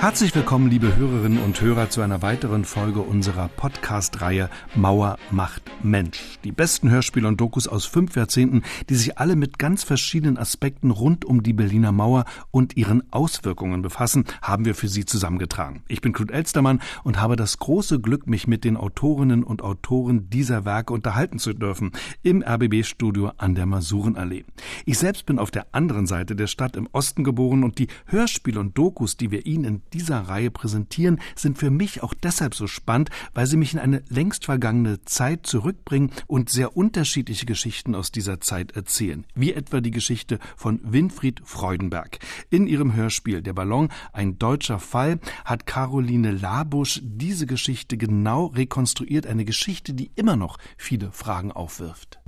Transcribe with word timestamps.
Herzlich 0.00 0.32
willkommen, 0.32 0.70
liebe 0.70 0.94
Hörerinnen 0.94 1.42
und 1.42 1.60
Hörer, 1.60 1.90
zu 1.90 2.02
einer 2.02 2.22
weiteren 2.22 2.64
Folge 2.64 3.00
unserer 3.00 3.48
Podcast-Reihe 3.48 4.48
Mauer 4.76 5.18
macht 5.32 5.62
Mensch. 5.82 6.38
Die 6.44 6.52
besten 6.52 6.88
Hörspiele 6.88 7.26
und 7.26 7.40
Dokus 7.40 7.66
aus 7.66 7.84
fünf 7.84 8.14
Jahrzehnten, 8.14 8.62
die 8.88 8.94
sich 8.94 9.18
alle 9.18 9.34
mit 9.34 9.58
ganz 9.58 9.82
verschiedenen 9.82 10.38
Aspekten 10.38 10.92
rund 10.92 11.24
um 11.24 11.42
die 11.42 11.52
Berliner 11.52 11.90
Mauer 11.90 12.26
und 12.52 12.76
ihren 12.76 13.12
Auswirkungen 13.12 13.82
befassen, 13.82 14.24
haben 14.40 14.66
wir 14.66 14.76
für 14.76 14.86
Sie 14.86 15.04
zusammengetragen. 15.04 15.82
Ich 15.88 16.00
bin 16.00 16.12
Knut 16.12 16.30
Elstermann 16.30 16.80
und 17.02 17.20
habe 17.20 17.34
das 17.34 17.58
große 17.58 17.98
Glück, 17.98 18.28
mich 18.28 18.46
mit 18.46 18.62
den 18.62 18.76
Autorinnen 18.76 19.42
und 19.42 19.62
Autoren 19.62 20.30
dieser 20.30 20.64
Werke 20.64 20.94
unterhalten 20.94 21.40
zu 21.40 21.54
dürfen 21.54 21.90
im 22.22 22.44
RBB-Studio 22.44 23.32
an 23.36 23.56
der 23.56 23.66
Masurenallee. 23.66 24.44
Ich 24.86 24.96
selbst 24.96 25.26
bin 25.26 25.40
auf 25.40 25.50
der 25.50 25.66
anderen 25.72 26.06
Seite 26.06 26.36
der 26.36 26.46
Stadt 26.46 26.76
im 26.76 26.88
Osten 26.92 27.24
geboren 27.24 27.64
und 27.64 27.80
die 27.80 27.88
Hörspiele 28.06 28.60
und 28.60 28.78
Dokus, 28.78 29.16
die 29.16 29.32
wir 29.32 29.44
Ihnen 29.44 29.64
in 29.64 29.82
dieser 29.94 30.20
Reihe 30.20 30.50
präsentieren, 30.50 31.20
sind 31.36 31.58
für 31.58 31.70
mich 31.70 32.02
auch 32.02 32.14
deshalb 32.14 32.54
so 32.54 32.66
spannend, 32.66 33.10
weil 33.34 33.46
sie 33.46 33.56
mich 33.56 33.72
in 33.72 33.78
eine 33.78 34.02
längst 34.08 34.44
vergangene 34.44 35.04
Zeit 35.04 35.46
zurückbringen 35.46 36.10
und 36.26 36.50
sehr 36.50 36.76
unterschiedliche 36.76 37.46
Geschichten 37.46 37.94
aus 37.94 38.12
dieser 38.12 38.40
Zeit 38.40 38.72
erzählen. 38.72 39.24
Wie 39.34 39.52
etwa 39.52 39.80
die 39.80 39.90
Geschichte 39.90 40.38
von 40.56 40.80
Winfried 40.82 41.40
Freudenberg. 41.44 42.18
In 42.50 42.66
ihrem 42.66 42.94
Hörspiel 42.94 43.42
Der 43.42 43.52
Ballon, 43.52 43.88
ein 44.12 44.38
deutscher 44.38 44.78
Fall, 44.78 45.18
hat 45.44 45.66
Caroline 45.66 46.32
Labusch 46.32 47.00
diese 47.02 47.46
Geschichte 47.46 47.96
genau 47.96 48.46
rekonstruiert. 48.46 49.26
Eine 49.26 49.44
Geschichte, 49.44 49.94
die 49.94 50.10
immer 50.14 50.36
noch 50.36 50.58
viele 50.76 51.12
Fragen 51.12 51.52
aufwirft. 51.52 52.20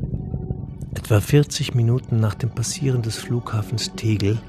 Etwa 0.95 1.20
40 1.20 1.74
Minuten 1.74 2.18
nach 2.18 2.34
dem 2.34 2.51
Passieren 2.51 3.02
des 3.02 3.16
Flughafens 3.16 3.92
Tegel 3.95 4.40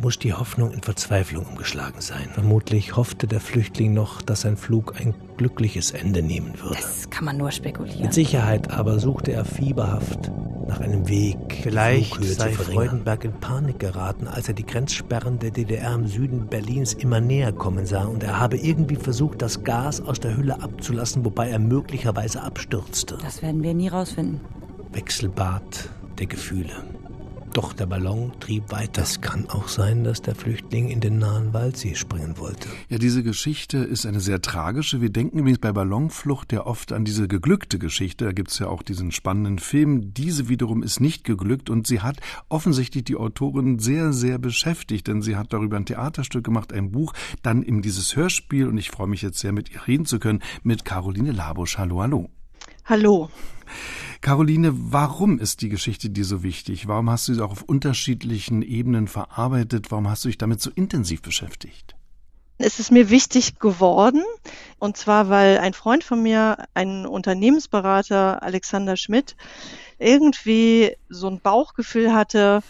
muss 0.00 0.18
die 0.18 0.32
Hoffnung 0.32 0.72
in 0.72 0.80
Verzweiflung 0.80 1.44
umgeschlagen 1.46 2.00
sein. 2.00 2.28
Vermutlich 2.32 2.96
hoffte 2.96 3.26
der 3.26 3.40
Flüchtling 3.40 3.94
noch, 3.94 4.22
dass 4.22 4.42
sein 4.42 4.56
Flug 4.56 4.94
ein 4.98 5.14
glückliches 5.36 5.90
Ende 5.90 6.22
nehmen 6.22 6.54
würde. 6.60 6.76
Das 6.80 7.10
kann 7.10 7.24
man 7.24 7.36
nur 7.36 7.50
spekulieren. 7.50 8.02
Mit 8.02 8.14
Sicherheit 8.14 8.70
aber 8.70 8.98
suchte 8.98 9.32
er 9.32 9.44
fieberhaft 9.44 10.30
nach 10.68 10.80
einem 10.80 11.08
Weg, 11.08 11.38
Vielleicht 11.62 12.22
sei 12.22 12.52
Freudenberg 12.52 13.24
in 13.24 13.32
Panik 13.32 13.78
geraten, 13.78 14.28
als 14.28 14.48
er 14.48 14.54
die 14.54 14.66
Grenzsperren 14.66 15.38
der 15.38 15.50
DDR 15.50 15.94
im 15.94 16.06
Süden 16.06 16.46
Berlins 16.46 16.92
immer 16.92 17.20
näher 17.20 17.52
kommen 17.52 17.86
sah 17.86 18.04
und 18.04 18.22
er 18.22 18.38
habe 18.38 18.58
irgendwie 18.58 18.96
versucht, 18.96 19.40
das 19.40 19.64
Gas 19.64 20.00
aus 20.00 20.20
der 20.20 20.36
Hülle 20.36 20.60
abzulassen, 20.62 21.24
wobei 21.24 21.48
er 21.48 21.58
möglicherweise 21.58 22.42
abstürzte. 22.42 23.18
Das 23.22 23.42
werden 23.42 23.62
wir 23.62 23.72
nie 23.72 23.88
rausfinden. 23.88 24.40
Wechselbad 24.92 25.88
der 26.18 26.26
Gefühle. 26.26 26.84
Doch 27.58 27.72
der 27.72 27.86
Ballon 27.86 28.30
trieb 28.38 28.70
weiter. 28.70 29.02
Es 29.02 29.20
kann 29.20 29.50
auch 29.50 29.66
sein, 29.66 30.04
dass 30.04 30.22
der 30.22 30.36
Flüchtling 30.36 30.90
in 30.90 31.00
den 31.00 31.18
nahen 31.18 31.52
Waldsee 31.52 31.96
springen 31.96 32.38
wollte. 32.38 32.68
Ja, 32.88 32.98
diese 32.98 33.24
Geschichte 33.24 33.78
ist 33.78 34.06
eine 34.06 34.20
sehr 34.20 34.40
tragische. 34.40 35.00
Wir 35.00 35.10
denken 35.10 35.40
übrigens 35.40 35.58
bei 35.58 35.72
Ballonflucht 35.72 36.52
ja 36.52 36.64
oft 36.66 36.92
an 36.92 37.04
diese 37.04 37.26
geglückte 37.26 37.80
Geschichte. 37.80 38.26
Da 38.26 38.30
gibt's 38.30 38.60
ja 38.60 38.68
auch 38.68 38.84
diesen 38.84 39.10
spannenden 39.10 39.58
Film. 39.58 40.14
Diese 40.14 40.48
wiederum 40.48 40.84
ist 40.84 41.00
nicht 41.00 41.24
geglückt 41.24 41.68
und 41.68 41.88
sie 41.88 42.00
hat 42.00 42.20
offensichtlich 42.48 43.02
die 43.02 43.16
Autorin 43.16 43.80
sehr, 43.80 44.12
sehr 44.12 44.38
beschäftigt, 44.38 45.08
denn 45.08 45.20
sie 45.20 45.34
hat 45.34 45.52
darüber 45.52 45.78
ein 45.78 45.84
Theaterstück 45.84 46.44
gemacht, 46.44 46.72
ein 46.72 46.92
Buch, 46.92 47.12
dann 47.42 47.64
eben 47.64 47.82
dieses 47.82 48.14
Hörspiel 48.14 48.68
und 48.68 48.78
ich 48.78 48.92
freue 48.92 49.08
mich 49.08 49.22
jetzt 49.22 49.40
sehr, 49.40 49.50
mit 49.50 49.68
ihr 49.74 49.84
reden 49.88 50.06
zu 50.06 50.20
können, 50.20 50.44
mit 50.62 50.84
Caroline 50.84 51.32
Labusch. 51.32 51.76
Hallo, 51.76 52.02
hallo. 52.02 52.30
Hallo. 52.84 53.30
Caroline, 54.20 54.72
warum 54.74 55.38
ist 55.38 55.62
die 55.62 55.68
Geschichte 55.68 56.10
dir 56.10 56.24
so 56.24 56.42
wichtig? 56.42 56.88
Warum 56.88 57.08
hast 57.08 57.28
du 57.28 57.34
sie 57.34 57.44
auch 57.44 57.52
auf 57.52 57.62
unterschiedlichen 57.62 58.62
Ebenen 58.62 59.06
verarbeitet? 59.06 59.90
Warum 59.90 60.08
hast 60.08 60.24
du 60.24 60.28
dich 60.28 60.38
damit 60.38 60.60
so 60.60 60.70
intensiv 60.74 61.22
beschäftigt? 61.22 61.94
Es 62.60 62.80
ist 62.80 62.90
mir 62.90 63.08
wichtig 63.08 63.60
geworden, 63.60 64.24
und 64.80 64.96
zwar, 64.96 65.28
weil 65.28 65.58
ein 65.58 65.74
Freund 65.74 66.02
von 66.02 66.20
mir, 66.20 66.66
ein 66.74 67.06
Unternehmensberater, 67.06 68.42
Alexander 68.42 68.96
Schmidt, 68.96 69.36
irgendwie 70.00 70.96
so 71.08 71.28
ein 71.28 71.40
Bauchgefühl 71.40 72.12
hatte, 72.12 72.64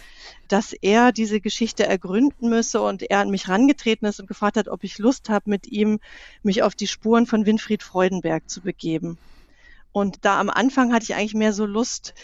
dass 0.48 0.74
er 0.74 1.12
diese 1.12 1.40
Geschichte 1.40 1.86
ergründen 1.86 2.50
müsse 2.50 2.82
und 2.82 3.02
er 3.02 3.20
an 3.20 3.30
mich 3.30 3.48
rangetreten 3.48 4.06
ist 4.06 4.20
und 4.20 4.26
gefragt 4.26 4.58
hat, 4.58 4.68
ob 4.68 4.84
ich 4.84 4.98
Lust 4.98 5.30
habe, 5.30 5.48
mit 5.48 5.66
ihm 5.66 6.00
mich 6.42 6.62
auf 6.62 6.74
die 6.74 6.86
Spuren 6.86 7.24
von 7.24 7.46
Winfried 7.46 7.82
Freudenberg 7.82 8.48
zu 8.50 8.60
begeben. 8.60 9.16
Und 9.92 10.24
da 10.24 10.38
am 10.40 10.50
Anfang 10.50 10.92
hatte 10.92 11.04
ich 11.04 11.14
eigentlich 11.14 11.34
mehr 11.34 11.52
so 11.52 11.66
Lust, 11.66 12.14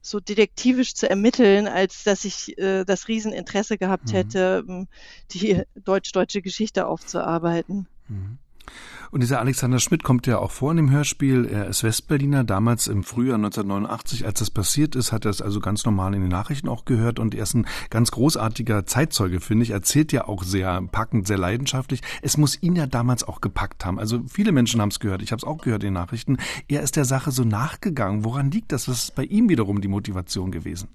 so 0.00 0.18
detektivisch 0.18 0.94
zu 0.94 1.08
ermitteln, 1.08 1.68
als 1.68 2.02
dass 2.02 2.24
ich 2.24 2.58
äh, 2.58 2.84
das 2.84 3.08
Rieseninteresse 3.08 3.78
gehabt 3.78 4.08
mhm. 4.08 4.12
hätte, 4.12 4.64
ähm, 4.68 4.88
die 5.30 5.62
deutsch-deutsche 5.76 6.42
Geschichte 6.42 6.86
aufzuarbeiten. 6.86 7.86
Mhm. 8.08 8.38
Und 9.12 9.20
dieser 9.20 9.40
Alexander 9.40 9.78
Schmidt 9.78 10.04
kommt 10.04 10.26
ja 10.26 10.38
auch 10.38 10.50
vor 10.50 10.70
in 10.70 10.78
dem 10.78 10.90
Hörspiel. 10.90 11.44
Er 11.44 11.66
ist 11.66 11.84
Westberliner. 11.84 12.44
Damals 12.44 12.86
im 12.86 13.04
Frühjahr 13.04 13.34
1989, 13.34 14.24
als 14.24 14.38
das 14.38 14.48
passiert 14.50 14.96
ist, 14.96 15.12
hat 15.12 15.26
er 15.26 15.30
es 15.30 15.42
also 15.42 15.60
ganz 15.60 15.84
normal 15.84 16.14
in 16.14 16.22
den 16.22 16.30
Nachrichten 16.30 16.66
auch 16.66 16.86
gehört. 16.86 17.18
Und 17.18 17.34
er 17.34 17.42
ist 17.42 17.52
ein 17.52 17.66
ganz 17.90 18.10
großartiger 18.10 18.86
Zeitzeuge, 18.86 19.40
finde 19.40 19.64
ich. 19.64 19.70
Erzählt 19.70 20.12
ja 20.12 20.26
auch 20.26 20.44
sehr 20.44 20.80
packend, 20.90 21.26
sehr 21.26 21.36
leidenschaftlich. 21.36 22.00
Es 22.22 22.38
muss 22.38 22.62
ihn 22.62 22.74
ja 22.74 22.86
damals 22.86 23.22
auch 23.22 23.42
gepackt 23.42 23.84
haben. 23.84 23.98
Also 23.98 24.22
viele 24.26 24.50
Menschen 24.50 24.80
haben 24.80 24.88
es 24.88 24.98
gehört. 24.98 25.20
Ich 25.20 25.30
habe 25.30 25.40
es 25.40 25.44
auch 25.44 25.58
gehört 25.58 25.82
in 25.82 25.88
den 25.88 25.94
Nachrichten. 25.94 26.38
Er 26.68 26.80
ist 26.82 26.96
der 26.96 27.04
Sache 27.04 27.32
so 27.32 27.44
nachgegangen. 27.44 28.24
Woran 28.24 28.50
liegt 28.50 28.72
das? 28.72 28.88
Was 28.88 29.04
ist 29.04 29.14
bei 29.14 29.24
ihm 29.24 29.50
wiederum 29.50 29.82
die 29.82 29.88
Motivation 29.88 30.52
gewesen? 30.52 30.88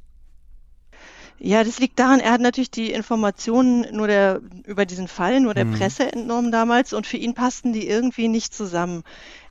Ja, 1.39 1.63
das 1.63 1.79
liegt 1.79 1.99
daran, 1.99 2.19
er 2.19 2.31
hat 2.31 2.41
natürlich 2.41 2.71
die 2.71 2.91
Informationen 2.91 3.85
nur 3.95 4.07
der, 4.07 4.41
über 4.65 4.87
diesen 4.87 5.07
Fall, 5.07 5.39
nur 5.39 5.53
der 5.53 5.65
mhm. 5.65 5.73
Presse 5.73 6.11
entnommen 6.11 6.51
damals 6.51 6.93
und 6.93 7.05
für 7.05 7.17
ihn 7.17 7.35
passten 7.35 7.73
die 7.73 7.87
irgendwie 7.87 8.27
nicht 8.27 8.55
zusammen. 8.55 9.03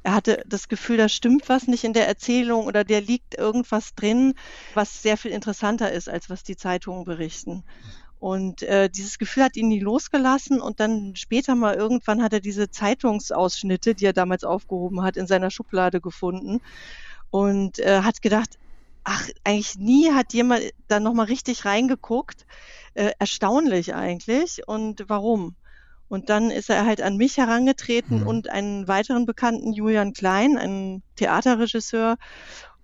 Er 0.03 0.15
hatte 0.15 0.43
das 0.47 0.69
Gefühl, 0.69 0.97
da 0.97 1.09
stimmt 1.09 1.49
was 1.49 1.69
nicht 1.69 1.85
in 1.85 1.93
der 1.93 2.09
Erzählung 2.09 2.67
oder 2.67 2.83
der 2.83 3.01
liegt 3.01 3.39
irgendwas 3.39 3.95
drin, 3.95 4.35
was 4.75 5.03
sehr 5.03 5.17
viel 5.17 5.31
interessanter 5.31 5.93
ist, 5.93 6.09
als 6.09 6.29
was 6.29 6.43
die 6.43 6.57
Zeitungen 6.57 7.05
berichten. 7.05 7.63
Und 8.19 8.63
äh, 8.63 8.89
dieses 8.89 9.19
Gefühl 9.19 9.45
hat 9.45 9.57
ihn 9.57 9.69
nie 9.69 9.79
losgelassen 9.79 10.61
und 10.61 10.81
dann 10.81 11.15
später 11.15 11.55
mal 11.55 11.75
irgendwann 11.75 12.23
hat 12.23 12.33
er 12.33 12.41
diese 12.41 12.69
Zeitungsausschnitte, 12.71 13.95
die 13.95 14.07
er 14.07 14.13
damals 14.13 14.43
aufgehoben 14.43 15.03
hat, 15.03 15.17
in 15.17 15.29
seiner 15.29 15.51
Schublade 15.51 16.01
gefunden 16.01 16.61
und 17.31 17.79
äh, 17.79 18.01
hat 18.01 18.23
gedacht, 18.23 18.59
ach, 19.07 19.29
eigentlich 19.45 19.77
nie 19.79 20.11
hat 20.13 20.35
jemand 20.35 20.63
da 20.89 20.99
nochmal 20.99 21.27
richtig 21.27 21.65
reingeguckt. 21.65 22.45
Äh, 22.95 23.13
erstaunlich 23.19 23.95
eigentlich. 23.95 24.67
Und 24.67 25.05
warum? 25.07 25.55
Und 26.09 26.29
dann 26.29 26.51
ist 26.51 26.71
er 26.71 26.85
halt 26.85 27.01
an 27.01 27.17
mich 27.17 27.37
herangetreten 27.37 28.21
mhm. 28.21 28.27
und 28.27 28.51
einen 28.51 28.89
weiteren 28.89 29.25
Bekannten, 29.25 29.73
Julian 29.73 30.13
Klein, 30.13 30.59
einen 30.59 31.03
Theaterregisseur. 31.15 32.17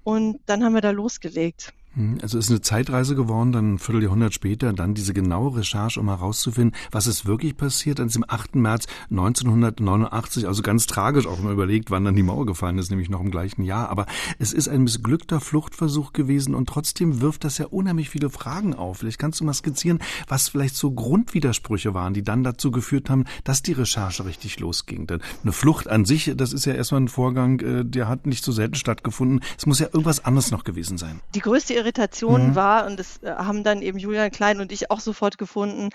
Und 0.04 0.38
dann 0.46 0.64
haben 0.64 0.74
wir 0.74 0.80
da 0.80 0.90
losgelegt. 0.90 1.72
Hm, 1.94 2.18
also 2.22 2.38
ist 2.38 2.48
eine 2.48 2.62
Zeitreise 2.62 3.14
geworden, 3.14 3.52
dann 3.52 3.74
ein 3.74 3.78
Vierteljahrhundert 3.78 4.32
später, 4.32 4.72
dann 4.72 4.94
diese 4.94 5.12
genaue 5.12 5.58
Recherche, 5.58 6.00
um 6.00 6.08
herauszufinden, 6.08 6.74
was 6.90 7.06
ist 7.06 7.26
wirklich 7.26 7.56
passiert 7.56 8.00
an 8.00 8.08
diesem 8.08 8.24
8. 8.26 8.56
März 8.56 8.86
1989. 9.10 10.46
Also 10.46 10.62
ganz 10.62 10.86
tragisch, 10.86 11.26
auch 11.26 11.38
wenn 11.38 11.44
man 11.44 11.52
überlegt, 11.52 11.90
wann 11.90 12.04
dann 12.04 12.16
die 12.16 12.22
Mauer 12.22 12.46
gefallen 12.46 12.78
ist, 12.78 12.90
nämlich 12.90 13.10
noch 13.10 13.20
im 13.20 13.30
gleichen 13.30 13.62
Jahr. 13.62 13.90
Aber 13.90 14.06
es 14.38 14.52
ist 14.52 14.68
ein 14.68 14.84
missglückter 14.84 15.40
Fluchtversuch 15.40 16.12
gewesen 16.12 16.54
und 16.54 16.68
trotzdem 16.68 17.20
wirft 17.20 17.44
das 17.44 17.58
ja 17.58 17.66
unheimlich 17.66 18.08
viele 18.08 18.30
Fragen 18.30 18.74
auf. 18.74 18.98
Vielleicht 18.98 19.18
kannst 19.18 19.40
du 19.40 19.44
mal 19.44 19.52
skizzieren, 19.52 19.98
was 20.28 20.48
vielleicht 20.48 20.76
so 20.76 20.92
Grundwidersprüche 20.92 21.92
waren, 21.92 22.14
die 22.14 22.22
dann 22.22 22.42
dazu 22.42 22.70
geführt 22.70 23.10
haben, 23.10 23.24
dass 23.44 23.62
die 23.62 23.72
Recherche 23.72 24.24
richtig 24.24 24.58
losging. 24.60 25.06
Denn 25.06 25.20
eine 25.42 25.52
Flucht 25.52 25.88
an 25.88 26.06
sich, 26.06 26.32
das 26.36 26.54
ist 26.54 26.64
ja 26.64 26.72
erstmal 26.72 27.02
ein 27.02 27.08
Vorgang, 27.08 27.60
äh, 27.60 27.84
der 27.84 28.08
hat 28.08 28.26
nicht 28.26 28.44
so 28.44 28.52
selten 28.52 28.76
stattgefunden. 28.76 29.40
Es 29.58 29.66
muss 29.66 29.78
ja 29.78 29.86
irgendwas 29.86 30.24
anderes 30.24 30.50
noch 30.50 30.64
gewesen 30.64 30.96
sein. 30.96 31.20
Die 31.34 31.40
größte 31.40 31.74
Irritation 31.82 32.48
mhm. 32.48 32.54
war, 32.54 32.86
und 32.86 32.98
das 32.98 33.22
äh, 33.22 33.34
haben 33.34 33.64
dann 33.64 33.82
eben 33.82 33.98
Julian 33.98 34.30
Klein 34.30 34.60
und 34.60 34.72
ich 34.72 34.90
auch 34.90 35.00
sofort 35.00 35.38
gefunden, 35.38 35.90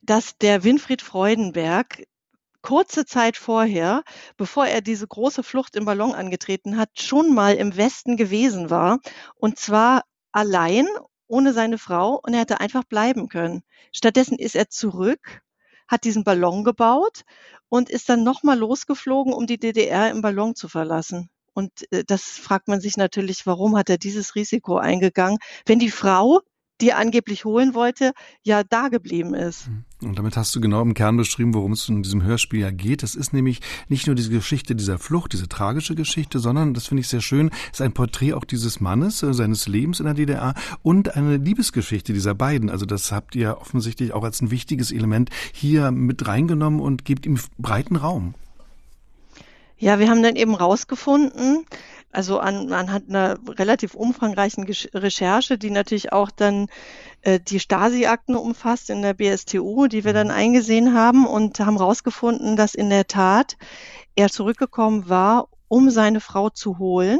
dass 0.00 0.38
der 0.38 0.64
Winfried 0.64 1.02
Freudenberg 1.02 2.04
kurze 2.62 3.04
Zeit 3.04 3.36
vorher, 3.36 4.04
bevor 4.36 4.66
er 4.66 4.80
diese 4.80 5.06
große 5.06 5.42
Flucht 5.42 5.76
im 5.76 5.84
Ballon 5.84 6.14
angetreten 6.14 6.76
hat, 6.76 6.90
schon 6.94 7.34
mal 7.34 7.54
im 7.56 7.76
Westen 7.76 8.16
gewesen 8.16 8.70
war. 8.70 9.00
Und 9.34 9.58
zwar 9.58 10.04
allein, 10.30 10.86
ohne 11.26 11.52
seine 11.52 11.78
Frau, 11.78 12.20
und 12.22 12.34
er 12.34 12.40
hätte 12.40 12.60
einfach 12.60 12.84
bleiben 12.84 13.28
können. 13.28 13.62
Stattdessen 13.92 14.38
ist 14.38 14.54
er 14.54 14.70
zurück, 14.70 15.42
hat 15.88 16.04
diesen 16.04 16.24
Ballon 16.24 16.62
gebaut 16.64 17.24
und 17.68 17.90
ist 17.90 18.08
dann 18.08 18.22
nochmal 18.22 18.58
losgeflogen, 18.58 19.32
um 19.32 19.46
die 19.46 19.58
DDR 19.58 20.10
im 20.10 20.22
Ballon 20.22 20.54
zu 20.54 20.68
verlassen. 20.68 21.30
Und 21.54 21.70
äh, 21.92 22.04
das 22.06 22.22
fragt 22.22 22.68
man 22.68 22.80
sich 22.80 22.96
natürlich, 22.96 23.46
warum 23.46 23.76
hat 23.76 23.90
er 23.90 23.98
dieses 23.98 24.34
Risiko 24.34 24.76
eingegangen, 24.76 25.38
wenn 25.66 25.78
die 25.78 25.90
Frau, 25.90 26.40
die 26.80 26.90
er 26.90 26.98
angeblich 26.98 27.44
holen 27.44 27.74
wollte, 27.74 28.12
ja 28.42 28.62
da 28.64 28.88
geblieben 28.88 29.34
ist. 29.34 29.68
Mhm. 29.68 29.84
Und 30.02 30.18
damit 30.18 30.36
hast 30.36 30.54
du 30.56 30.60
genau 30.60 30.82
im 30.82 30.94
Kern 30.94 31.16
beschrieben, 31.16 31.54
worum 31.54 31.72
es 31.72 31.88
in 31.88 32.02
diesem 32.02 32.24
Hörspiel 32.24 32.60
ja 32.60 32.72
geht. 32.72 33.04
Es 33.04 33.14
ist 33.14 33.32
nämlich 33.32 33.60
nicht 33.88 34.08
nur 34.08 34.16
diese 34.16 34.30
Geschichte 34.30 34.74
dieser 34.74 34.98
Flucht, 34.98 35.32
diese 35.32 35.48
tragische 35.48 35.94
Geschichte, 35.94 36.40
sondern, 36.40 36.74
das 36.74 36.88
finde 36.88 37.02
ich 37.02 37.08
sehr 37.08 37.20
schön, 37.20 37.50
ist 37.70 37.80
ein 37.80 37.92
Porträt 37.92 38.34
auch 38.34 38.44
dieses 38.44 38.80
Mannes, 38.80 39.22
äh, 39.22 39.32
seines 39.32 39.68
Lebens 39.68 40.00
in 40.00 40.06
der 40.06 40.14
DDR 40.14 40.54
und 40.82 41.14
eine 41.16 41.36
Liebesgeschichte 41.36 42.12
dieser 42.12 42.34
beiden. 42.34 42.68
Also 42.68 42.84
das 42.84 43.12
habt 43.12 43.36
ihr 43.36 43.58
offensichtlich 43.58 44.12
auch 44.12 44.24
als 44.24 44.40
ein 44.40 44.50
wichtiges 44.50 44.90
Element 44.90 45.30
hier 45.52 45.92
mit 45.92 46.26
reingenommen 46.26 46.80
und 46.80 47.04
gebt 47.04 47.26
ihm 47.26 47.38
breiten 47.58 47.94
Raum. 47.94 48.34
Ja, 49.82 49.98
wir 49.98 50.08
haben 50.08 50.22
dann 50.22 50.36
eben 50.36 50.54
rausgefunden, 50.54 51.66
also 52.12 52.38
an, 52.38 52.72
anhand 52.72 53.08
einer 53.08 53.36
relativ 53.48 53.96
umfangreichen 53.96 54.62
Recherche, 54.62 55.58
die 55.58 55.70
natürlich 55.70 56.12
auch 56.12 56.30
dann 56.30 56.68
äh, 57.22 57.40
die 57.40 57.58
Stasi-Akten 57.58 58.36
umfasst 58.36 58.90
in 58.90 59.02
der 59.02 59.14
BSTU, 59.14 59.88
die 59.88 60.04
wir 60.04 60.12
dann 60.12 60.28
mhm. 60.28 60.34
eingesehen 60.34 60.94
haben 60.94 61.26
und 61.26 61.58
haben 61.58 61.76
rausgefunden, 61.76 62.54
dass 62.54 62.76
in 62.76 62.90
der 62.90 63.08
Tat 63.08 63.56
er 64.14 64.28
zurückgekommen 64.28 65.08
war, 65.08 65.48
um 65.66 65.90
seine 65.90 66.20
Frau 66.20 66.48
zu 66.48 66.78
holen 66.78 67.18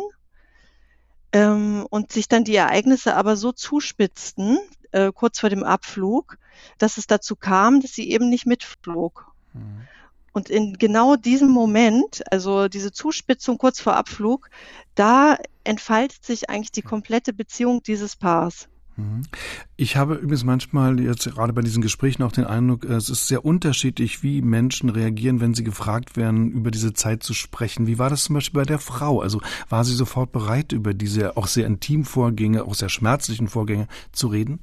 ähm, 1.33 1.85
und 1.91 2.13
sich 2.13 2.29
dann 2.29 2.45
die 2.45 2.55
Ereignisse 2.55 3.17
aber 3.17 3.35
so 3.35 3.51
zuspitzten, 3.51 4.61
äh, 4.93 5.11
kurz 5.13 5.41
vor 5.41 5.51
dem 5.51 5.65
Abflug, 5.65 6.39
dass 6.79 6.97
es 6.97 7.09
dazu 7.09 7.35
kam, 7.35 7.81
dass 7.81 7.91
sie 7.91 8.09
eben 8.09 8.29
nicht 8.29 8.47
mitflog. 8.47 9.33
Mhm. 9.53 9.89
Und 10.33 10.49
in 10.49 10.75
genau 10.75 11.17
diesem 11.17 11.51
Moment, 11.51 12.23
also 12.31 12.69
diese 12.69 12.93
Zuspitzung 12.93 13.59
kurz 13.59 13.81
vor 13.81 13.97
Abflug, 13.97 14.49
da 14.95 15.37
entfaltet 15.65 16.25
sich 16.25 16.49
eigentlich 16.49 16.73
die 16.73 16.83
komplette 16.83 17.33
Beziehung 17.33 17.83
dieses 17.83 18.17
Paars. 18.17 18.69
Mhm. 18.97 19.23
Ich 19.77 19.97
habe 19.97 20.15
übrigens 20.15 20.45
manchmal 20.45 21.01
jetzt 21.01 21.25
gerade 21.25 21.53
bei 21.53 21.63
diesen 21.63 21.83
Gesprächen 21.83 22.23
auch 22.23 22.33
den 22.33 22.45
Eindruck, 22.45 22.85
es 22.85 23.09
ist 23.09 23.29
sehr 23.29 23.45
unterschiedlich, 23.45 24.23
wie 24.23 24.43
Menschen 24.43 24.91
reagieren, 24.91 25.41
wenn 25.41 25.55
sie 25.55 25.65
gefragt 25.65 26.17
werden, 26.17 26.51
über 26.51 26.71
diese 26.71 26.93
Zeit 26.93 27.23
zu 27.23 27.35
sprechen. 27.35 27.87
Wie 27.87 27.99
war 27.99 28.11
das 28.11 28.25
zum 28.25 28.35
Beispiel 28.35 28.61
bei 28.61 28.67
der 28.67 28.79
Frau? 28.79 29.21
Also 29.21 29.41
war 29.69 29.85
sie 29.85 29.95
sofort 29.95 30.33
bereit, 30.33 30.73
über 30.73 30.95
diese 30.95 31.37
auch 31.37 31.47
sehr 31.47 31.67
intimen 31.67 32.05
Vorgänge, 32.05 32.65
auch 32.65 32.75
sehr 32.75 32.91
schmerzlichen 32.91 33.49
Vorgänge 33.49 33.89
zu 34.13 34.29
reden? 34.29 34.61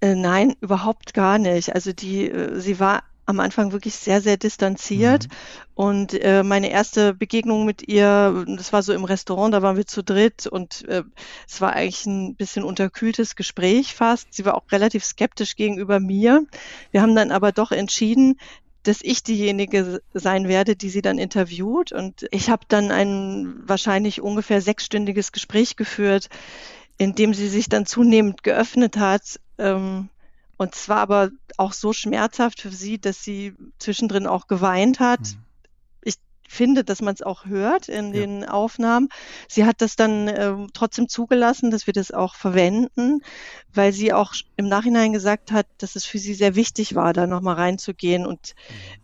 Äh, 0.00 0.14
nein, 0.14 0.54
überhaupt 0.60 1.14
gar 1.14 1.38
nicht. 1.38 1.74
Also 1.74 1.92
die, 1.92 2.28
äh, 2.28 2.60
sie 2.60 2.78
war 2.78 3.02
am 3.26 3.40
Anfang 3.40 3.72
wirklich 3.72 3.94
sehr, 3.96 4.20
sehr 4.20 4.36
distanziert. 4.36 5.24
Mhm. 5.24 5.32
Und 5.74 6.14
äh, 6.14 6.42
meine 6.42 6.70
erste 6.70 7.12
Begegnung 7.12 7.66
mit 7.66 7.86
ihr, 7.86 8.44
das 8.46 8.72
war 8.72 8.82
so 8.82 8.92
im 8.92 9.04
Restaurant, 9.04 9.52
da 9.52 9.62
waren 9.62 9.76
wir 9.76 9.86
zu 9.86 10.02
dritt 10.02 10.46
und 10.46 10.88
äh, 10.88 11.02
es 11.46 11.60
war 11.60 11.74
eigentlich 11.74 12.06
ein 12.06 12.36
bisschen 12.36 12.64
unterkühltes 12.64 13.36
Gespräch 13.36 13.94
fast. 13.94 14.32
Sie 14.32 14.44
war 14.44 14.54
auch 14.54 14.70
relativ 14.72 15.04
skeptisch 15.04 15.56
gegenüber 15.56 16.00
mir. 16.00 16.46
Wir 16.92 17.02
haben 17.02 17.14
dann 17.14 17.30
aber 17.32 17.52
doch 17.52 17.72
entschieden, 17.72 18.38
dass 18.84 18.98
ich 19.02 19.22
diejenige 19.24 20.00
sein 20.14 20.46
werde, 20.46 20.76
die 20.76 20.90
sie 20.90 21.02
dann 21.02 21.18
interviewt. 21.18 21.92
Und 21.92 22.26
ich 22.30 22.48
habe 22.48 22.62
dann 22.68 22.92
ein 22.92 23.54
wahrscheinlich 23.66 24.20
ungefähr 24.20 24.60
sechsstündiges 24.60 25.32
Gespräch 25.32 25.76
geführt, 25.76 26.28
in 26.96 27.14
dem 27.14 27.34
sie 27.34 27.48
sich 27.48 27.68
dann 27.68 27.84
zunehmend 27.84 28.44
geöffnet 28.44 28.96
hat. 28.96 29.40
Ähm, 29.58 30.08
und 30.56 30.74
zwar 30.74 30.98
aber 30.98 31.30
auch 31.56 31.72
so 31.72 31.92
schmerzhaft 31.92 32.60
für 32.60 32.70
sie, 32.70 32.98
dass 32.98 33.22
sie 33.22 33.54
zwischendrin 33.78 34.26
auch 34.26 34.46
geweint 34.46 35.00
hat. 35.00 35.20
Mhm. 35.20 35.42
Ich 36.02 36.16
finde, 36.48 36.84
dass 36.84 37.02
man 37.02 37.12
es 37.12 37.22
auch 37.22 37.46
hört 37.46 37.88
in 37.88 38.14
ja. 38.14 38.20
den 38.20 38.44
Aufnahmen. 38.44 39.08
Sie 39.48 39.64
hat 39.64 39.80
das 39.82 39.96
dann 39.96 40.28
äh, 40.28 40.54
trotzdem 40.72 41.08
zugelassen, 41.08 41.72
dass 41.72 41.88
wir 41.88 41.92
das 41.92 42.12
auch 42.12 42.36
verwenden, 42.36 43.20
weil 43.74 43.92
sie 43.92 44.12
auch 44.12 44.32
im 44.56 44.68
Nachhinein 44.68 45.12
gesagt 45.12 45.50
hat, 45.50 45.66
dass 45.78 45.96
es 45.96 46.04
für 46.04 46.18
sie 46.18 46.34
sehr 46.34 46.54
wichtig 46.54 46.94
war, 46.94 47.12
da 47.12 47.26
nochmal 47.26 47.56
reinzugehen 47.56 48.26
und 48.26 48.54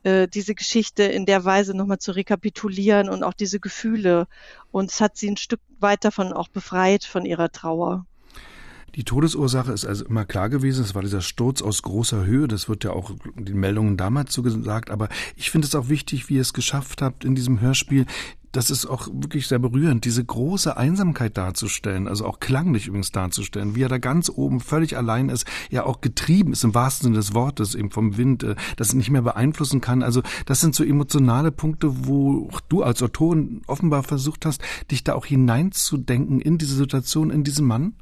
mhm. 0.04 0.08
äh, 0.08 0.28
diese 0.28 0.54
Geschichte 0.54 1.02
in 1.02 1.26
der 1.26 1.44
Weise 1.44 1.76
nochmal 1.76 1.98
zu 1.98 2.12
rekapitulieren 2.12 3.08
und 3.08 3.24
auch 3.24 3.34
diese 3.34 3.58
Gefühle. 3.58 4.28
Und 4.70 4.90
es 4.90 5.00
hat 5.00 5.16
sie 5.16 5.28
ein 5.28 5.36
Stück 5.36 5.60
weit 5.80 6.04
davon 6.04 6.32
auch 6.32 6.48
befreit 6.48 7.04
von 7.04 7.26
ihrer 7.26 7.50
Trauer. 7.50 8.06
Die 8.94 9.04
Todesursache 9.04 9.72
ist 9.72 9.86
also 9.86 10.04
immer 10.04 10.24
klar 10.24 10.50
gewesen. 10.50 10.84
Es 10.84 10.94
war 10.94 11.02
dieser 11.02 11.22
Sturz 11.22 11.62
aus 11.62 11.82
großer 11.82 12.26
Höhe. 12.26 12.46
Das 12.46 12.68
wird 12.68 12.84
ja 12.84 12.90
auch 12.90 13.12
den 13.36 13.58
Meldungen 13.58 13.96
damals 13.96 14.34
so 14.34 14.42
gesagt. 14.42 14.90
Aber 14.90 15.08
ich 15.34 15.50
finde 15.50 15.66
es 15.66 15.74
auch 15.74 15.88
wichtig, 15.88 16.28
wie 16.28 16.34
ihr 16.34 16.42
es 16.42 16.52
geschafft 16.52 17.00
habt 17.00 17.24
in 17.24 17.34
diesem 17.34 17.60
Hörspiel. 17.60 18.06
Das 18.52 18.68
ist 18.68 18.84
auch 18.84 19.08
wirklich 19.10 19.46
sehr 19.46 19.58
berührend, 19.58 20.04
diese 20.04 20.22
große 20.22 20.76
Einsamkeit 20.76 21.38
darzustellen, 21.38 22.06
also 22.06 22.26
auch 22.26 22.38
klanglich 22.38 22.86
übrigens 22.86 23.10
darzustellen, 23.10 23.74
wie 23.74 23.82
er 23.82 23.88
da 23.88 23.96
ganz 23.96 24.28
oben 24.28 24.60
völlig 24.60 24.94
allein 24.94 25.30
ist, 25.30 25.46
ja 25.70 25.86
auch 25.86 26.02
getrieben 26.02 26.52
ist 26.52 26.62
im 26.62 26.74
wahrsten 26.74 27.06
Sinne 27.06 27.16
des 27.16 27.32
Wortes, 27.32 27.74
eben 27.74 27.90
vom 27.90 28.18
Wind, 28.18 28.42
äh, 28.42 28.54
das 28.76 28.92
nicht 28.92 29.08
mehr 29.08 29.22
beeinflussen 29.22 29.80
kann. 29.80 30.02
Also 30.02 30.22
das 30.44 30.60
sind 30.60 30.74
so 30.74 30.84
emotionale 30.84 31.50
Punkte, 31.50 32.06
wo 32.06 32.50
du 32.68 32.82
als 32.82 33.02
Autorin 33.02 33.62
offenbar 33.68 34.02
versucht 34.02 34.44
hast, 34.44 34.60
dich 34.90 35.02
da 35.02 35.14
auch 35.14 35.24
hineinzudenken 35.24 36.38
in 36.38 36.58
diese 36.58 36.76
Situation, 36.76 37.30
in 37.30 37.44
diesen 37.44 37.66
Mann. 37.66 37.94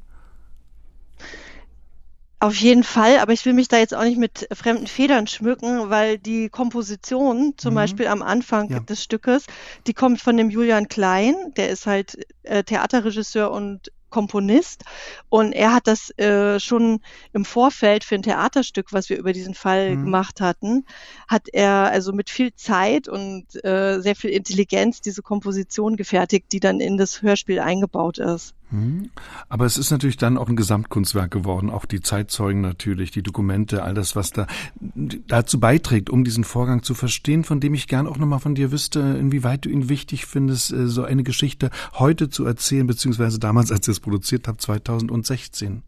Auf 2.41 2.55
jeden 2.55 2.83
Fall, 2.83 3.19
aber 3.19 3.33
ich 3.33 3.45
will 3.45 3.53
mich 3.53 3.67
da 3.67 3.77
jetzt 3.77 3.93
auch 3.93 4.03
nicht 4.03 4.17
mit 4.17 4.47
fremden 4.51 4.87
Federn 4.87 5.27
schmücken, 5.27 5.91
weil 5.91 6.17
die 6.17 6.49
Komposition 6.49 7.53
zum 7.55 7.73
mhm. 7.73 7.75
Beispiel 7.75 8.07
am 8.07 8.23
Anfang 8.23 8.71
ja. 8.71 8.79
des 8.79 9.03
Stückes, 9.03 9.45
die 9.85 9.93
kommt 9.93 10.19
von 10.19 10.37
dem 10.37 10.49
Julian 10.49 10.87
Klein, 10.87 11.35
der 11.55 11.69
ist 11.69 11.85
halt 11.85 12.17
äh, 12.41 12.63
Theaterregisseur 12.63 13.51
und 13.51 13.91
Komponist 14.09 14.85
und 15.29 15.53
er 15.53 15.71
hat 15.71 15.85
das 15.85 16.17
äh, 16.17 16.59
schon 16.59 17.01
im 17.31 17.45
Vorfeld 17.45 18.03
für 18.03 18.15
ein 18.15 18.23
Theaterstück, 18.23 18.91
was 18.91 19.11
wir 19.11 19.19
über 19.19 19.33
diesen 19.33 19.53
Fall 19.53 19.95
mhm. 19.95 20.05
gemacht 20.05 20.41
hatten, 20.41 20.87
hat 21.27 21.47
er 21.53 21.91
also 21.91 22.11
mit 22.11 22.31
viel 22.31 22.55
Zeit 22.55 23.07
und 23.07 23.63
äh, 23.63 23.99
sehr 23.99 24.15
viel 24.15 24.31
Intelligenz 24.31 24.99
diese 24.99 25.21
Komposition 25.21 25.95
gefertigt, 25.95 26.47
die 26.51 26.59
dann 26.59 26.79
in 26.79 26.97
das 26.97 27.21
Hörspiel 27.21 27.59
eingebaut 27.59 28.17
ist. 28.17 28.55
Mhm. 28.71 29.11
Aber 29.49 29.65
es 29.65 29.77
ist 29.77 29.91
natürlich 29.91 30.17
dann 30.17 30.37
auch 30.37 30.47
ein 30.47 30.55
Gesamtkunstwerk 30.55 31.29
geworden, 31.29 31.69
auch 31.69 31.85
die 31.85 31.99
Zeitzeugen 31.99 32.61
natürlich, 32.61 33.11
die 33.11 33.21
Dokumente, 33.21 33.83
all 33.83 33.93
das, 33.93 34.15
was 34.15 34.31
da 34.31 34.47
dazu 34.79 35.59
beiträgt, 35.59 36.09
um 36.09 36.23
diesen 36.23 36.45
Vorgang 36.45 36.81
zu 36.81 36.93
verstehen, 36.93 37.43
von 37.43 37.59
dem 37.59 37.73
ich 37.73 37.87
gern 37.87 38.07
auch 38.07 38.17
nochmal 38.17 38.39
von 38.39 38.55
dir 38.55 38.71
wüsste, 38.71 38.99
inwieweit 38.99 39.65
du 39.65 39.69
ihn 39.69 39.89
wichtig 39.89 40.25
findest, 40.25 40.71
äh, 40.71 40.87
so 40.87 41.03
eine 41.03 41.23
Geschichte 41.23 41.69
heute 41.93 42.29
zu 42.29 42.45
erzählen, 42.45 42.87
beziehungsweise 42.87 43.39
damals, 43.39 43.71
als 43.71 43.87
ihr 43.87 43.91
es 43.91 43.99
produziert 43.99 44.47
habt, 44.47 44.61
2016. 44.61 45.83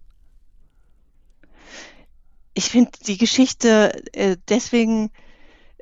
Ich 2.53 2.65
finde 2.65 2.91
die 3.07 3.17
Geschichte 3.17 4.03
äh, 4.11 4.37
deswegen 4.49 5.09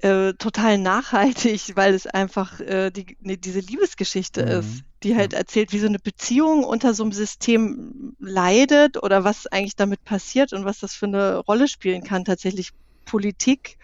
äh, 0.01 0.33
total 0.33 0.77
nachhaltig, 0.77 1.75
weil 1.75 1.93
es 1.93 2.07
einfach 2.07 2.59
äh, 2.59 2.91
die, 2.91 3.17
ne, 3.21 3.37
diese 3.37 3.59
Liebesgeschichte 3.59 4.43
mhm. 4.43 4.51
ist, 4.51 4.83
die 5.03 5.15
halt 5.15 5.33
erzählt, 5.33 5.71
wie 5.73 5.79
so 5.79 5.87
eine 5.87 5.99
Beziehung 5.99 6.63
unter 6.63 6.93
so 6.93 7.03
einem 7.03 7.11
System 7.11 8.15
leidet 8.19 9.01
oder 9.01 9.23
was 9.23 9.47
eigentlich 9.47 9.75
damit 9.75 10.03
passiert 10.03 10.53
und 10.53 10.65
was 10.65 10.79
das 10.79 10.93
für 10.93 11.05
eine 11.05 11.37
Rolle 11.37 11.67
spielen 11.67 12.03
kann, 12.03 12.25
tatsächlich 12.25 12.71
Politik 13.05 13.77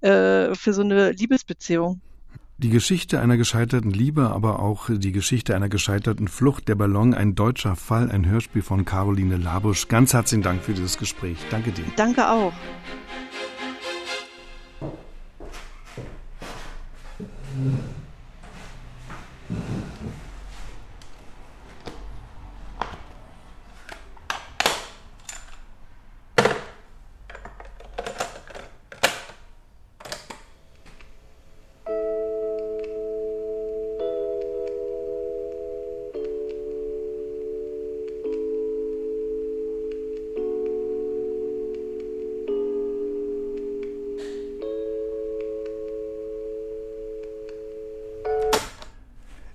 äh, 0.00 0.54
für 0.54 0.72
so 0.72 0.82
eine 0.82 1.12
Liebesbeziehung. 1.12 2.00
Die 2.58 2.70
Geschichte 2.70 3.20
einer 3.20 3.36
gescheiterten 3.36 3.90
Liebe, 3.90 4.30
aber 4.30 4.60
auch 4.60 4.88
die 4.88 5.12
Geschichte 5.12 5.54
einer 5.54 5.68
gescheiterten 5.68 6.26
Flucht, 6.26 6.68
der 6.68 6.74
Ballon, 6.74 7.12
ein 7.12 7.34
deutscher 7.34 7.76
Fall, 7.76 8.10
ein 8.10 8.24
Hörspiel 8.24 8.62
von 8.62 8.86
Caroline 8.86 9.36
Labusch. 9.36 9.88
Ganz 9.88 10.14
herzlichen 10.14 10.42
Dank 10.42 10.62
für 10.62 10.72
dieses 10.72 10.96
Gespräch. 10.96 11.36
Danke 11.50 11.70
dir. 11.72 11.84
Danke 11.96 12.30
auch. 12.30 12.54
Mm-hmm. 17.56 17.96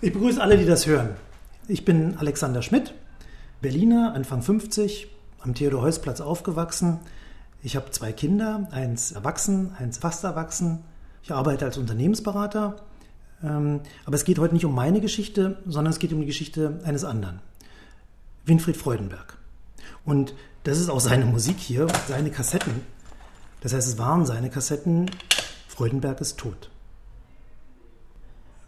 Ich 0.03 0.13
begrüße 0.13 0.41
alle, 0.41 0.57
die 0.57 0.65
das 0.65 0.87
hören. 0.87 1.11
Ich 1.67 1.85
bin 1.85 2.17
Alexander 2.17 2.63
Schmidt, 2.63 2.95
Berliner, 3.61 4.15
Anfang 4.15 4.41
50, 4.41 5.07
am 5.41 5.53
Theodor-Heuss-Platz 5.53 6.21
aufgewachsen. 6.21 6.97
Ich 7.61 7.75
habe 7.75 7.91
zwei 7.91 8.11
Kinder, 8.11 8.67
eins 8.71 9.11
erwachsen, 9.11 9.75
eins 9.77 9.99
fast 9.99 10.23
erwachsen. 10.23 10.83
Ich 11.21 11.31
arbeite 11.31 11.65
als 11.65 11.77
Unternehmensberater. 11.77 12.77
Ähm, 13.43 13.81
aber 14.03 14.15
es 14.15 14.25
geht 14.25 14.39
heute 14.39 14.55
nicht 14.55 14.65
um 14.65 14.73
meine 14.73 15.01
Geschichte, 15.01 15.59
sondern 15.67 15.91
es 15.91 15.99
geht 15.99 16.13
um 16.13 16.21
die 16.21 16.25
Geschichte 16.25 16.79
eines 16.83 17.03
anderen. 17.03 17.39
Winfried 18.43 18.77
Freudenberg. 18.77 19.37
Und 20.03 20.33
das 20.63 20.79
ist 20.79 20.89
auch 20.89 20.99
seine 20.99 21.25
Musik 21.25 21.59
hier, 21.59 21.85
seine 22.07 22.31
Kassetten. 22.31 22.81
Das 23.61 23.71
heißt, 23.71 23.87
es 23.87 23.99
waren 23.99 24.25
seine 24.25 24.49
Kassetten. 24.49 25.11
Freudenberg 25.67 26.21
ist 26.21 26.39
tot. 26.39 26.71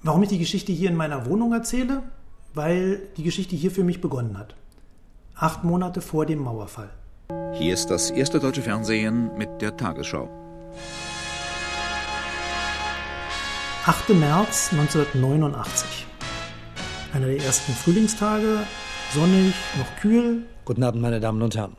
Warum 0.05 0.22
ich 0.22 0.27
die 0.27 0.38
Geschichte 0.38 0.74
hier 0.74 0.89
in 0.89 0.98
meiner 0.98 1.25
Wohnung 1.27 1.53
erzähle? 1.53 2.03
Weil 2.53 3.00
die 3.15 3.24
Geschichte 3.24 3.55
hier 3.55 3.72
für 3.72 3.86
mich 3.86 4.01
begonnen 4.01 4.38
hat. 4.38 4.53
Acht 5.33 5.63
Monate 5.63 6.01
vor 6.01 6.25
dem 6.25 6.39
Mauerfall. 6.39 6.89
Hier 7.53 7.74
ist 7.74 7.88
das 7.88 8.12
erste 8.12 8.41
deutsche 8.41 8.62
Fernsehen 8.62 9.31
mit 9.38 9.62
der 9.62 9.77
Tagesschau. 9.77 10.29
8. 13.86 14.10
März 14.10 14.74
1989. 14.74 16.05
Einer 17.13 17.27
der 17.27 17.38
ersten 17.38 17.72
Frühlingstage, 17.72 18.60
sonnig, 19.13 19.53
noch 19.77 20.01
kühl. 20.01 20.43
Guten 20.65 20.83
Abend, 20.83 21.01
meine 21.01 21.22
Damen 21.22 21.41
und 21.41 21.55
Herren. 21.55 21.77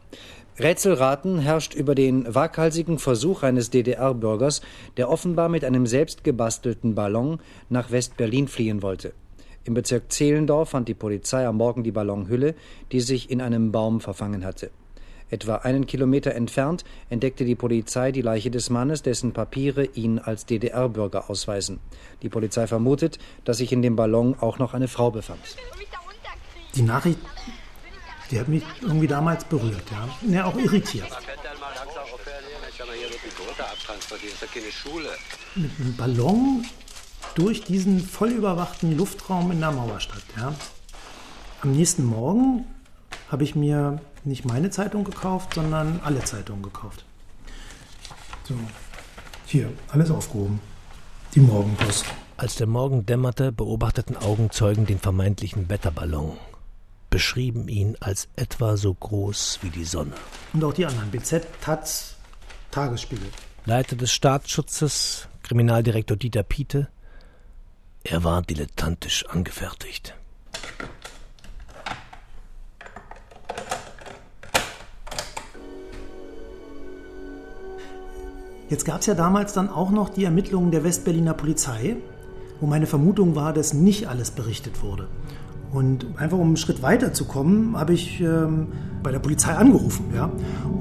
Rätselraten 0.58 1.40
herrscht 1.40 1.74
über 1.74 1.96
den 1.96 2.32
waghalsigen 2.32 3.00
Versuch 3.00 3.42
eines 3.42 3.70
DDR-Bürgers, 3.70 4.60
der 4.96 5.10
offenbar 5.10 5.48
mit 5.48 5.64
einem 5.64 5.86
selbst 5.86 6.22
gebastelten 6.22 6.94
Ballon 6.94 7.40
nach 7.68 7.90
West-Berlin 7.90 8.46
fliehen 8.46 8.80
wollte. 8.80 9.14
Im 9.64 9.74
Bezirk 9.74 10.12
Zehlendorf 10.12 10.70
fand 10.70 10.88
die 10.88 10.94
Polizei 10.94 11.46
am 11.46 11.56
Morgen 11.56 11.82
die 11.82 11.90
Ballonhülle, 11.90 12.54
die 12.92 13.00
sich 13.00 13.30
in 13.30 13.40
einem 13.40 13.72
Baum 13.72 14.00
verfangen 14.00 14.44
hatte. 14.44 14.70
Etwa 15.30 15.56
einen 15.56 15.86
Kilometer 15.86 16.34
entfernt 16.34 16.84
entdeckte 17.08 17.44
die 17.44 17.56
Polizei 17.56 18.12
die 18.12 18.22
Leiche 18.22 18.52
des 18.52 18.70
Mannes, 18.70 19.02
dessen 19.02 19.32
Papiere 19.32 19.86
ihn 19.86 20.20
als 20.20 20.46
DDR-Bürger 20.46 21.30
ausweisen. 21.30 21.80
Die 22.22 22.28
Polizei 22.28 22.68
vermutet, 22.68 23.18
dass 23.44 23.56
sich 23.56 23.72
in 23.72 23.82
dem 23.82 23.96
Ballon 23.96 24.36
auch 24.38 24.60
noch 24.60 24.74
eine 24.74 24.86
Frau 24.86 25.10
befand. 25.10 25.40
Die 26.76 26.82
Nachricht 26.82 27.18
die 28.34 28.40
hat 28.40 28.48
mich 28.48 28.64
irgendwie 28.82 29.06
damals 29.06 29.44
berührt, 29.44 29.84
ja. 29.92 30.08
Ja, 30.28 30.44
auch 30.46 30.56
irritiert. 30.56 31.06
Mit 35.54 35.70
einem 35.78 35.96
Ballon 35.96 36.64
durch 37.36 37.62
diesen 37.62 38.00
voll 38.00 38.30
überwachten 38.30 38.96
Luftraum 38.96 39.52
in 39.52 39.60
der 39.60 39.70
Mauerstadt, 39.70 40.24
ja. 40.36 40.52
Am 41.62 41.72
nächsten 41.72 42.04
Morgen 42.04 42.66
habe 43.30 43.44
ich 43.44 43.54
mir 43.54 44.00
nicht 44.24 44.44
meine 44.44 44.70
Zeitung 44.70 45.04
gekauft, 45.04 45.54
sondern 45.54 46.00
alle 46.02 46.24
Zeitungen 46.24 46.64
gekauft. 46.64 47.04
So, 48.48 48.54
hier, 49.46 49.72
alles 49.92 50.10
aufgehoben. 50.10 50.58
Die 51.36 51.40
Morgenpost. 51.40 52.04
Als 52.36 52.56
der 52.56 52.66
Morgen 52.66 53.06
dämmerte, 53.06 53.52
beobachteten 53.52 54.16
Augenzeugen 54.16 54.86
den 54.86 54.98
vermeintlichen 54.98 55.70
Wetterballon 55.70 56.36
beschrieben 57.14 57.68
ihn 57.68 57.96
als 58.00 58.26
etwa 58.34 58.76
so 58.76 58.92
groß 58.92 59.60
wie 59.62 59.70
die 59.70 59.84
Sonne. 59.84 60.14
Und 60.52 60.64
auch 60.64 60.72
die 60.72 60.84
anderen, 60.84 61.12
BZ, 61.12 61.46
Taz, 61.60 62.16
Tagesspiegel. 62.72 63.28
Leiter 63.66 63.94
des 63.94 64.12
Staatsschutzes, 64.12 65.28
Kriminaldirektor 65.44 66.16
Dieter 66.16 66.42
Piete. 66.42 66.88
Er 68.02 68.24
war 68.24 68.42
dilettantisch 68.42 69.24
angefertigt. 69.26 70.16
Jetzt 78.68 78.84
gab 78.84 79.02
es 79.02 79.06
ja 79.06 79.14
damals 79.14 79.52
dann 79.52 79.68
auch 79.68 79.92
noch 79.92 80.08
die 80.08 80.24
Ermittlungen 80.24 80.72
der 80.72 80.82
Westberliner 80.82 81.34
Polizei, 81.34 81.94
wo 82.58 82.66
meine 82.66 82.88
Vermutung 82.88 83.36
war, 83.36 83.52
dass 83.52 83.72
nicht 83.72 84.08
alles 84.08 84.32
berichtet 84.32 84.82
wurde. 84.82 85.06
Und 85.74 86.06
einfach 86.16 86.38
um 86.38 86.48
einen 86.48 86.56
Schritt 86.56 86.82
weiter 86.82 87.12
zu 87.12 87.24
kommen, 87.24 87.76
habe 87.76 87.92
ich 87.92 88.20
ähm, 88.20 88.68
bei 89.02 89.10
der 89.10 89.18
Polizei 89.18 89.52
angerufen 89.52 90.04
ja, 90.14 90.30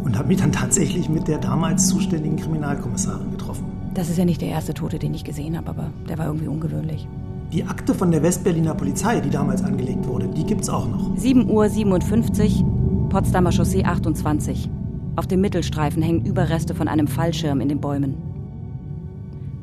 und 0.03 0.17
habe 0.17 0.27
mich 0.27 0.37
dann 0.37 0.51
tatsächlich 0.51 1.09
mit 1.09 1.27
der 1.27 1.39
damals 1.39 1.87
zuständigen 1.87 2.37
Kriminalkommissarin 2.37 3.31
getroffen. 3.31 3.65
Das 3.95 4.09
ist 4.09 4.17
ja 4.17 4.25
nicht 4.25 4.41
der 4.41 4.49
erste 4.49 4.73
Tote, 4.73 4.99
den 4.99 5.13
ich 5.15 5.23
gesehen 5.23 5.57
habe, 5.57 5.69
aber 5.69 5.91
der 6.07 6.19
war 6.19 6.27
irgendwie 6.27 6.47
ungewöhnlich. 6.47 7.07
Die 7.51 7.63
Akte 7.63 7.93
von 7.93 8.11
der 8.11 8.23
Westberliner 8.23 8.75
Polizei, 8.75 9.19
die 9.19 9.29
damals 9.29 9.63
angelegt 9.63 10.07
wurde, 10.07 10.27
die 10.27 10.43
gibt 10.43 10.61
es 10.61 10.69
auch 10.69 10.87
noch. 10.87 11.15
7.57 11.17 12.63
Uhr, 12.63 13.09
Potsdamer 13.09 13.51
Chaussee 13.51 13.83
28. 13.83 14.69
Auf 15.15 15.27
dem 15.27 15.41
Mittelstreifen 15.41 16.01
hängen 16.01 16.25
Überreste 16.25 16.73
von 16.73 16.87
einem 16.87 17.07
Fallschirm 17.07 17.61
in 17.61 17.69
den 17.69 17.81
Bäumen. 17.81 18.15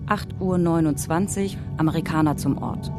8.29 0.07 1.55
Uhr, 1.55 1.59
Amerikaner 1.79 2.37
zum 2.37 2.59
Ort. 2.59 2.93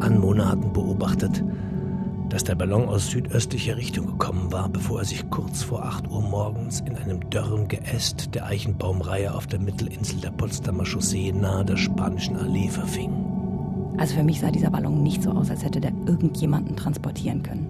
Anwohner 0.00 0.48
hatten 0.48 0.72
beobachtet, 0.72 1.44
dass 2.28 2.44
der 2.44 2.54
Ballon 2.54 2.88
aus 2.88 3.08
südöstlicher 3.08 3.76
Richtung 3.76 4.06
gekommen 4.06 4.52
war, 4.52 4.68
bevor 4.68 5.00
er 5.00 5.04
sich 5.04 5.28
kurz 5.30 5.62
vor 5.62 5.84
8 5.84 6.08
Uhr 6.08 6.22
morgens 6.22 6.80
in 6.80 6.96
einem 6.96 7.28
dörren 7.28 7.68
Geäst 7.68 8.34
der 8.34 8.46
Eichenbaumreihe 8.46 9.34
auf 9.34 9.46
der 9.46 9.60
Mittelinsel 9.60 10.20
der 10.20 10.30
Potsdamer 10.30 10.84
Chaussee 10.84 11.32
nahe 11.32 11.64
der 11.64 11.76
Spanischen 11.76 12.36
Allee 12.36 12.68
verfing. 12.68 13.12
Also 13.98 14.14
für 14.14 14.22
mich 14.22 14.40
sah 14.40 14.50
dieser 14.50 14.70
Ballon 14.70 15.02
nicht 15.02 15.22
so 15.22 15.30
aus, 15.32 15.50
als 15.50 15.64
hätte 15.64 15.80
der 15.80 15.92
irgendjemanden 16.06 16.76
transportieren 16.76 17.42
können. 17.42 17.66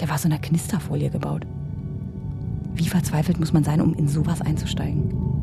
Der 0.00 0.08
war 0.08 0.18
so 0.18 0.28
einer 0.28 0.38
Knisterfolie 0.38 1.10
gebaut. 1.10 1.46
Wie 2.74 2.88
verzweifelt 2.88 3.38
muss 3.38 3.52
man 3.52 3.62
sein, 3.62 3.80
um 3.80 3.94
in 3.94 4.08
sowas 4.08 4.40
einzusteigen? 4.40 5.33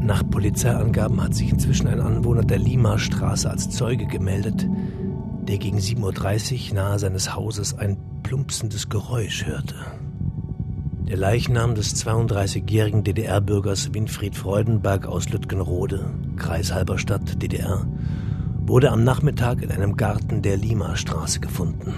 Nach 0.00 0.22
Polizeiangaben 0.28 1.22
hat 1.22 1.34
sich 1.34 1.50
inzwischen 1.50 1.88
ein 1.88 2.00
Anwohner 2.00 2.44
der 2.44 2.58
Lima-Straße 2.58 3.50
als 3.50 3.70
Zeuge 3.70 4.06
gemeldet, 4.06 4.66
der 5.42 5.58
gegen 5.58 5.78
7.30 5.78 6.68
Uhr 6.68 6.74
nahe 6.74 6.98
seines 6.98 7.34
Hauses 7.34 7.76
ein 7.76 7.96
plumpsendes 8.22 8.88
Geräusch 8.88 9.46
hörte. 9.46 9.74
Der 11.08 11.16
Leichnam 11.16 11.74
des 11.74 11.96
32-jährigen 12.04 13.02
DDR-Bürgers 13.02 13.94
Winfried 13.94 14.36
Freudenberg 14.36 15.06
aus 15.06 15.30
Lütgenrode, 15.30 16.10
Kreis 16.36 16.72
Halberstadt, 16.72 17.42
DDR, 17.42 17.86
wurde 18.66 18.92
am 18.92 19.04
Nachmittag 19.04 19.62
in 19.62 19.70
einem 19.70 19.96
Garten 19.96 20.42
der 20.42 20.58
Lima-Straße 20.58 21.40
gefunden. 21.40 21.94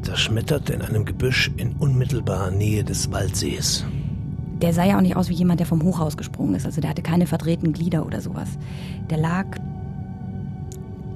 Zerschmettert 0.00 0.70
in 0.70 0.80
einem 0.80 1.04
Gebüsch 1.04 1.52
in 1.58 1.74
unmittelbarer 1.74 2.50
Nähe 2.50 2.84
des 2.84 3.12
Waldsees. 3.12 3.84
Der 4.62 4.74
sah 4.74 4.84
ja 4.84 4.96
auch 4.96 5.02
nicht 5.02 5.16
aus 5.16 5.28
wie 5.28 5.34
jemand, 5.34 5.60
der 5.60 5.66
vom 5.66 5.82
Hochhaus 5.82 6.16
gesprungen 6.16 6.54
ist. 6.54 6.66
Also 6.66 6.80
der 6.80 6.90
hatte 6.90 7.02
keine 7.02 7.26
verdrehten 7.26 7.72
Glieder 7.72 8.04
oder 8.04 8.20
sowas. 8.20 8.48
Der 9.08 9.18
lag 9.18 9.46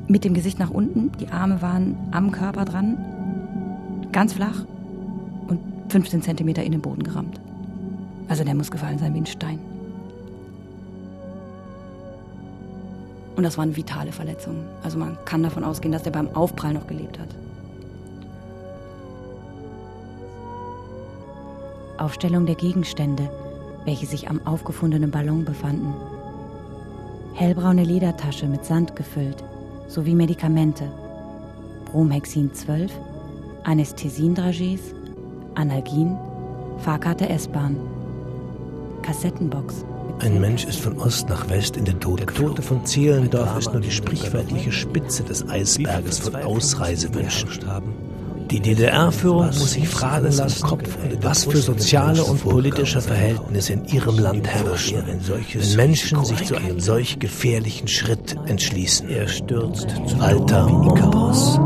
mit 0.08 0.24
dem 0.24 0.34
Gesicht 0.34 0.58
nach 0.58 0.70
unten, 0.70 1.12
die 1.20 1.28
Arme 1.28 1.62
waren 1.62 1.96
am 2.10 2.30
Körper 2.30 2.64
dran, 2.64 2.96
ganz 4.12 4.34
flach 4.34 4.64
und 5.48 5.60
15 5.88 6.22
Zentimeter 6.22 6.62
in 6.62 6.72
den 6.72 6.80
Boden 6.80 7.02
gerammt. 7.02 7.40
Also 8.28 8.44
der 8.44 8.54
muss 8.54 8.70
gefallen 8.70 8.98
sein 8.98 9.14
wie 9.14 9.18
ein 9.18 9.26
Stein. 9.26 9.58
Und 13.36 13.42
das 13.42 13.58
waren 13.58 13.76
vitale 13.76 14.12
Verletzungen. 14.12 14.64
Also 14.82 14.98
man 14.98 15.18
kann 15.24 15.42
davon 15.42 15.64
ausgehen, 15.64 15.92
dass 15.92 16.02
der 16.02 16.12
beim 16.12 16.34
Aufprall 16.34 16.72
noch 16.72 16.86
gelebt 16.86 17.18
hat. 17.18 17.28
Aufstellung 21.98 22.46
der 22.46 22.54
Gegenstände, 22.54 23.30
welche 23.84 24.06
sich 24.06 24.28
am 24.28 24.44
aufgefundenen 24.46 25.10
Ballon 25.10 25.44
befanden. 25.44 25.94
Hellbraune 27.34 27.84
Ledertasche 27.84 28.46
mit 28.46 28.64
Sand 28.64 28.96
gefüllt, 28.96 29.42
sowie 29.88 30.14
Medikamente. 30.14 30.90
Bromhexin 31.90 32.52
12, 32.52 32.92
Anästhesindragés, 33.64 34.80
Analgin, 35.54 36.16
Fahrkarte 36.78 37.28
S-Bahn, 37.28 37.76
Kassettenbox. 39.02 39.84
Ein 40.20 40.40
Mensch 40.40 40.64
ist 40.64 40.80
von 40.80 40.98
Ost 40.98 41.28
nach 41.28 41.48
West 41.50 41.76
in 41.76 41.84
den 41.84 42.00
Tod 42.00 42.20
Der 42.20 42.26
Tote 42.28 42.62
von 42.62 42.84
Zehlendorf 42.86 43.58
ist 43.58 43.72
nur 43.72 43.80
die 43.80 43.90
sprichwörtliche 43.90 44.70
Spitze 44.70 45.24
des 45.24 45.48
Eisberges 45.48 46.20
von 46.20 46.36
Ausreisewünschen. 46.36 47.50
Die 48.50 48.60
DDR-Führung 48.60 49.46
muss 49.46 49.72
sich 49.72 49.88
fragen 49.88 50.30
lassen, 50.30 50.78
was 51.22 51.44
für 51.44 51.56
soziale 51.56 52.22
und 52.24 52.42
politische 52.42 53.00
Verhältnisse 53.00 53.72
in 53.72 53.84
ihrem 53.86 54.18
Land 54.18 54.46
herrschen, 54.46 55.02
wenn 55.06 55.76
Menschen 55.76 56.24
sich 56.24 56.44
zu 56.44 56.56
einem 56.56 56.78
solch 56.78 57.18
gefährlichen 57.18 57.88
Schritt 57.88 58.36
entschließen. 58.46 59.08
Er 59.08 59.28
stürzt 59.28 59.90
zu 59.90 60.20
Walter 60.20 60.66
Icarus. 60.68 61.58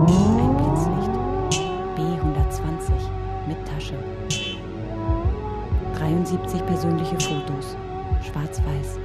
B120 1.97 2.93
mit 3.49 3.59
Tasche. 3.67 3.95
73 5.99 6.65
persönliche 6.67 7.19
Fotos, 7.21 7.77
schwarz-weiß. 8.31 8.99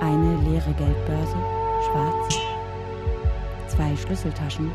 Eine 0.00 0.36
leere 0.48 0.72
Geldbörse, 0.74 1.36
schwarz. 1.90 2.34
Zwei 3.68 3.96
Schlüsseltaschen, 3.96 4.70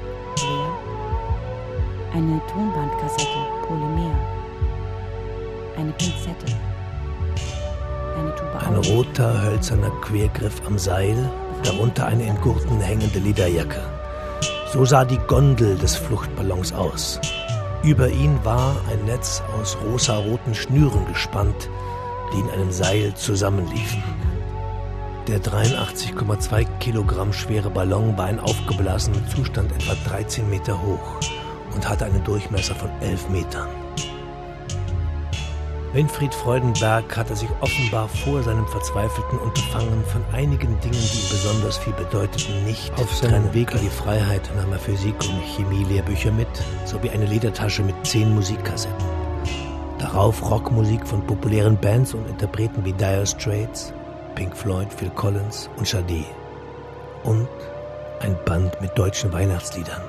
hölzerner 9.70 9.92
Quergriff 10.02 10.62
am 10.66 10.80
Seil, 10.80 11.32
darunter 11.64 12.08
eine 12.08 12.24
in 12.24 12.36
Gurten 12.42 12.80
hängende 12.80 13.20
Lederjacke. 13.20 13.82
So 14.74 14.84
sah 14.84 15.06
die 15.06 15.20
Gondel 15.28 15.78
des 15.78 15.96
Fluchtballons 15.96 16.74
aus. 16.74 17.20
Über 17.84 18.10
ihn 18.10 18.40
war 18.44 18.76
ein 18.92 19.06
Netz 19.06 19.44
aus 19.60 19.78
rosa-roten 19.86 20.56
Schnüren 20.56 21.06
gespannt, 21.08 21.70
die 22.34 22.40
in 22.40 22.50
einem 22.50 22.72
Seil 22.72 23.14
zusammenliefen. 23.14 24.04
Der 25.28 25.40
83,2 25.40 26.66
Kilogramm 26.80 27.32
schwere 27.32 27.70
Ballon 27.70 28.18
war 28.18 28.30
in 28.30 28.40
aufgeblasenem 28.40 29.28
Zustand 29.30 29.72
etwa 29.72 29.94
13 30.10 30.50
Meter 30.50 30.82
hoch 30.82 31.20
und 31.76 31.88
hatte 31.88 32.06
einen 32.06 32.24
Durchmesser 32.24 32.74
von 32.74 32.90
11 33.02 33.30
Metern. 33.30 33.68
Winfried 35.92 36.36
Freudenberg 36.36 37.18
hatte 37.18 37.36
sich 37.36 37.50
offenbar 37.62 38.08
vor 38.08 38.44
seinem 38.44 38.68
verzweifelten 38.68 39.40
Unterfangen 39.40 40.04
von 40.06 40.24
einigen 40.32 40.80
Dingen, 40.82 40.94
die 40.94 41.18
ihm 41.18 41.30
besonders 41.32 41.80
viel 41.80 41.94
bedeuteten, 41.94 42.64
nicht 42.66 42.94
auf 43.00 43.12
seinem 43.16 43.52
Weg 43.56 43.72
in 43.74 43.82
die 43.82 43.90
Freiheit 43.90 44.48
nahm 44.56 44.72
er 44.72 44.78
Physik- 44.78 45.20
und 45.28 45.42
Chemielehrbücher 45.42 46.32
mit, 46.32 46.48
sowie 46.86 47.10
eine 47.10 47.26
Ledertasche 47.26 47.82
mit 47.82 47.96
zehn 48.06 48.36
Musikkassetten. 48.36 49.04
Darauf 49.98 50.48
Rockmusik 50.48 51.08
von 51.08 51.26
populären 51.26 51.76
Bands 51.76 52.14
und 52.14 52.30
Interpreten 52.30 52.86
wie 52.86 52.94
Dire 52.94 53.26
Straits, 53.26 53.92
Pink 54.36 54.56
Floyd, 54.56 54.94
Phil 54.94 55.10
Collins 55.10 55.72
und 55.78 55.88
Sade. 55.88 56.24
Und 57.24 57.50
ein 58.20 58.38
Band 58.46 58.80
mit 58.80 58.96
deutschen 58.96 59.34
Weihnachtsliedern. 59.34 60.02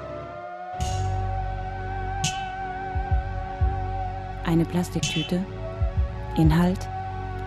Eine 4.44 4.66
Plastiktüte 4.66 5.42
Inhalt 6.40 6.88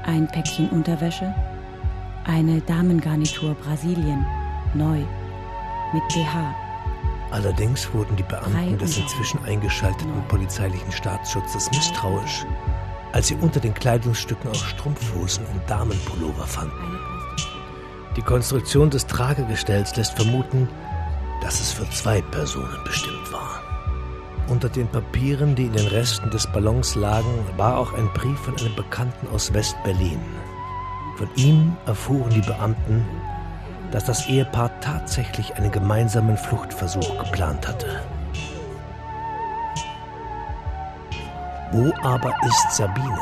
ein 0.05 0.27
Päckchen 0.27 0.69
Unterwäsche, 0.69 1.33
eine 2.25 2.62
Damengarnitur 2.62 3.55
Brasilien, 3.55 4.25
neu, 4.73 5.00
mit 5.93 6.07
BH. 6.09 6.55
Allerdings 7.31 7.91
wurden 7.93 8.15
die 8.15 8.23
Beamten 8.23 8.77
des 8.77 8.97
inzwischen 8.97 9.43
eingeschalteten 9.45 10.23
polizeilichen 10.27 10.91
Staatsschutzes 10.91 11.71
misstrauisch, 11.71 12.45
als 13.13 13.29
sie 13.29 13.35
unter 13.35 13.59
den 13.59 13.73
Kleidungsstücken 13.73 14.50
auch 14.51 14.65
Strumpfhosen 14.65 15.45
und 15.47 15.69
Damenpullover 15.69 16.45
fanden. 16.45 17.00
Die 18.15 18.21
Konstruktion 18.21 18.91
des 18.91 19.07
Tragegestells 19.07 19.95
lässt 19.95 20.13
vermuten, 20.13 20.69
dass 21.41 21.59
es 21.59 21.71
für 21.71 21.89
zwei 21.89 22.21
Personen 22.21 22.77
bestimmt 22.83 23.33
war. 23.33 23.52
Unter 24.53 24.69
den 24.69 24.88
Papieren, 24.88 25.55
die 25.55 25.65
in 25.65 25.74
den 25.74 25.88
Resten 25.88 26.29
des 26.29 26.45
Ballons 26.45 26.93
lagen, 26.93 27.43
war 27.57 27.75
auch 27.75 27.91
ein 27.93 28.07
Brief 28.13 28.38
von 28.38 28.55
einem 28.60 28.75
Bekannten 28.75 29.27
aus 29.33 29.51
West-Berlin. 29.51 30.19
Von 31.17 31.27
ihm 31.36 31.75
erfuhren 31.88 32.29
die 32.29 32.41
Beamten, 32.41 33.03
dass 33.89 34.05
das 34.05 34.29
Ehepaar 34.29 34.79
tatsächlich 34.79 35.55
einen 35.55 35.72
gemeinsamen 35.72 36.38
Fluchtversuch 36.38 37.17
geplant 37.24 37.67
hatte. 37.67 38.03
Wo 41.72 41.91
aber 42.03 42.36
ist 42.45 42.77
Sabine? 42.77 43.17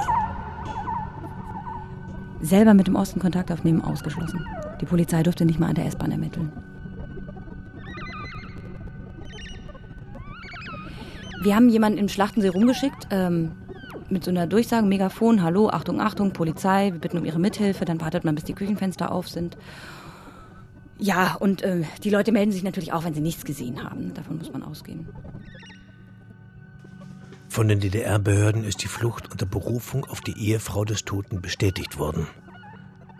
Selber 2.41 2.73
mit 2.73 2.87
dem 2.87 2.97
Osten 2.97 3.21
Kontakt 3.21 3.53
aufnehmen 3.53 3.81
ausgeschlossen. 3.81 4.45
Die 4.81 4.85
Polizei 4.85 5.23
durfte 5.23 5.45
nicht 5.45 5.61
mal 5.61 5.69
an 5.69 5.75
der 5.75 5.85
S-Bahn 5.85 6.11
ermitteln. 6.11 6.51
Wir 11.41 11.55
haben 11.55 11.69
jemanden 11.69 11.97
im 11.97 12.07
Schlachtensee 12.07 12.49
rumgeschickt, 12.49 13.07
ähm, 13.09 13.53
mit 14.09 14.23
so 14.23 14.29
einer 14.29 14.45
Durchsage, 14.45 14.85
Megafon, 14.85 15.41
hallo, 15.41 15.69
Achtung, 15.69 15.99
Achtung, 15.99 16.33
Polizei, 16.33 16.91
wir 16.91 16.99
bitten 16.99 17.17
um 17.17 17.25
Ihre 17.25 17.39
Mithilfe, 17.39 17.83
dann 17.83 17.99
wartet 17.99 18.23
man, 18.23 18.35
bis 18.35 18.43
die 18.43 18.53
Küchenfenster 18.53 19.11
auf 19.11 19.27
sind. 19.27 19.57
Ja, 20.99 21.33
und 21.33 21.63
äh, 21.63 21.83
die 22.03 22.11
Leute 22.11 22.31
melden 22.31 22.51
sich 22.51 22.61
natürlich 22.61 22.93
auch, 22.93 23.05
wenn 23.05 23.15
sie 23.15 23.21
nichts 23.21 23.43
gesehen 23.43 23.83
haben. 23.83 24.13
Davon 24.13 24.37
muss 24.37 24.53
man 24.53 24.61
ausgehen. 24.61 25.07
Von 27.49 27.67
den 27.67 27.79
DDR-Behörden 27.79 28.63
ist 28.63 28.83
die 28.83 28.87
Flucht 28.87 29.31
unter 29.31 29.47
Berufung 29.47 30.05
auf 30.05 30.21
die 30.21 30.37
Ehefrau 30.37 30.85
des 30.85 31.05
Toten 31.05 31.41
bestätigt 31.41 31.97
worden. 31.97 32.27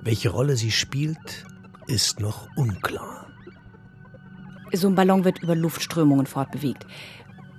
Welche 0.03 0.29
Rolle 0.29 0.57
sie 0.57 0.71
spielt, 0.71 1.47
ist 1.87 2.19
noch 2.19 2.47
unklar. 2.55 3.27
So 4.73 4.87
ein 4.87 4.95
Ballon 4.95 5.25
wird 5.25 5.41
über 5.41 5.55
Luftströmungen 5.55 6.27
fortbewegt. 6.27 6.85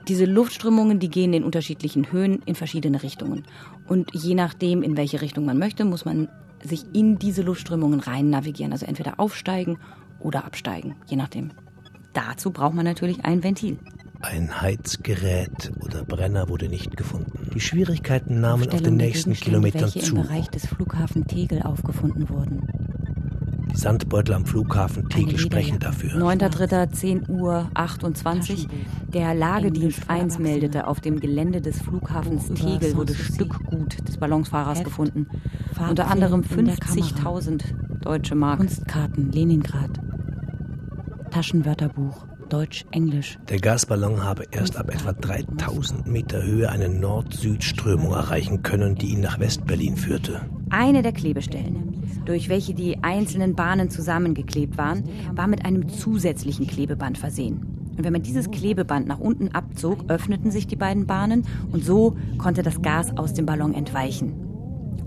Diese 0.09 0.25
Luftströmungen, 0.25 0.99
die 0.99 1.09
gehen 1.09 1.33
in 1.33 1.45
unterschiedlichen 1.45 2.11
Höhen 2.11 2.43
in 2.45 2.55
verschiedene 2.55 3.03
Richtungen. 3.03 3.45
Und 3.87 4.11
je 4.13 4.35
nachdem, 4.35 4.83
in 4.83 4.97
welche 4.97 5.21
Richtung 5.21 5.45
man 5.45 5.59
möchte, 5.59 5.85
muss 5.85 6.05
man 6.05 6.29
sich 6.63 6.85
in 6.93 7.19
diese 7.19 7.43
Luftströmungen 7.43 8.01
rein 8.01 8.31
navigieren. 8.31 8.73
Also 8.73 8.87
entweder 8.87 9.21
aufsteigen 9.21 9.79
oder 10.21 10.45
absteigen, 10.45 10.97
je 11.07 11.17
nachdem. 11.17 11.51
Dazu 12.13 12.51
braucht 12.51 12.75
man 12.75 12.85
natürlich 12.85 13.25
ein 13.25 13.43
Ventil. 13.43 13.79
Ein 14.21 14.61
Heizgerät 14.61 15.73
oder 15.81 16.05
Brenner 16.05 16.49
wurde 16.49 16.69
nicht 16.69 16.97
gefunden. 16.97 17.51
Die 17.55 17.61
Schwierigkeiten 17.61 18.41
nahmen 18.41 18.71
auf 18.71 18.81
den 18.81 18.97
nächsten 18.97 19.33
Kilometern 19.35 19.83
welche 19.83 20.01
zu. 20.01 20.15
im 20.15 20.23
Bereich 20.23 20.49
des 20.49 20.67
Flughafen 20.67 21.27
Tegel 21.27 21.63
aufgefunden 21.63 22.29
wurden. 22.29 22.69
Die 23.73 23.79
Sandbeutel 23.79 24.35
am 24.35 24.45
Flughafen 24.45 25.09
Tegel 25.09 25.39
sprechen 25.39 25.79
dafür. 25.79 26.13
9.3.10 26.13 27.29
Uhr 27.29 27.71
28. 27.73 28.69
Der 29.09 29.35
Lagedienst 29.35 30.03
1 30.09 30.39
meldete, 30.39 30.87
auf 30.87 31.01
dem 31.01 31.21
Gelände 31.21 31.61
des 31.63 31.81
Flughafens 31.81 32.49
Tegel 32.49 32.97
wurde 32.97 33.15
Stückgut 33.15 34.07
des 34.07 34.19
Ballonfahrers 34.19 34.85
gefunden. 34.85 35.27
Unter 35.89 36.11
anderem 36.11 36.43
50.000 36.43 37.63
deutsche 38.03 38.35
Mark. 38.35 38.59
Kunstkarten, 38.59 39.33
Leningrad. 39.33 40.01
Taschenwörterbuch, 41.31 42.27
Deutsch-Englisch. 42.51 43.39
Der 43.49 43.59
Gasballon 43.59 44.23
habe 44.23 44.45
erst 44.51 44.77
ab 44.77 44.91
etwa 44.91 45.15
3000 45.15 46.07
Meter 46.07 46.43
Höhe 46.43 46.69
eine 46.69 46.91
Nord-Süd-Strömung 46.91 48.13
erreichen 48.13 48.63
können, 48.63 48.97
die 48.97 49.13
ihn 49.13 49.21
nach 49.21 49.41
West-Berlin 49.41 49.97
führte. 49.97 50.43
Eine 50.69 51.03
der 51.03 51.13
Klebestellen, 51.13 51.92
durch 52.25 52.49
welche 52.49 52.75
die 52.75 53.03
einzelnen 53.03 53.55
Bahnen 53.55 53.91
zusammengeklebt 53.91 54.79
waren, 54.79 55.05
war 55.35 55.47
mit 55.47 55.65
einem 55.65 55.89
zusätzlichen 55.89 56.67
Klebeband 56.67 57.19
versehen. 57.19 57.67
Und 57.97 58.05
wenn 58.05 58.13
man 58.13 58.23
dieses 58.23 58.51
Klebeband 58.51 59.07
nach 59.07 59.19
unten 59.19 59.49
abzog, 59.49 60.11
öffneten 60.11 60.51
sich 60.51 60.67
die 60.67 60.77
beiden 60.77 61.07
Bahnen 61.07 61.45
und 61.73 61.85
so 61.85 62.17
konnte 62.39 62.63
das 62.63 62.81
Gas 62.83 63.17
aus 63.17 63.35
dem 63.35 63.47
Ballon 63.47 63.75
entweichen. 63.75 64.33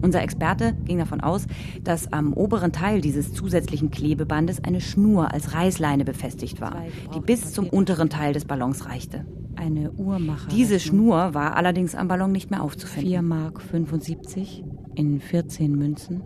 Unser 0.01 0.21
Experte 0.21 0.73
ging 0.85 0.99
davon 0.99 1.21
aus, 1.21 1.47
dass 1.83 2.11
am 2.13 2.33
oberen 2.33 2.71
Teil 2.71 3.01
dieses 3.01 3.33
zusätzlichen 3.33 3.89
Klebebandes 3.89 4.63
eine 4.63 4.81
Schnur 4.81 5.33
als 5.33 5.53
Reißleine 5.53 6.05
befestigt 6.05 6.61
war, 6.61 6.83
die 7.15 7.19
bis 7.19 7.53
zum 7.53 7.67
unteren 7.67 8.09
Teil 8.09 8.33
des 8.33 8.45
Ballons 8.45 8.85
reichte. 8.85 9.25
Eine 9.55 9.91
Uhrmacher. 9.93 10.49
Diese 10.49 10.79
Schnur 10.79 11.33
war 11.33 11.55
allerdings 11.55 11.95
am 11.95 12.07
Ballon 12.07 12.31
nicht 12.31 12.51
mehr 12.51 12.61
aufzufinden. 12.61 13.09
4 13.09 13.21
Mark 13.21 13.61
75 13.61 14.63
in 14.95 15.21
14 15.21 15.75
Münzen. 15.75 16.21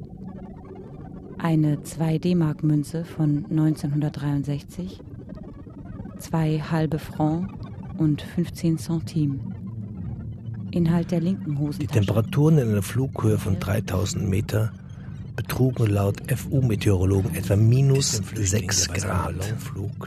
Eine 1.42 1.82
2 1.82 2.18
D-Mark 2.18 2.64
Münze 2.64 3.06
von 3.06 3.46
1963. 3.50 5.00
Zwei 6.20 6.60
halbe 6.60 7.00
Franc 7.00 7.50
und 7.98 8.22
15 8.22 8.78
Centime. 8.78 9.40
Inhalt 10.72 11.12
der 11.12 11.22
linken 11.22 11.56
Die 11.56 11.58
Hosentasche. 11.58 12.00
Temperaturen 12.00 12.58
in 12.58 12.70
einer 12.70 12.82
Flughöhe 12.82 13.38
von 13.38 13.58
3000 13.58 14.28
Meter 14.28 14.74
betrugen 15.40 15.88
laut 15.88 16.18
FU-Meteorologen 16.28 17.34
etwa 17.34 17.56
minus 17.56 18.22
6 18.36 18.90
Grad. 18.90 19.56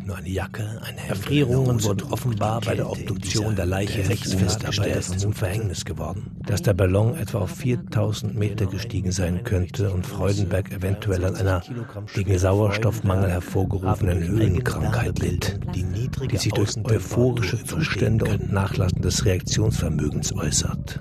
Nur 0.05 0.17
eine 0.17 0.29
Jacke, 0.29 0.63
eine 0.83 1.09
Erfrierungen 1.09 1.83
wurden 1.83 2.13
offenbar 2.13 2.61
bei 2.61 2.75
der 2.75 2.91
Obduktion 2.91 3.57
der 3.57 3.65
Leiche 3.65 4.07
rechts 4.11 4.35
festgestellt 4.35 5.09
und 5.09 5.19
zum 5.19 5.33
Verhängnis 5.33 5.87
geworden. 5.87 6.37
Dass 6.47 6.61
der 6.61 6.75
Ballon 6.75 7.17
etwa 7.17 7.39
auf 7.39 7.51
4000 7.51 8.35
Meter 8.35 8.67
gestiegen 8.67 9.11
sein 9.11 9.43
könnte 9.43 9.91
und 9.91 10.05
Freudenberg 10.05 10.71
eventuell 10.71 11.25
an 11.25 11.37
einer 11.37 11.63
gegen 12.15 12.39
Sauerstoffmangel 12.39 13.31
hervorgerufenen 13.31 14.29
Höhenkrankheit 14.29 15.19
litt, 15.19 15.59
die 15.75 16.37
sich 16.37 16.53
durch 16.53 16.77
euphorische 16.85 17.65
Zustände 17.65 18.27
und 18.27 18.53
Nachlassen 18.53 19.01
des 19.01 19.25
Reaktionsvermögens 19.25 20.35
äußert. 20.35 21.01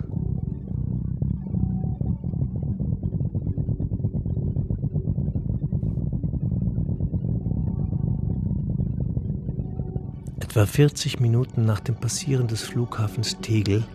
Etwa 10.52 10.66
40 10.66 11.22
Minuten 11.22 11.64
nach 11.64 11.80
dem 11.80 11.96
Passieren 11.96 12.50
des 12.50 12.64
Flughafens 12.64 13.38
Tegel 13.40 13.86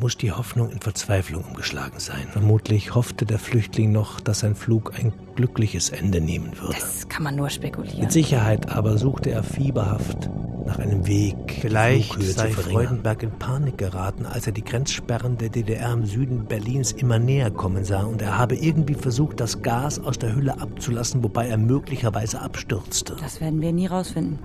muss 0.00 0.16
die 0.16 0.32
Hoffnung 0.32 0.70
in 0.70 0.80
Verzweiflung 0.80 1.44
umgeschlagen 1.44 2.00
sein. 2.00 2.26
Vermutlich 2.32 2.96
hoffte 2.96 3.26
der 3.26 3.38
Flüchtling 3.38 3.92
noch, 3.92 4.18
dass 4.18 4.40
sein 4.40 4.56
Flug 4.56 4.98
ein 4.98 5.12
glückliches 5.36 5.90
Ende 5.90 6.20
nehmen 6.20 6.58
würde. 6.58 6.74
Das 6.80 7.08
kann 7.08 7.22
man 7.22 7.36
nur 7.36 7.48
spekulieren. 7.48 8.00
Mit 8.00 8.10
Sicherheit 8.10 8.70
aber 8.70 8.98
suchte 8.98 9.30
er 9.30 9.44
fieberhaft 9.44 10.28
nach 10.66 10.80
einem 10.80 11.06
Weg, 11.06 11.36
Vielleicht 11.60 12.16
die 12.16 12.22
Flughöhe 12.24 12.32
sei. 12.32 12.50
Freudenberg 12.50 13.22
in 13.22 13.30
Panik 13.30 13.78
geraten, 13.78 14.26
als 14.26 14.48
er 14.48 14.52
die 14.52 14.64
Grenzsperren 14.64 15.38
der 15.38 15.50
DDR 15.50 15.92
im 15.92 16.06
Süden 16.06 16.46
Berlins 16.46 16.90
immer 16.90 17.20
näher 17.20 17.52
kommen 17.52 17.84
sah 17.84 18.02
und 18.02 18.20
er 18.20 18.36
habe 18.36 18.56
irgendwie 18.56 18.94
versucht, 18.94 19.38
das 19.38 19.62
Gas 19.62 20.00
aus 20.00 20.18
der 20.18 20.34
Hülle 20.34 20.60
abzulassen, 20.60 21.22
wobei 21.22 21.46
er 21.46 21.56
möglicherweise 21.56 22.40
abstürzte. 22.40 23.14
Das 23.20 23.40
werden 23.40 23.60
wir 23.60 23.70
nie 23.70 23.86
rausfinden. 23.86 24.40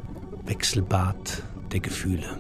Wechselbad 0.48 1.44
der 1.72 1.82
Gefühle. 1.82 2.38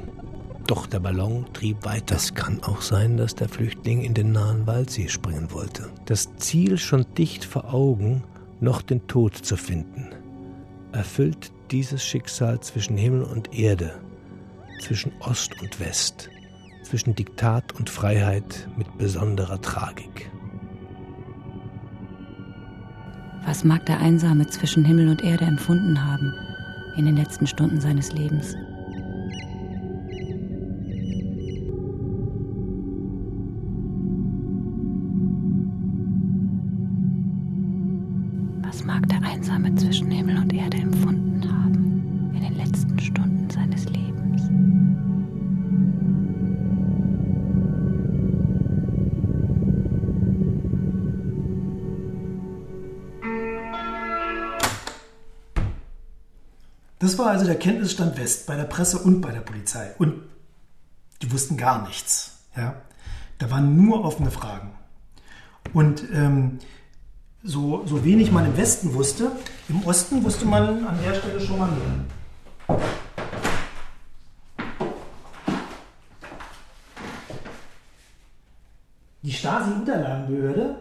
Doch 0.65 0.87
der 0.87 0.99
Ballon 0.99 1.45
trieb 1.53 1.85
weiter. 1.85 2.15
Es 2.15 2.33
kann 2.33 2.61
auch 2.63 2.81
sein, 2.81 3.17
dass 3.17 3.35
der 3.35 3.47
Flüchtling 3.47 4.01
in 4.01 4.13
den 4.13 4.31
nahen 4.31 4.67
Waldsee 4.67 5.07
springen 5.07 5.51
wollte. 5.51 5.89
Das 6.05 6.35
Ziel 6.37 6.77
schon 6.77 7.05
dicht 7.17 7.45
vor 7.45 7.73
Augen, 7.73 8.23
noch 8.59 8.81
den 8.81 9.07
Tod 9.07 9.35
zu 9.35 9.55
finden. 9.55 10.07
Erfüllt 10.91 11.51
dieses 11.71 12.03
Schicksal 12.03 12.59
zwischen 12.59 12.97
Himmel 12.97 13.23
und 13.23 13.53
Erde, 13.57 13.93
zwischen 14.81 15.11
Ost 15.19 15.61
und 15.61 15.79
West, 15.79 16.29
zwischen 16.83 17.15
Diktat 17.15 17.73
und 17.73 17.89
Freiheit 17.89 18.67
mit 18.77 18.97
besonderer 18.97 19.61
Tragik. 19.61 20.29
Was 23.45 23.63
mag 23.63 23.85
der 23.85 23.99
Einsame 23.99 24.47
zwischen 24.47 24.83
Himmel 24.83 25.07
und 25.07 25.23
Erde 25.23 25.45
empfunden 25.45 26.05
haben 26.05 26.33
in 26.97 27.05
den 27.05 27.15
letzten 27.15 27.47
Stunden 27.47 27.79
seines 27.79 28.11
Lebens? 28.11 28.55
Also 57.37 57.45
der 57.45 57.59
Kenntnisstand 57.59 58.17
West 58.17 58.47
bei 58.47 58.55
der 58.55 58.63
Presse 58.63 58.97
und 58.97 59.21
bei 59.21 59.29
der 59.31 59.41
Polizei. 59.41 59.91
Und 59.99 60.23
die 61.21 61.31
wussten 61.31 61.55
gar 61.55 61.87
nichts. 61.87 62.39
Ja? 62.55 62.81
Da 63.37 63.51
waren 63.51 63.77
nur 63.77 64.03
offene 64.03 64.31
Fragen. 64.31 64.71
Und 65.71 66.03
ähm, 66.11 66.57
so, 67.43 67.85
so 67.85 68.03
wenig 68.03 68.31
man 68.31 68.47
im 68.47 68.57
Westen 68.57 68.95
wusste, 68.95 69.31
im 69.69 69.85
Osten 69.85 70.23
wusste 70.23 70.45
man 70.45 70.83
an 70.87 70.97
der 71.03 71.13
Stelle 71.13 71.39
schon 71.39 71.59
mal 71.59 71.69
mehr. 71.69 72.79
Die 79.21 79.31
Stasi-Unterlagenbehörde, 79.31 80.75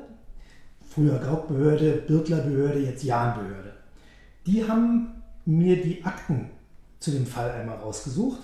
früher 0.89 1.19
Birtlerbehörde, 1.19 2.81
jetzt 2.81 3.03
Jahnbehörde, 3.03 3.75
die 4.47 4.67
haben 4.67 5.16
mir 5.47 5.81
die 5.83 6.05
Akten 6.05 6.51
zu 7.01 7.11
dem 7.11 7.27
Fall 7.27 7.51
einmal 7.53 7.79
rausgesucht. 7.79 8.41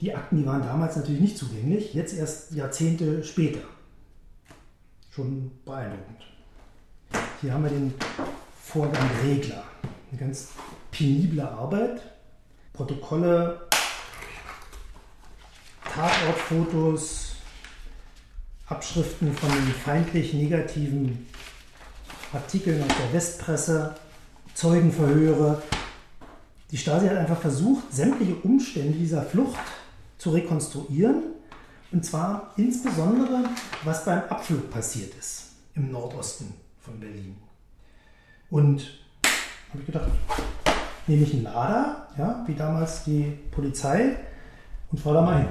Die 0.00 0.14
Akten, 0.14 0.36
die 0.36 0.46
waren 0.46 0.62
damals 0.62 0.96
natürlich 0.96 1.20
nicht 1.20 1.38
zugänglich, 1.38 1.94
jetzt 1.94 2.14
erst 2.14 2.52
Jahrzehnte 2.52 3.22
später. 3.22 3.60
Schon 5.10 5.52
beeindruckend. 5.64 6.22
Hier 7.40 7.54
haben 7.54 7.62
wir 7.62 7.70
den 7.70 7.94
Vorgang 8.60 9.08
Regler. 9.24 9.62
Eine 10.10 10.20
ganz 10.20 10.48
penible 10.90 11.48
Arbeit. 11.48 12.00
Protokolle, 12.72 13.68
Tatortfotos, 15.84 17.36
Abschriften 18.66 19.32
von 19.32 19.48
den 19.50 19.72
feindlich 19.72 20.34
negativen 20.34 21.28
Artikeln 22.32 22.82
aus 22.82 22.96
der 22.96 23.12
Westpresse, 23.12 23.94
Zeugenverhöre, 24.54 25.62
die 26.74 26.78
Stasi 26.78 27.06
hat 27.06 27.18
einfach 27.18 27.38
versucht, 27.38 27.84
sämtliche 27.92 28.34
Umstände 28.42 28.98
dieser 28.98 29.22
Flucht 29.22 29.60
zu 30.18 30.30
rekonstruieren. 30.30 31.22
Und 31.92 32.04
zwar 32.04 32.50
insbesondere, 32.56 33.44
was 33.84 34.04
beim 34.04 34.22
Abflug 34.28 34.72
passiert 34.72 35.14
ist 35.14 35.52
im 35.76 35.92
Nordosten 35.92 36.52
von 36.80 36.98
Berlin. 36.98 37.36
Und 38.50 38.80
habe 39.70 39.78
ich 39.78 39.86
gedacht, 39.86 40.10
nehme 41.06 41.22
ich 41.22 41.34
einen 41.34 41.44
Lader, 41.44 42.08
ja, 42.18 42.42
wie 42.44 42.54
damals 42.54 43.04
die 43.04 43.38
Polizei, 43.52 44.16
und 44.90 44.98
fahre 44.98 45.14
da 45.14 45.22
mal 45.22 45.38
hin. 45.38 45.48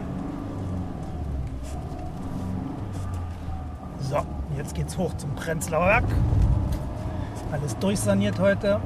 So, 4.10 4.18
jetzt 4.58 4.76
geht's 4.76 4.98
hoch 4.98 5.16
zum 5.16 5.34
Prenzlauer 5.36 5.88
Werk. 5.88 6.06
Alles 7.54 7.78
durchsaniert 7.80 8.38
heute 8.40 8.82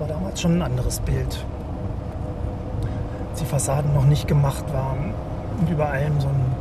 war 0.00 0.08
damals 0.08 0.40
schon 0.40 0.56
ein 0.56 0.62
anderes 0.62 0.98
Bild. 1.00 1.44
Als 3.30 3.40
die 3.40 3.44
Fassaden 3.44 3.92
noch 3.92 4.06
nicht 4.06 4.26
gemacht 4.26 4.64
waren 4.72 5.12
und 5.60 5.68
über 5.68 5.90
allem 5.90 6.18
so 6.20 6.28
ein 6.28 6.54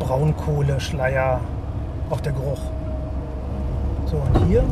Braunkohle-Schleier, 0.00 1.40
auch 2.10 2.20
der 2.20 2.32
Geruch. 2.32 2.60
So, 4.04 4.16
und 4.16 4.46
hier, 4.46 4.62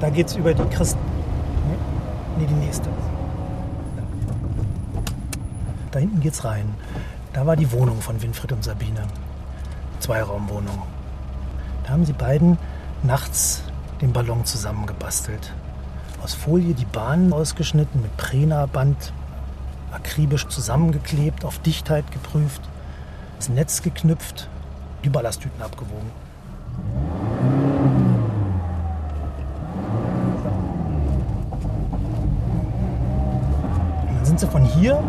da 0.00 0.08
geht 0.08 0.28
es 0.28 0.36
über 0.36 0.54
die 0.54 0.64
Christen. 0.70 1.00
Nee, 2.38 2.46
die 2.46 2.54
nächste. 2.54 2.88
Da 5.90 5.98
hinten 5.98 6.20
geht's 6.20 6.44
rein. 6.44 6.66
Da 7.32 7.44
war 7.44 7.56
die 7.56 7.72
Wohnung 7.72 8.00
von 8.00 8.22
Winfried 8.22 8.52
und 8.52 8.62
Sabine. 8.62 9.02
Zweiraumwohnung. 9.98 10.82
Da 11.84 11.90
haben 11.90 12.04
sie 12.04 12.12
beiden 12.12 12.56
nachts 13.02 13.64
den 14.00 14.12
Ballon 14.12 14.44
zusammengebastelt 14.44 15.52
aus 16.22 16.34
Folie 16.34 16.74
die 16.74 16.84
Bahnen 16.84 17.32
ausgeschnitten, 17.32 18.02
mit 18.02 18.16
Prena-Band 18.16 19.12
akribisch 19.92 20.46
zusammengeklebt, 20.48 21.44
auf 21.44 21.58
Dichtheit 21.60 22.10
geprüft, 22.12 22.60
das 23.36 23.48
Netz 23.48 23.82
geknüpft, 23.82 24.48
die 25.04 25.08
Ballasttüten 25.08 25.62
abgewogen. 25.62 26.10
Und 34.08 34.16
dann 34.16 34.24
sind 34.24 34.40
sie 34.40 34.46
von 34.46 34.64
hier 34.64 35.02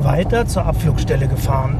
weiter 0.00 0.46
zur 0.46 0.66
Abflugstelle 0.66 1.28
gefahren. 1.28 1.76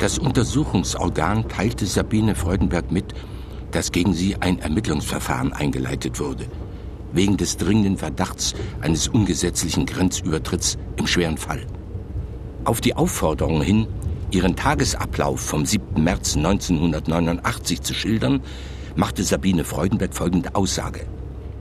Das 0.00 0.18
Untersuchungsorgan 0.18 1.48
teilte 1.50 1.84
Sabine 1.84 2.34
Freudenberg 2.34 2.90
mit, 2.90 3.12
dass 3.70 3.92
gegen 3.92 4.14
sie 4.14 4.34
ein 4.36 4.58
Ermittlungsverfahren 4.58 5.52
eingeleitet 5.52 6.18
wurde, 6.18 6.46
wegen 7.12 7.36
des 7.36 7.58
dringenden 7.58 7.98
Verdachts 7.98 8.54
eines 8.80 9.08
ungesetzlichen 9.08 9.84
Grenzübertritts 9.84 10.78
im 10.96 11.06
schweren 11.06 11.36
Fall. 11.36 11.66
Auf 12.64 12.80
die 12.80 12.96
Aufforderung 12.96 13.60
hin, 13.60 13.88
ihren 14.30 14.56
Tagesablauf 14.56 15.38
vom 15.38 15.66
7. 15.66 16.02
März 16.02 16.34
1989 16.34 17.82
zu 17.82 17.92
schildern, 17.92 18.40
machte 18.96 19.22
Sabine 19.22 19.64
Freudenberg 19.64 20.14
folgende 20.14 20.54
Aussage. 20.54 21.04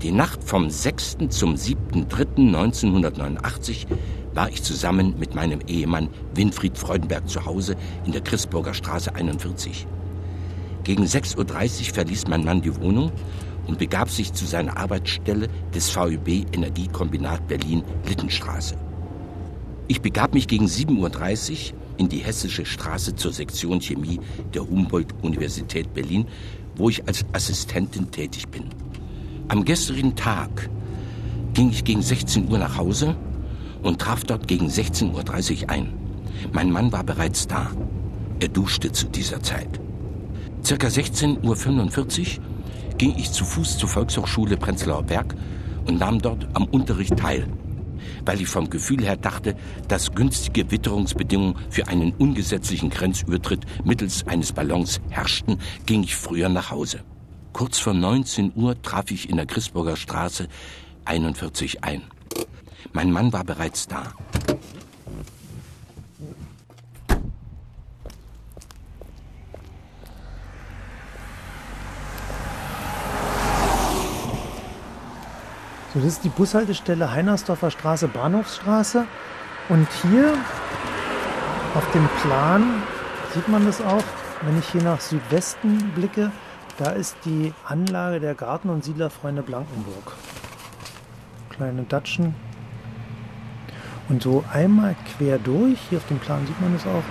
Die 0.02 0.13
Nacht 0.13 0.45
vom 0.45 0.69
6. 0.69 1.17
zum 1.28 1.56
7.3.1989 1.56 3.86
war 4.33 4.49
ich 4.49 4.63
zusammen 4.63 5.15
mit 5.17 5.35
meinem 5.35 5.59
Ehemann 5.67 6.09
Winfried 6.33 6.77
Freudenberg 6.77 7.27
zu 7.29 7.45
Hause 7.45 7.75
in 8.05 8.11
der 8.11 8.21
Christburger 8.21 8.73
Straße 8.73 9.13
41. 9.15 9.87
Gegen 10.83 11.03
6.30 11.03 11.37
Uhr 11.89 11.93
verließ 11.93 12.27
mein 12.27 12.43
Mann 12.43 12.61
die 12.61 12.75
Wohnung 12.75 13.11
und 13.67 13.77
begab 13.77 14.09
sich 14.09 14.33
zu 14.33 14.45
seiner 14.45 14.77
Arbeitsstelle 14.77 15.47
des 15.73 15.95
VUB 15.95 16.27
Energiekombinat 16.53 17.47
Berlin 17.47 17.83
Littenstraße. 18.07 18.75
Ich 19.87 20.01
begab 20.01 20.33
mich 20.33 20.47
gegen 20.47 20.65
7.30 20.65 21.73
Uhr 21.73 21.79
in 21.97 22.09
die 22.09 22.19
Hessische 22.19 22.65
Straße 22.65 23.15
zur 23.15 23.33
Sektion 23.33 23.81
Chemie 23.81 24.19
der 24.53 24.67
Humboldt-Universität 24.67 25.93
Berlin, 25.93 26.27
wo 26.75 26.89
ich 26.89 27.07
als 27.07 27.25
Assistentin 27.33 28.09
tätig 28.09 28.47
bin. 28.47 28.65
Am 29.47 29.65
gestrigen 29.65 30.15
Tag 30.15 30.69
ging 31.53 31.69
ich 31.71 31.83
gegen 31.83 32.01
16 32.01 32.49
Uhr 32.49 32.59
nach 32.59 32.77
Hause 32.77 33.15
und 33.81 33.99
traf 33.99 34.23
dort 34.23 34.47
gegen 34.47 34.67
16.30 34.67 35.63
Uhr 35.63 35.69
ein. 35.69 35.93
Mein 36.51 36.71
Mann 36.71 36.91
war 36.91 37.03
bereits 37.03 37.47
da. 37.47 37.71
Er 38.39 38.47
duschte 38.47 38.91
zu 38.91 39.07
dieser 39.07 39.41
Zeit. 39.41 39.79
Circa 40.63 40.87
16.45 40.87 42.39
Uhr 42.39 42.43
ging 42.97 43.15
ich 43.17 43.31
zu 43.31 43.45
Fuß 43.45 43.77
zur 43.77 43.89
Volkshochschule 43.89 44.57
Prenzlauer 44.57 45.03
Berg 45.03 45.35
und 45.87 45.99
nahm 45.99 46.21
dort 46.21 46.47
am 46.53 46.65
Unterricht 46.65 47.17
teil, 47.17 47.47
weil 48.25 48.41
ich 48.41 48.47
vom 48.47 48.69
Gefühl 48.69 49.03
her 49.03 49.17
dachte, 49.17 49.55
dass 49.87 50.11
günstige 50.11 50.69
Witterungsbedingungen 50.69 51.55
für 51.69 51.87
einen 51.87 52.11
ungesetzlichen 52.13 52.89
Grenzübertritt 52.89 53.65
mittels 53.85 54.27
eines 54.27 54.51
Ballons 54.51 54.99
herrschten, 55.09 55.59
ging 55.85 56.03
ich 56.03 56.15
früher 56.15 56.49
nach 56.49 56.71
Hause. 56.71 56.99
Kurz 57.53 57.79
vor 57.79 57.93
19 57.93 58.53
Uhr 58.55 58.81
traf 58.81 59.11
ich 59.11 59.29
in 59.29 59.37
der 59.37 59.45
Christburger 59.45 59.95
Straße 59.95 60.47
41 61.05 61.83
ein. 61.83 62.03
Mein 62.93 63.12
Mann 63.12 63.32
war 63.32 63.43
bereits 63.43 63.88
da. 63.88 64.04
So, 75.93 75.99
das 75.99 76.13
ist 76.13 76.23
die 76.23 76.30
Bushaltestelle 76.30 77.12
Heinersdorfer 77.12 77.71
Straße, 77.71 78.08
Bahnhofsstraße. 78.08 79.06
Und 79.69 79.88
hier 80.02 80.34
auf 81.75 81.91
dem 81.91 82.08
Plan 82.21 82.84
sieht 83.34 83.47
man 83.47 83.65
das 83.65 83.82
auch, 83.82 84.04
wenn 84.41 84.58
ich 84.58 84.69
hier 84.69 84.84
nach 84.84 84.99
Südwesten 84.99 85.91
blicke, 85.95 86.32
da 86.78 86.91
ist 86.91 87.17
die 87.25 87.54
Anlage 87.65 88.19
der 88.19 88.36
Garten- 88.36 88.69
und 88.69 88.84
Siedlerfreunde 88.84 89.41
Blankenburg. 89.41 90.15
Kleine 91.49 91.84
Datschen, 91.84 92.36
und 94.10 94.24
so 94.24 94.43
einmal 94.52 94.95
quer 95.17 95.38
durch, 95.38 95.80
hier 95.89 96.00
auf 96.00 96.08
dem 96.08 96.19
Plan 96.19 96.45
sieht 96.48 96.60
man 96.60 96.76
es 96.76 96.86
auch, 96.86 97.04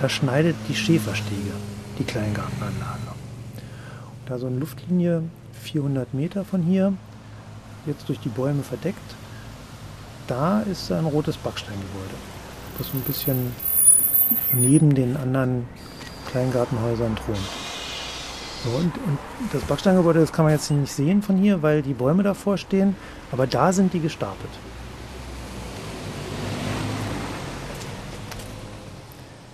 da 0.00 0.08
schneidet 0.08 0.56
die 0.68 0.74
Schäferstege 0.74 1.52
die 1.98 2.04
Kleingartenanlage. 2.04 3.14
Da 4.26 4.38
so 4.38 4.46
eine 4.46 4.58
Luftlinie 4.58 5.22
400 5.62 6.14
Meter 6.14 6.44
von 6.44 6.62
hier, 6.62 6.94
jetzt 7.86 8.08
durch 8.08 8.18
die 8.20 8.30
Bäume 8.30 8.62
verdeckt. 8.62 8.98
Da 10.26 10.62
ist 10.62 10.90
ein 10.90 11.04
rotes 11.04 11.36
Backsteingebäude, 11.36 12.14
das 12.78 12.88
so 12.88 12.96
ein 12.96 13.02
bisschen 13.02 13.52
neben 14.52 14.94
den 14.94 15.16
anderen 15.16 15.66
Kleingartenhäusern 16.30 17.16
thront. 17.16 17.38
So, 18.64 18.70
und, 18.70 18.94
und 19.06 19.18
das 19.52 19.62
Backsteingebäude, 19.62 20.20
das 20.20 20.32
kann 20.32 20.44
man 20.44 20.54
jetzt 20.54 20.70
nicht 20.70 20.92
sehen 20.92 21.22
von 21.22 21.36
hier, 21.36 21.62
weil 21.62 21.82
die 21.82 21.94
Bäume 21.94 22.22
davor 22.22 22.56
stehen, 22.56 22.94
aber 23.32 23.46
da 23.46 23.72
sind 23.72 23.92
die 23.92 24.00
gestapelt. 24.00 24.52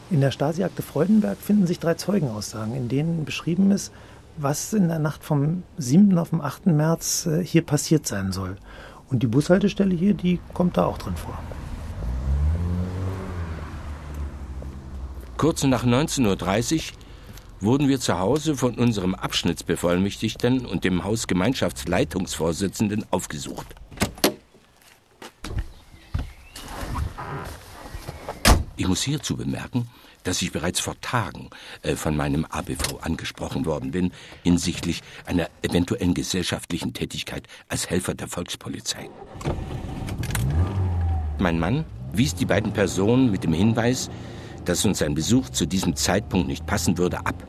In 0.09 0.21
der 0.21 0.31
Stasi-Akte 0.31 0.83
Freudenberg 0.83 1.37
finden 1.37 1.67
sich 1.67 1.81
drei 1.81 1.95
Zeugenaussagen, 1.95 2.77
in 2.77 2.89
denen 2.89 3.25
beschrieben 3.25 3.73
ist, 3.73 3.93
was 4.37 4.73
in 4.73 4.87
der 4.87 5.01
Nacht 5.01 5.25
vom 5.25 5.65
7. 5.79 6.17
auf 6.17 6.31
den 6.31 6.41
8. 6.41 6.67
März 6.67 7.27
äh, 7.27 7.45
hier 7.45 7.63
passiert 7.63 8.07
sein 8.07 8.31
soll. 8.31 8.55
Und 9.11 9.25
die 9.25 9.27
Bushaltestelle 9.27 9.97
hier, 9.97 10.15
die 10.15 10.39
kommt 10.55 10.77
da 10.77 10.85
auch 10.85 10.99
drin 10.99 11.17
vor. 11.17 11.37
Kurz 15.37 15.65
nach 15.65 15.85
19.30 15.85 16.77
Uhr 16.77 16.83
wurden 17.61 17.89
wir 17.89 17.99
zu 17.99 18.17
Hause 18.19 18.55
von 18.55 18.77
unserem 18.77 19.17
Abschnittsbevollmächtigten 19.17 20.67
und 20.67 20.85
dem 20.85 21.03
Hausgemeinschaftsleitungsvorsitzenden 21.03 23.07
aufgesucht. 23.11 23.75
Ich 28.79 28.87
muss 28.87 29.03
hierzu 29.03 29.37
bemerken, 29.37 29.89
dass 30.23 30.43
ich 30.43 30.53
bereits 30.53 30.81
vor 30.81 31.01
Tagen 31.01 31.49
äh, 31.83 31.97
von 31.97 32.17
meinem 32.17 32.45
ABV 32.45 32.99
angesprochen 33.01 33.65
worden 33.65 33.91
bin 33.91 34.13
hinsichtlich 34.43 35.03
einer 35.25 35.49
eventuellen 35.63 36.13
gesellschaftlichen 36.13 36.93
Tätigkeit 36.93 37.47
als 37.69 37.89
Helfer 37.89 38.15
der 38.15 38.29
Volkspolizei. 38.29 39.09
Mein 41.39 41.59
Mann 41.59 41.85
wies 42.13 42.35
die 42.35 42.45
beiden 42.45 42.73
Personen 42.73 43.31
mit 43.31 43.45
dem 43.45 43.53
Hinweis, 43.53 44.11
dass 44.65 44.85
uns 44.85 45.01
ein 45.01 45.15
Besuch 45.15 45.49
zu 45.51 45.65
diesem 45.65 45.97
Zeitpunkt 45.97 46.49
nicht 46.49 46.67
passen 46.67 46.99
würde, 46.99 47.25
ab. 47.25 47.47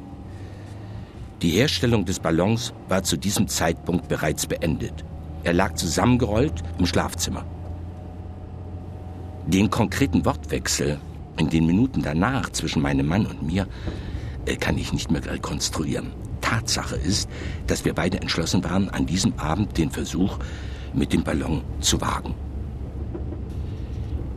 Die 1.41 1.51
Herstellung 1.51 2.05
des 2.05 2.19
Ballons 2.19 2.73
war 2.87 3.03
zu 3.03 3.17
diesem 3.17 3.47
Zeitpunkt 3.47 4.07
bereits 4.07 4.47
beendet. 4.47 5.03
Er 5.43 5.53
lag 5.53 5.75
zusammengerollt 5.75 6.63
im 6.79 6.85
Schlafzimmer. 6.85 7.45
Den 9.45 9.69
konkreten 9.69 10.25
Wortwechsel 10.25 10.99
in 11.37 11.49
den 11.49 11.65
Minuten 11.65 12.01
danach 12.01 12.49
zwischen 12.51 12.81
meinem 12.81 13.07
Mann 13.07 13.25
und 13.25 13.43
mir 13.43 13.67
äh, 14.45 14.55
kann 14.55 14.77
ich 14.77 14.93
nicht 14.93 15.11
mehr 15.11 15.25
rekonstruieren. 15.25 16.13
Tatsache 16.41 16.95
ist, 16.95 17.29
dass 17.67 17.83
wir 17.85 17.93
beide 17.93 18.21
entschlossen 18.21 18.63
waren, 18.63 18.89
an 18.89 19.05
diesem 19.05 19.37
Abend 19.37 19.77
den 19.77 19.91
Versuch 19.91 20.39
mit 20.93 21.13
dem 21.13 21.23
Ballon 21.23 21.61
zu 21.81 21.99
wagen. 22.01 22.33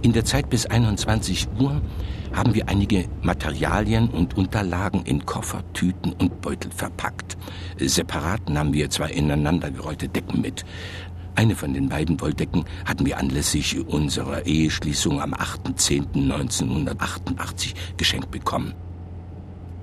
In 0.03 0.13
der 0.13 0.25
Zeit 0.25 0.49
bis 0.49 0.67
21 0.67 1.49
Uhr 1.59 1.81
haben 2.33 2.55
wir 2.55 2.69
einige 2.69 3.05
Materialien 3.23 4.09
und 4.09 4.37
Unterlagen 4.37 5.03
in 5.05 5.27
Koffer, 5.27 5.63
Tüten 5.73 6.13
und 6.13 6.41
Beutel 6.41 6.71
verpackt. 6.71 7.37
Separat 7.79 8.49
nahmen 8.49 8.73
wir 8.73 8.89
zwei 8.91 9.11
ineinandergerollte 9.11 10.09
Decken 10.09 10.41
mit. 10.41 10.65
Eine 11.35 11.57
von 11.57 11.73
den 11.73 11.89
beiden 11.89 12.21
Wolldecken 12.21 12.67
hatten 12.85 13.07
wir 13.07 13.17
anlässlich 13.19 13.87
unserer 13.87 14.45
Eheschließung 14.47 15.23
am 15.23 15.33
8.10.1988 15.35 17.75
geschenkt 17.97 18.31
bekommen. 18.31 18.75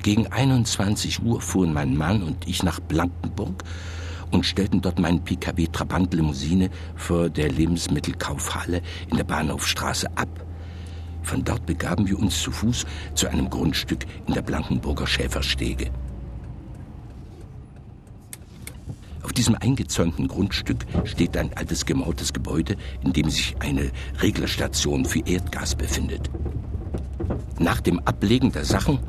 Gegen 0.04 0.28
21 0.28 1.24
Uhr 1.24 1.42
fuhren 1.42 1.74
mein 1.74 1.98
Mann 1.98 2.22
und 2.24 2.48
ich 2.48 2.64
nach 2.64 2.80
Blankenburg 2.80 3.64
und 4.32 4.46
stellten 4.46 4.82
dort 4.82 5.00
meinen 5.00 5.24
PKW 5.24 5.68
Trabant 5.68 6.14
Limousine 6.14 6.70
vor 6.96 7.30
der 7.30 7.50
Lebensmittelkaufhalle 7.50 8.82
in 9.10 9.18
der 9.18 9.24
Bahnhofstraße 9.24 10.08
ab. 10.16 10.30
Von 11.24 11.44
dort 11.44 11.66
begaben 11.66 12.08
wir 12.08 12.20
uns 12.20 12.40
zu 12.42 12.52
Fuß 12.52 12.86
zu 13.16 13.28
einem 13.28 13.50
Grundstück 13.50 14.06
in 14.28 14.34
der 14.34 14.44
Blankenburger 14.44 15.08
Schäferstege. 15.08 15.90
Auf 19.28 19.34
diesem 19.34 19.56
eingezäunten 19.56 20.30
Grundstück 20.30 20.86
steht 21.04 21.36
ein 21.36 21.52
altes 21.52 21.86
gemauertes 21.86 22.32
Gebäude, 22.32 22.78
in 23.04 23.12
dem 23.12 23.30
sich 23.30 23.58
eine 23.60 23.92
Reglerstation 24.22 25.04
für 25.04 25.20
Erdgas 25.20 25.76
befindet. 25.76 26.30
Nach 27.60 27.82
dem 27.82 28.00
Ablegen 28.00 28.54
der 28.54 28.64
Sachen 28.64 29.00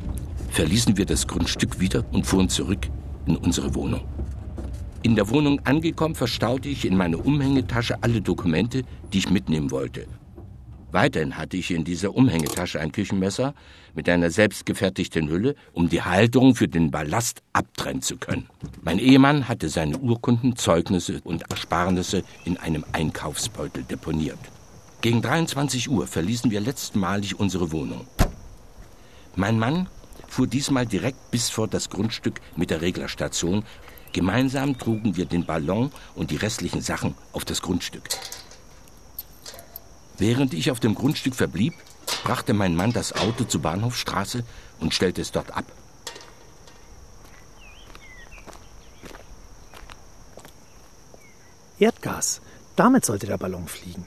verließen 0.51 0.97
wir 0.97 1.07
das 1.07 1.29
Grundstück 1.29 1.79
wieder 1.79 2.05
und 2.11 2.27
fuhren 2.27 2.49
zurück 2.49 2.89
in 3.27 3.37
unsere 3.37 3.77
Wohnung. 3.77 4.01
In 5.05 5.15
der 5.15 5.31
Wohnung 5.31 5.61
angekommen, 5.65 6.17
verstaute 6.17 6.69
ich 6.69 6.85
in 6.85 6.97
meine 6.97 7.19
Umhängetasche 7.19 8.03
alle 8.03 8.21
Dokumente, 8.21 8.83
die 9.13 9.19
ich 9.19 9.31
mitnehmen 9.31 9.71
wollte. 9.71 10.09
Weiterhin 10.91 11.37
hatte 11.37 11.57
ich 11.59 11.71
in 11.71 11.85
dieser 11.85 12.15
Umhängetasche 12.15 12.81
ein 12.81 12.93
Küchenmesser 12.93 13.55
mit 13.95 14.09
einer 14.09 14.31
selbstgefertigten 14.31 15.29
Hülle, 15.29 15.55
um 15.73 15.89
die 15.89 16.03
Halterung 16.03 16.55
für 16.55 16.69
den 16.69 16.91
Ballast 16.91 17.43
abtrennen 17.53 18.01
zu 18.01 18.17
können. 18.17 18.49
Mein 18.83 18.99
Ehemann 18.99 19.49
hatte 19.49 19.69
seine 19.69 19.99
Urkunden, 19.99 20.57
Zeugnisse 20.57 21.21
und 21.25 21.51
Ersparnisse 21.51 22.23
in 22.45 22.57
einem 22.57 22.85
Einkaufsbeutel 22.93 23.85
deponiert. 23.85 24.39
Gegen 25.03 25.21
23 25.21 25.91
Uhr 25.91 26.07
verließen 26.07 26.51
wir 26.51 26.61
letztmalig 26.61 27.39
unsere 27.39 27.71
Wohnung. 27.71 28.07
Mein 29.37 29.59
Mann 29.59 29.89
fuhr 30.27 30.47
diesmal 30.47 30.87
direkt 30.87 31.31
bis 31.31 31.51
vor 31.51 31.69
das 31.69 31.91
Grundstück 31.91 32.41
mit 32.57 32.71
der 32.71 32.81
Reglerstation. 32.81 33.63
Gemeinsam 34.13 34.79
trugen 34.79 35.17
wir 35.17 35.27
den 35.27 35.45
Ballon 35.45 35.93
und 36.15 36.31
die 36.31 36.37
restlichen 36.37 36.81
Sachen 36.81 37.15
auf 37.33 37.45
das 37.45 37.61
Grundstück. 37.61 38.09
Während 40.19 40.53
ich 40.53 40.71
auf 40.71 40.81
dem 40.81 40.95
Grundstück 40.95 41.37
verblieb, 41.37 41.75
brachte 42.25 42.53
mein 42.53 42.75
Mann 42.75 42.93
das 42.93 43.13
Auto 43.13 43.45
zur 43.45 43.63
Bahnhofstraße 43.63 44.45
und 44.81 44.93
stellte 44.93 45.21
es 45.21 45.31
dort 45.31 45.53
ab. 45.53 45.65
Erdgas. 51.79 52.41
Damit 52.75 53.05
sollte 53.05 53.27
der 53.27 53.39
Ballon 53.39 53.69
fliegen. 53.69 54.07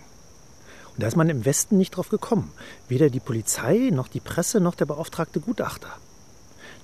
Und 0.93 1.03
da 1.03 1.07
ist 1.07 1.15
man 1.15 1.29
im 1.29 1.45
Westen 1.45 1.77
nicht 1.77 1.91
drauf 1.91 2.09
gekommen. 2.09 2.51
Weder 2.89 3.09
die 3.09 3.19
Polizei, 3.19 3.89
noch 3.91 4.09
die 4.09 4.19
Presse, 4.19 4.59
noch 4.59 4.75
der 4.75 4.85
beauftragte 4.85 5.39
Gutachter. 5.39 5.89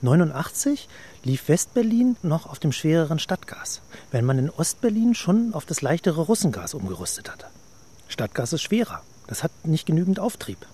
89 0.02 0.88
lief 1.24 1.50
Westberlin 1.50 2.16
noch 2.22 2.46
auf 2.46 2.60
dem 2.60 2.72
schwereren 2.72 3.20
Stadtgas, 3.20 3.82
wenn 4.12 4.26
man 4.26 4.38
in 4.38 4.50
Ostberlin 4.50 5.16
schon 5.16 5.54
auf 5.54 5.66
das 5.66 5.82
leichtere 5.82 6.22
Russengas 6.22 6.74
umgerüstet 6.74 7.32
hatte. 7.32 7.48
Stadtgas 8.08 8.54
ist 8.54 8.62
schwerer. 8.62 9.02
Das 9.28 9.44
hat 9.44 9.52
nicht 9.64 9.86
genügend 9.86 10.20
Auftrieb. 10.20 10.66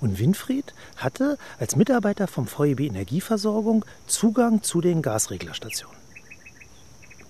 Und 0.00 0.18
Winfried 0.18 0.74
hatte 0.96 1.38
als 1.58 1.76
Mitarbeiter 1.76 2.26
vom 2.26 2.46
VEB 2.46 2.80
Energieversorgung 2.80 3.84
Zugang 4.06 4.62
zu 4.62 4.80
den 4.80 5.00
Gasreglerstationen. 5.00 5.96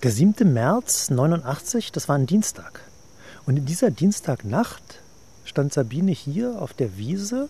Der 0.03 0.11
7. 0.11 0.53
März 0.53 1.09
89, 1.09 1.91
das 1.91 2.09
war 2.09 2.15
ein 2.17 2.27
Dienstag. 2.27 2.81
Und 3.45 3.57
in 3.57 3.65
dieser 3.65 3.89
Dienstagnacht 3.89 4.99
stand 5.45 5.73
Sabine 5.73 6.11
hier 6.11 6.61
auf 6.61 6.73
der 6.73 6.97
Wiese 6.97 7.49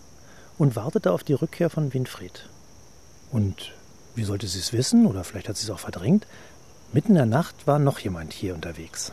und 0.56 0.76
wartete 0.76 1.12
auf 1.12 1.24
die 1.24 1.34
Rückkehr 1.34 1.70
von 1.70 1.92
Winfried. 1.92 2.48
Und 3.32 3.72
wie 4.14 4.24
sollte 4.24 4.46
sie 4.46 4.60
es 4.60 4.72
wissen, 4.72 5.06
oder 5.06 5.24
vielleicht 5.24 5.48
hat 5.48 5.56
sie 5.56 5.64
es 5.64 5.70
auch 5.70 5.78
verdrängt, 5.80 6.26
mitten 6.92 7.10
in 7.10 7.16
der 7.16 7.26
Nacht 7.26 7.66
war 7.66 7.78
noch 7.78 7.98
jemand 7.98 8.32
hier 8.32 8.54
unterwegs. 8.54 9.12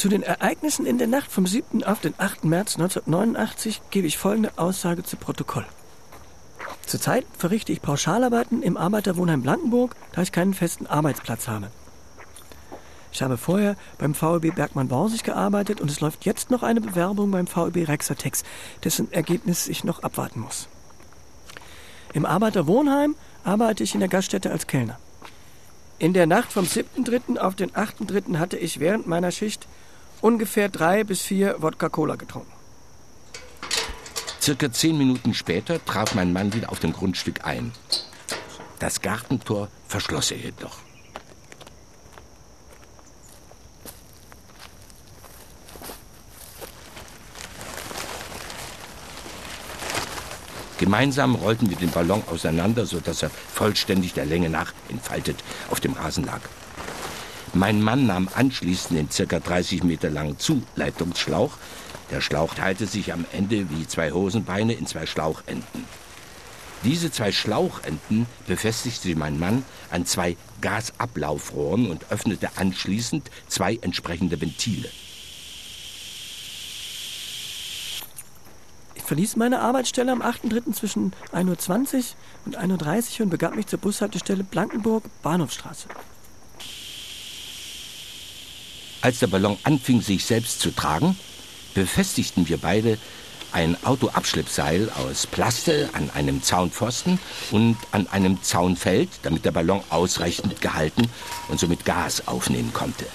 Zu 0.00 0.08
den 0.08 0.22
Ereignissen 0.22 0.86
in 0.86 0.96
der 0.96 1.08
Nacht 1.08 1.30
vom 1.30 1.46
7. 1.46 1.84
auf 1.84 2.00
den 2.00 2.14
8. 2.16 2.44
März 2.44 2.76
1989 2.76 3.82
gebe 3.90 4.06
ich 4.06 4.16
folgende 4.16 4.50
Aussage 4.56 5.02
zu 5.02 5.18
Protokoll. 5.18 5.66
Zurzeit 6.86 7.26
verrichte 7.36 7.70
ich 7.70 7.82
Pauschalarbeiten 7.82 8.62
im 8.62 8.78
Arbeiterwohnheim 8.78 9.42
Blankenburg, 9.42 9.94
da 10.12 10.22
ich 10.22 10.32
keinen 10.32 10.54
festen 10.54 10.86
Arbeitsplatz 10.86 11.48
habe. 11.48 11.70
Ich 13.12 13.20
habe 13.20 13.36
vorher 13.36 13.76
beim 13.98 14.14
VEB 14.14 14.54
Bergmann-Borsig 14.54 15.22
gearbeitet 15.22 15.82
und 15.82 15.90
es 15.90 16.00
läuft 16.00 16.24
jetzt 16.24 16.50
noch 16.50 16.62
eine 16.62 16.80
Bewerbung 16.80 17.30
beim 17.30 17.46
VEB 17.46 17.86
Rexatex, 17.86 18.42
dessen 18.82 19.12
Ergebnis 19.12 19.68
ich 19.68 19.84
noch 19.84 20.02
abwarten 20.02 20.40
muss. 20.40 20.66
Im 22.14 22.24
Arbeiterwohnheim 22.24 23.16
arbeite 23.44 23.84
ich 23.84 23.92
in 23.92 24.00
der 24.00 24.08
Gaststätte 24.08 24.50
als 24.50 24.66
Kellner. 24.66 24.98
In 25.98 26.14
der 26.14 26.26
Nacht 26.26 26.50
vom 26.50 26.64
7.3. 26.64 27.36
auf 27.36 27.54
den 27.54 27.72
8.3. 27.72 28.38
hatte 28.38 28.56
ich 28.56 28.80
während 28.80 29.06
meiner 29.06 29.30
Schicht 29.30 29.68
ungefähr 30.20 30.68
drei 30.68 31.04
bis 31.04 31.22
vier 31.22 31.56
Wodka-Cola 31.60 32.16
getrunken. 32.16 32.52
Circa 34.40 34.72
zehn 34.72 34.96
Minuten 34.96 35.34
später 35.34 35.84
traf 35.84 36.14
mein 36.14 36.32
Mann 36.32 36.54
wieder 36.54 36.70
auf 36.70 36.80
dem 36.80 36.92
Grundstück 36.92 37.44
ein. 37.44 37.72
Das 38.78 39.02
Gartentor 39.02 39.68
verschloss 39.86 40.30
er 40.30 40.38
jedoch. 40.38 40.78
Gemeinsam 50.78 51.34
rollten 51.34 51.68
wir 51.68 51.76
den 51.76 51.90
Ballon 51.90 52.22
auseinander, 52.30 52.86
sodass 52.86 53.22
er 53.22 53.28
vollständig 53.28 54.14
der 54.14 54.24
Länge 54.24 54.48
nach 54.48 54.72
entfaltet 54.88 55.36
auf 55.70 55.78
dem 55.80 55.92
Rasen 55.92 56.24
lag. 56.24 56.40
Mein 57.52 57.82
Mann 57.82 58.06
nahm 58.06 58.28
anschließend 58.32 58.96
den 58.96 59.28
ca. 59.28 59.40
30 59.40 59.82
Meter 59.82 60.08
langen 60.08 60.38
Zuleitungsschlauch. 60.38 61.52
Der 62.10 62.20
Schlauch 62.20 62.54
teilte 62.54 62.86
sich 62.86 63.12
am 63.12 63.24
Ende 63.32 63.68
wie 63.70 63.86
zwei 63.86 64.12
Hosenbeine 64.12 64.72
in 64.74 64.86
zwei 64.86 65.06
Schlauchenden. 65.06 65.84
Diese 66.84 67.10
zwei 67.10 67.32
Schlauchenden 67.32 68.26
befestigte 68.46 69.14
mein 69.16 69.38
Mann 69.38 69.64
an 69.90 70.06
zwei 70.06 70.36
Gasablaufrohren 70.60 71.90
und 71.90 72.10
öffnete 72.10 72.50
anschließend 72.56 73.30
zwei 73.48 73.78
entsprechende 73.82 74.40
Ventile. 74.40 74.88
verließ 79.10 79.34
meine 79.34 79.58
Arbeitsstelle 79.58 80.12
am 80.12 80.22
8.3. 80.22 80.72
zwischen 80.72 81.12
1.20 81.32 81.96
Uhr 81.96 82.04
und 82.46 82.56
1.30 82.56 83.18
Uhr 83.18 83.24
und 83.24 83.30
begab 83.30 83.56
mich 83.56 83.66
zur 83.66 83.80
Bushaltestelle 83.80 84.44
Blankenburg, 84.44 85.02
Bahnhofstraße. 85.24 85.88
Als 89.02 89.18
der 89.18 89.28
Ballon 89.28 89.56
anfing, 89.64 90.02
sich 90.02 90.24
selbst 90.24 90.60
zu 90.60 90.70
tragen, 90.72 91.16
befestigten 91.74 92.48
wir 92.48 92.58
beide 92.58 92.98
ein 93.52 93.76
Autoabschleppseil 93.84 94.90
aus 94.90 95.26
Plaste 95.26 95.88
an 95.94 96.10
einem 96.10 96.42
Zaunpfosten 96.42 97.18
und 97.50 97.76
an 97.92 98.06
einem 98.08 98.42
Zaunfeld, 98.42 99.08
damit 99.22 99.44
der 99.44 99.52
Ballon 99.52 99.82
ausreichend 99.90 100.60
gehalten 100.60 101.08
und 101.48 101.58
somit 101.58 101.84
Gas 101.84 102.28
aufnehmen 102.28 102.72
konnte. 102.72 103.06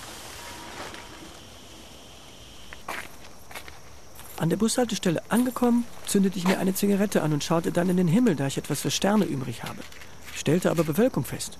An 4.37 4.49
der 4.49 4.57
Bushaltestelle 4.57 5.21
angekommen, 5.29 5.85
zündete 6.05 6.37
ich 6.37 6.45
mir 6.45 6.59
eine 6.59 6.73
Zigarette 6.73 7.21
an 7.21 7.31
und 7.31 7.43
schaute 7.43 7.71
dann 7.71 7.89
in 7.89 7.95
den 7.95 8.07
Himmel, 8.07 8.35
da 8.35 8.47
ich 8.47 8.57
etwas 8.57 8.81
für 8.81 8.91
Sterne 8.91 9.23
übrig 9.23 9.63
habe. 9.63 9.79
Ich 10.33 10.41
stellte 10.41 10.71
aber 10.71 10.83
Bewölkung 10.83 11.23
fest. 11.23 11.57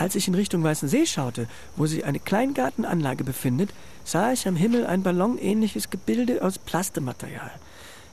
Als 0.00 0.14
ich 0.14 0.28
in 0.28 0.34
Richtung 0.34 0.64
Weißen 0.64 0.88
See 0.88 1.04
schaute, 1.04 1.46
wo 1.76 1.84
sich 1.84 2.06
eine 2.06 2.18
Kleingartenanlage 2.18 3.22
befindet, 3.22 3.68
sah 4.02 4.32
ich 4.32 4.48
am 4.48 4.56
Himmel 4.56 4.86
ein 4.86 5.02
ballonähnliches 5.02 5.90
Gebilde 5.90 6.42
aus 6.42 6.58
Plastematerial. 6.58 7.50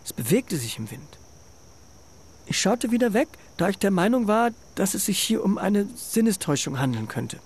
Es 0.03 0.11
bewegte 0.11 0.57
sich 0.57 0.77
im 0.77 0.91
Wind. 0.91 1.07
Ich 2.45 2.59
schaute 2.59 2.91
wieder 2.91 3.13
weg, 3.13 3.29
da 3.55 3.69
ich 3.69 3.77
der 3.77 3.91
Meinung 3.91 4.27
war, 4.27 4.51
dass 4.75 4.95
es 4.95 5.05
sich 5.05 5.17
hier 5.17 5.41
um 5.41 5.57
eine 5.57 5.87
Sinnestäuschung 5.95 6.77
handeln 6.77 7.07
könnte. 7.07 7.37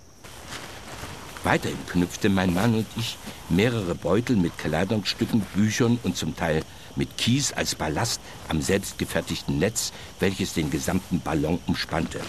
Weiterhin 1.43 1.85
knüpfte 1.85 2.29
mein 2.29 2.55
Mann 2.55 2.73
und 2.73 2.87
ich 2.95 3.17
mehrere 3.49 3.93
Beutel 3.93 4.37
mit 4.37 4.57
Kleidungsstücken, 4.57 5.41
Büchern 5.53 5.99
und 6.01 6.17
zum 6.17 6.35
Teil 6.35 6.63
mit 6.95 7.15
Kies 7.15 7.53
als 7.53 7.75
Ballast 7.75 8.19
am 8.49 8.59
selbstgefertigten 8.63 9.59
Netz, 9.59 9.93
welches 10.19 10.55
den 10.55 10.71
gesamten 10.71 11.19
Ballon 11.19 11.59
umspannte. 11.67 12.21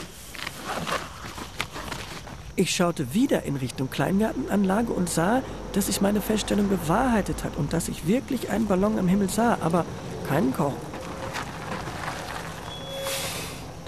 Ich 2.55 2.75
schaute 2.75 3.15
wieder 3.15 3.45
in 3.45 3.57
Richtung 3.57 3.89
Kleingartenanlage 3.89 4.93
und 4.93 5.09
sah, 5.09 5.41
dass 5.73 5.87
sich 5.87 6.03
meine 6.03 6.21
Feststellung 6.21 6.69
bewahrheitet 6.69 7.45
hat 7.45 7.57
und 7.57 7.73
dass 7.73 7.89
ich 7.89 8.07
wirklich 8.07 8.51
einen 8.51 8.67
Ballon 8.67 8.99
am 8.99 9.09
Himmel 9.09 9.31
sah, 9.31 9.57
aber 9.63 9.87
keinen 10.29 10.53
Korb. 10.53 10.77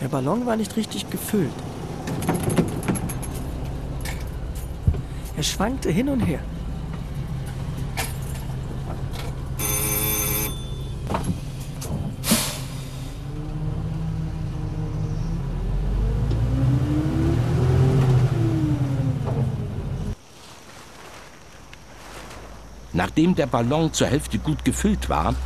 Der 0.00 0.08
Ballon 0.08 0.46
war 0.46 0.56
nicht 0.56 0.76
richtig 0.76 1.10
gefüllt. 1.10 1.52
Er 5.36 5.42
schwankte 5.42 5.90
hin 5.90 6.08
und 6.08 6.20
her. 6.20 6.40
Nachdem 23.16 23.36
der 23.36 23.46
Ballon 23.46 23.92
zur 23.92 24.08
Hälfte 24.08 24.40
gut 24.40 24.64
gefüllt 24.64 25.08
war 25.08 25.36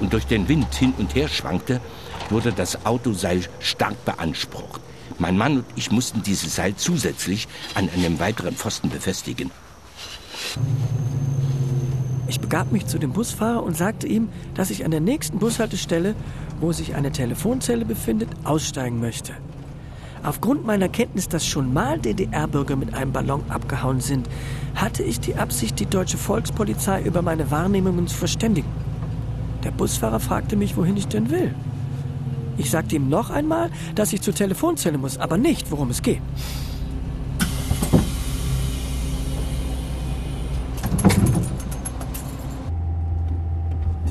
und 0.00 0.12
durch 0.12 0.26
den 0.26 0.48
Wind 0.48 0.74
hin 0.74 0.92
und 0.98 1.14
her 1.14 1.28
schwankte, 1.28 1.80
wurde 2.28 2.52
das 2.52 2.84
Autoseil 2.84 3.42
stark 3.60 4.04
beansprucht. 4.04 4.80
Mein 5.20 5.36
Mann 5.36 5.58
und 5.58 5.64
ich 5.76 5.92
mussten 5.92 6.24
dieses 6.24 6.56
Seil 6.56 6.74
zusätzlich 6.74 7.46
an 7.76 7.88
einem 7.88 8.18
weiteren 8.18 8.56
Pfosten 8.56 8.90
befestigen. 8.90 9.52
Ich 12.26 12.40
begab 12.40 12.72
mich 12.72 12.86
zu 12.86 12.98
dem 12.98 13.12
Busfahrer 13.12 13.62
und 13.62 13.76
sagte 13.76 14.08
ihm, 14.08 14.28
dass 14.54 14.70
ich 14.70 14.84
an 14.84 14.90
der 14.90 14.98
nächsten 14.98 15.38
Bushaltestelle, 15.38 16.16
wo 16.58 16.72
sich 16.72 16.96
eine 16.96 17.12
Telefonzelle 17.12 17.84
befindet, 17.84 18.30
aussteigen 18.42 18.98
möchte. 18.98 19.34
Aufgrund 20.24 20.64
meiner 20.64 20.88
Kenntnis, 20.88 21.28
dass 21.28 21.46
schon 21.46 21.74
mal 21.74 21.98
DDR-Bürger 21.98 22.76
mit 22.76 22.94
einem 22.94 23.12
Ballon 23.12 23.44
abgehauen 23.50 24.00
sind, 24.00 24.26
hatte 24.74 25.02
ich 25.02 25.20
die 25.20 25.34
Absicht, 25.34 25.78
die 25.78 25.84
deutsche 25.84 26.16
Volkspolizei 26.16 27.02
über 27.02 27.20
meine 27.20 27.50
Wahrnehmungen 27.50 28.06
zu 28.06 28.16
verständigen. 28.16 28.68
Der 29.64 29.70
Busfahrer 29.70 30.20
fragte 30.20 30.56
mich, 30.56 30.78
wohin 30.78 30.96
ich 30.96 31.08
denn 31.08 31.30
will. 31.30 31.54
Ich 32.56 32.70
sagte 32.70 32.96
ihm 32.96 33.10
noch 33.10 33.28
einmal, 33.28 33.70
dass 33.96 34.14
ich 34.14 34.22
zur 34.22 34.34
Telefonzelle 34.34 34.96
muss, 34.96 35.18
aber 35.18 35.36
nicht, 35.36 35.70
worum 35.70 35.90
es 35.90 36.00
geht. 36.00 36.22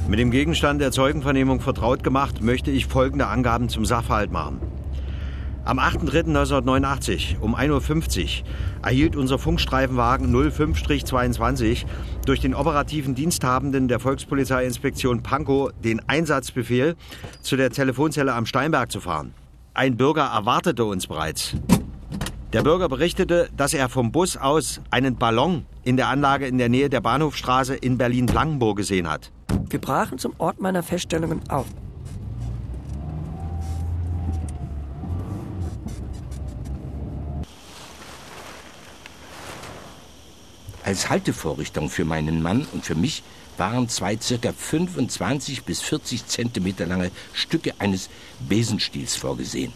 Mit 0.07 0.19
dem 0.19 0.29
Gegenstand 0.29 0.79
der 0.79 0.91
Zeugenvernehmung 0.91 1.59
vertraut 1.59 2.03
gemacht, 2.03 2.43
möchte 2.43 2.69
ich 2.69 2.85
folgende 2.85 3.25
Angaben 3.25 3.67
zum 3.67 3.83
Sachverhalt 3.83 4.31
machen. 4.31 4.72
Am 5.65 5.79
8.3.1989 5.79 7.39
um 7.39 7.55
1.50 7.55 8.41
Uhr 8.41 8.47
erhielt 8.83 9.15
unser 9.15 9.39
Funkstreifenwagen 9.39 10.35
05-22 10.35 11.85
durch 12.25 12.41
den 12.41 12.53
operativen 12.53 13.15
Diensthabenden 13.15 13.87
der 13.87 14.01
Volkspolizeiinspektion 14.01 15.23
Pankow 15.23 15.71
den 15.81 16.01
Einsatzbefehl, 16.09 16.95
zu 17.41 17.55
der 17.55 17.69
Telefonzelle 17.69 18.33
am 18.33 18.45
Steinberg 18.45 18.91
zu 18.91 18.99
fahren. 18.99 19.33
Ein 19.73 19.95
Bürger 19.95 20.25
erwartete 20.25 20.83
uns 20.83 21.07
bereits. 21.07 21.55
Der 22.51 22.61
Bürger 22.61 22.89
berichtete, 22.89 23.47
dass 23.55 23.73
er 23.73 23.87
vom 23.87 24.11
Bus 24.11 24.35
aus 24.35 24.81
einen 24.91 25.15
Ballon 25.15 25.65
in 25.83 25.95
der 25.95 26.09
Anlage 26.09 26.45
in 26.45 26.57
der 26.57 26.67
Nähe 26.67 26.89
der 26.89 26.99
Bahnhofstraße 26.99 27.73
in 27.73 27.97
Berlin-Blankenburg 27.97 28.77
gesehen 28.77 29.09
hat. 29.09 29.31
Wir 29.69 29.79
brachen 29.79 30.17
zum 30.17 30.33
Ort 30.39 30.59
meiner 30.59 30.83
Feststellungen 30.83 31.39
auf. 31.49 31.67
Als 40.93 41.09
Haltevorrichtung 41.09 41.89
für 41.89 42.05
meinen 42.05 42.43
Mann 42.43 42.67
und 42.71 42.85
für 42.85 42.93
mich 42.93 43.23
waren 43.57 43.89
zwei 43.89 44.15
circa 44.15 44.53
25 44.53 45.63
bis 45.63 45.81
40 45.81 46.27
Zentimeter 46.27 46.85
lange 46.85 47.09
Stücke 47.33 47.73
eines 47.79 48.11
Besenstiels 48.47 49.15
vorgesehen. 49.15 49.73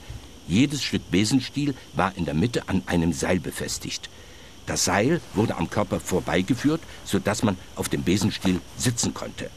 Jedes 0.47 0.83
Stück 0.83 1.09
Besenstiel 1.09 1.73
war 1.93 2.15
in 2.15 2.25
der 2.25 2.35
Mitte 2.35 2.69
an 2.69 2.83
einem 2.85 3.13
Seil 3.13 3.39
befestigt. 3.39 4.11
Das 4.67 4.85
Seil 4.85 5.19
wurde 5.33 5.57
am 5.57 5.71
Körper 5.71 5.99
vorbeigeführt, 5.99 6.81
sodass 7.03 7.41
man 7.41 7.57
auf 7.75 7.89
dem 7.89 8.03
Besenstiel 8.03 8.61
sitzen 8.77 9.15
konnte. 9.15 9.49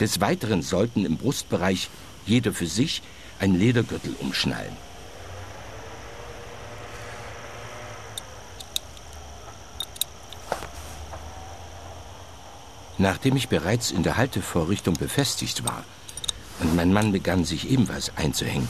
Des 0.00 0.20
Weiteren 0.20 0.62
sollten 0.62 1.06
im 1.06 1.18
Brustbereich 1.18 1.88
jeder 2.26 2.52
für 2.52 2.66
sich 2.66 3.00
ein 3.38 3.56
Ledergürtel 3.56 4.16
umschnallen. 4.18 4.85
Nachdem 12.98 13.36
ich 13.36 13.48
bereits 13.48 13.90
in 13.90 14.02
der 14.02 14.16
Haltevorrichtung 14.16 14.94
befestigt 14.94 15.64
war 15.64 15.84
und 16.60 16.74
mein 16.74 16.92
Mann 16.92 17.12
begann 17.12 17.44
sich 17.44 17.70
ebenfalls 17.70 18.10
einzuhängen, 18.16 18.68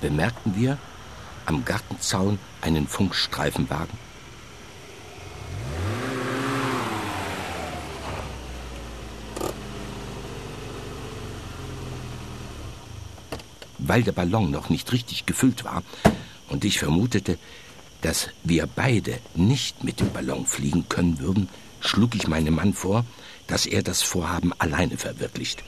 bemerkten 0.00 0.54
wir 0.54 0.78
am 1.46 1.64
Gartenzaun 1.64 2.38
einen 2.60 2.86
Funkstreifenwagen. 2.86 3.98
Weil 13.78 14.02
der 14.02 14.12
Ballon 14.12 14.50
noch 14.50 14.68
nicht 14.68 14.92
richtig 14.92 15.26
gefüllt 15.26 15.64
war, 15.64 15.82
und 16.48 16.64
ich 16.64 16.78
vermutete, 16.78 17.38
dass 18.02 18.28
wir 18.44 18.68
beide 18.68 19.18
nicht 19.34 19.82
mit 19.82 20.00
dem 20.00 20.12
Ballon 20.12 20.46
fliegen 20.46 20.88
können 20.88 21.18
würden, 21.18 21.48
schlug 21.80 22.14
ich 22.14 22.28
meinem 22.28 22.54
Mann 22.54 22.72
vor, 22.72 23.04
dass 23.46 23.66
er 23.66 23.82
das 23.82 24.02
Vorhaben 24.02 24.52
alleine 24.58 24.96
verwirklicht. 24.96 25.62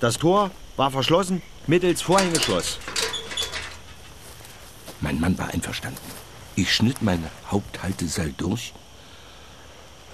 Das 0.00 0.18
Tor 0.18 0.50
war 0.76 0.90
verschlossen 0.90 1.42
mittels 1.66 2.02
Vorhängeschloss. 2.02 2.78
Mein 5.00 5.20
Mann 5.20 5.36
war 5.38 5.48
einverstanden. 5.48 6.00
Ich 6.54 6.72
schnitt 6.72 7.02
meine 7.02 7.30
Haupthalteseil 7.50 8.32
durch 8.36 8.72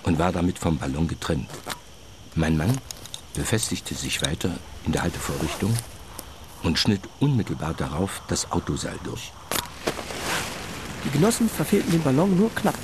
und 0.03 0.18
war 0.18 0.33
damit 0.33 0.59
vom 0.59 0.79
Ballon 0.79 1.07
getrennt. 1.07 1.49
Mein 2.35 2.57
Mann 2.57 2.79
befestigte 3.35 3.95
sich 3.95 4.23
weiter 4.23 4.51
in 4.85 4.93
der 4.93 5.03
Haltevorrichtung 5.03 5.77
und 6.62 6.79
schnitt 6.79 7.03
unmittelbar 7.20 7.75
darauf 7.75 8.23
das 8.29 8.51
Autoseil 8.51 8.99
durch. 9.05 9.33
Die 11.05 11.11
Genossen 11.11 11.49
verfehlten 11.49 11.93
den 11.93 12.03
Ballon 12.03 12.37
nur 12.37 12.55
knapp. 12.55 12.79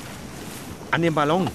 An 0.91 1.03
dem 1.03 1.14
Ballon 1.14 1.51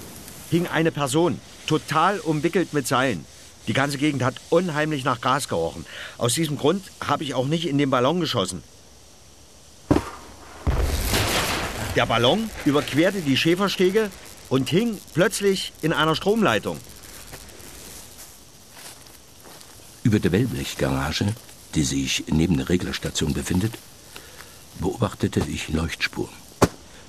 hing 0.50 0.66
eine 0.66 0.90
Person, 0.90 1.40
total 1.66 2.20
umwickelt 2.20 2.72
mit 2.72 2.86
Seilen. 2.86 3.24
Die 3.66 3.72
ganze 3.72 3.98
Gegend 3.98 4.22
hat 4.22 4.34
unheimlich 4.50 5.04
nach 5.04 5.20
Gas 5.20 5.48
gerochen. 5.48 5.86
Aus 6.18 6.34
diesem 6.34 6.58
Grund 6.58 6.84
habe 7.06 7.24
ich 7.24 7.34
auch 7.34 7.46
nicht 7.46 7.66
in 7.66 7.78
den 7.78 7.90
Ballon 7.90 8.20
geschossen. 8.20 8.62
Der 11.96 12.06
Ballon 12.06 12.50
überquerte 12.64 13.20
die 13.20 13.36
Schäferstege 13.36 14.10
und 14.48 14.68
hing 14.68 14.98
plötzlich 15.14 15.72
in 15.80 15.92
einer 15.92 16.16
Stromleitung. 16.16 16.78
Über 20.02 20.18
der 20.18 20.32
Wellblechgarage, 20.32 21.34
die 21.74 21.84
sich 21.84 22.24
neben 22.26 22.56
der 22.58 22.68
Reglerstation 22.68 23.32
befindet, 23.32 23.74
beobachtete 24.80 25.40
ich 25.48 25.68
Leuchtspuren. 25.68 26.43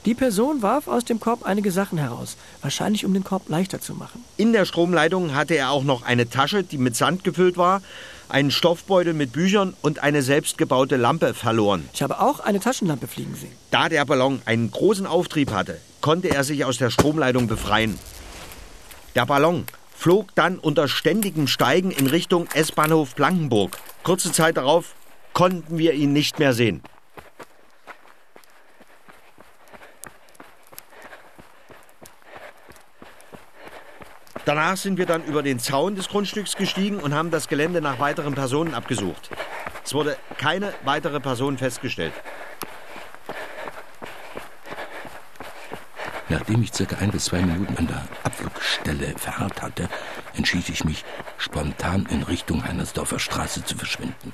Die 0.05 0.13
Person 0.13 0.61
warf 0.61 0.87
aus 0.87 1.03
dem 1.03 1.19
Korb 1.19 1.45
einige 1.45 1.71
Sachen 1.71 1.97
heraus, 1.97 2.37
wahrscheinlich 2.61 3.05
um 3.05 3.13
den 3.13 3.23
Korb 3.23 3.49
leichter 3.49 3.81
zu 3.81 3.95
machen. 3.95 4.23
In 4.37 4.53
der 4.53 4.65
Stromleitung 4.65 5.33
hatte 5.33 5.55
er 5.55 5.71
auch 5.71 5.83
noch 5.83 6.03
eine 6.03 6.29
Tasche, 6.29 6.63
die 6.63 6.77
mit 6.77 6.95
Sand 6.95 7.23
gefüllt 7.23 7.57
war, 7.57 7.81
einen 8.29 8.51
Stoffbeutel 8.51 9.13
mit 9.13 9.31
Büchern 9.31 9.73
und 9.81 10.03
eine 10.03 10.21
selbstgebaute 10.21 10.95
Lampe 10.95 11.33
verloren. 11.33 11.89
Ich 11.91 12.03
habe 12.03 12.19
auch 12.19 12.39
eine 12.39 12.59
Taschenlampe 12.59 13.07
fliegen 13.07 13.33
sehen. 13.33 13.51
Da 13.71 13.89
der 13.89 14.05
Ballon 14.05 14.43
einen 14.45 14.69
großen 14.69 15.07
Auftrieb 15.07 15.51
hatte, 15.51 15.79
konnte 16.01 16.29
er 16.29 16.43
sich 16.43 16.65
aus 16.65 16.77
der 16.77 16.91
Stromleitung 16.91 17.47
befreien. 17.47 17.97
Der 19.15 19.25
Ballon 19.25 19.65
flog 19.95 20.27
dann 20.35 20.59
unter 20.59 20.87
ständigem 20.87 21.47
Steigen 21.47 21.89
in 21.89 22.05
Richtung 22.05 22.47
S-Bahnhof 22.53 23.15
Blankenburg. 23.15 23.77
Kurze 24.03 24.31
Zeit 24.31 24.57
darauf 24.57 24.93
konnten 25.33 25.79
wir 25.79 25.93
ihn 25.93 26.13
nicht 26.13 26.37
mehr 26.37 26.53
sehen. 26.53 26.83
Danach 34.45 34.77
sind 34.77 34.99
wir 34.99 35.07
dann 35.07 35.23
über 35.23 35.41
den 35.41 35.57
Zaun 35.57 35.95
des 35.95 36.07
Grundstücks 36.07 36.55
gestiegen 36.55 36.99
und 36.99 37.15
haben 37.15 37.31
das 37.31 37.47
Gelände 37.47 37.81
nach 37.81 37.97
weiteren 37.97 38.35
Personen 38.35 38.75
abgesucht. 38.75 39.31
Es 39.83 39.95
wurde 39.95 40.17
keine 40.37 40.71
weitere 40.83 41.19
Person 41.19 41.57
festgestellt. 41.57 42.13
Nachdem 46.29 46.61
ich 46.61 46.73
circa 46.73 46.97
ein 46.97 47.09
bis 47.09 47.25
zwei 47.25 47.41
Minuten 47.41 47.75
an 47.77 47.87
der 47.87 48.07
Abflugstelle 48.23 49.15
verharrt 49.17 49.63
hatte, 49.63 49.89
entschied 50.35 50.69
ich 50.69 50.83
mich, 50.83 51.03
spontan 51.37 52.07
in 52.11 52.21
Richtung 52.21 52.63
Heinersdorfer 52.63 53.17
Straße 53.17 53.63
zu 53.63 53.75
verschwinden. 53.75 54.31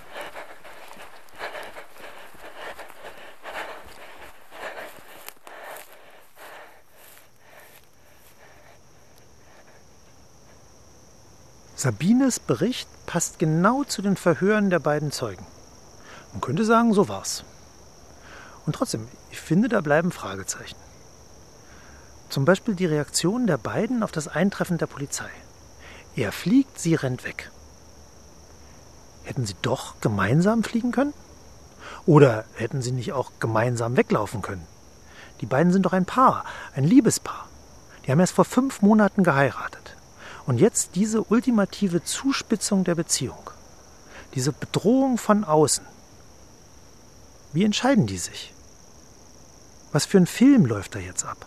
Sabines 11.81 12.39
Bericht 12.39 12.87
passt 13.07 13.39
genau 13.39 13.83
zu 13.83 14.03
den 14.03 14.15
Verhören 14.15 14.69
der 14.69 14.77
beiden 14.77 15.11
Zeugen. 15.11 15.43
Man 16.31 16.39
könnte 16.39 16.63
sagen, 16.63 16.93
so 16.93 17.09
war's. 17.09 17.43
Und 18.67 18.75
trotzdem, 18.75 19.07
ich 19.31 19.41
finde, 19.41 19.67
da 19.67 19.81
bleiben 19.81 20.11
Fragezeichen. 20.11 20.75
Zum 22.29 22.45
Beispiel 22.45 22.75
die 22.75 22.85
Reaktion 22.85 23.47
der 23.47 23.57
beiden 23.57 24.03
auf 24.03 24.11
das 24.11 24.27
Eintreffen 24.27 24.77
der 24.77 24.85
Polizei. 24.85 25.31
Er 26.15 26.31
fliegt, 26.31 26.77
sie 26.77 26.93
rennt 26.93 27.23
weg. 27.23 27.49
Hätten 29.23 29.47
sie 29.47 29.55
doch 29.63 29.95
gemeinsam 30.01 30.63
fliegen 30.63 30.91
können? 30.91 31.15
Oder 32.05 32.45
hätten 32.53 32.83
sie 32.83 32.91
nicht 32.91 33.11
auch 33.13 33.31
gemeinsam 33.39 33.97
weglaufen 33.97 34.43
können? 34.43 34.67
Die 35.41 35.47
beiden 35.47 35.73
sind 35.73 35.87
doch 35.87 35.93
ein 35.93 36.05
Paar, 36.05 36.45
ein 36.75 36.83
Liebespaar. 36.83 37.47
Die 38.05 38.11
haben 38.11 38.19
erst 38.19 38.35
vor 38.35 38.45
fünf 38.45 38.83
Monaten 38.83 39.23
geheiratet. 39.23 39.80
Und 40.51 40.57
jetzt 40.57 40.95
diese 40.95 41.23
ultimative 41.23 42.03
Zuspitzung 42.03 42.83
der 42.83 42.95
Beziehung. 42.95 43.49
Diese 44.35 44.51
Bedrohung 44.51 45.17
von 45.17 45.45
außen. 45.45 45.85
Wie 47.53 47.63
entscheiden 47.63 48.05
die 48.05 48.17
sich? 48.17 48.53
Was 49.93 50.05
für 50.05 50.17
ein 50.17 50.27
Film 50.27 50.65
läuft 50.65 50.95
da 50.95 50.99
jetzt 50.99 51.23
ab? 51.23 51.45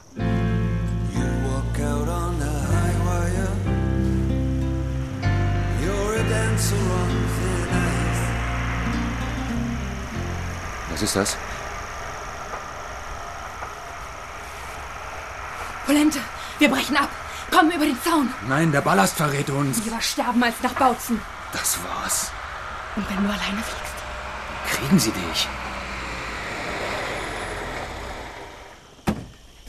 Was 10.89 11.03
ist 11.03 11.15
das? 11.15 11.37
Polente, 15.85 16.21
wir 16.59 16.71
brechen 16.71 16.97
ab. 16.97 17.11
Komm 17.55 17.71
über 17.71 17.85
den 17.85 18.01
Zaun. 18.03 18.29
Nein, 18.49 18.73
der 18.73 18.81
Ballast 18.81 19.17
verrät 19.17 19.49
uns. 19.49 19.85
Lieber 19.85 20.01
sterben 20.01 20.43
als 20.43 20.61
nach 20.61 20.75
Bautzen. 20.75 21.21
Das 21.53 21.79
war's. 21.85 22.33
Und 22.97 23.09
wenn 23.09 23.23
du 23.23 23.29
alleine 23.29 23.63
fliegst? 23.63 23.95
Kriegen 24.69 24.99
sie 24.99 25.13
dich. 25.13 25.49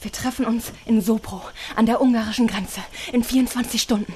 Wir 0.01 0.11
treffen 0.11 0.45
uns 0.45 0.71
in 0.85 0.99
Sopro, 0.99 1.43
an 1.75 1.85
der 1.85 2.01
ungarischen 2.01 2.47
Grenze, 2.47 2.81
in 3.11 3.23
24 3.23 3.79
Stunden. 3.79 4.15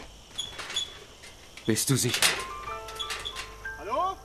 Bist 1.68 1.92
du 1.92 1.96
sicher? 1.96 2.22
Hallo? 3.78 4.16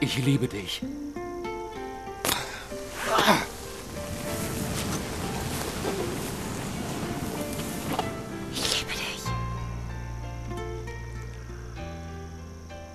Ich 0.00 0.18
liebe 0.18 0.48
dich. 0.48 0.82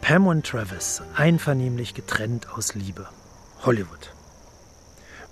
Pam 0.07 0.25
und 0.25 0.47
Travis, 0.47 1.01
einvernehmlich 1.17 1.93
getrennt 1.93 2.47
aus 2.55 2.75
Liebe. 2.75 3.09
Hollywood. 3.65 4.13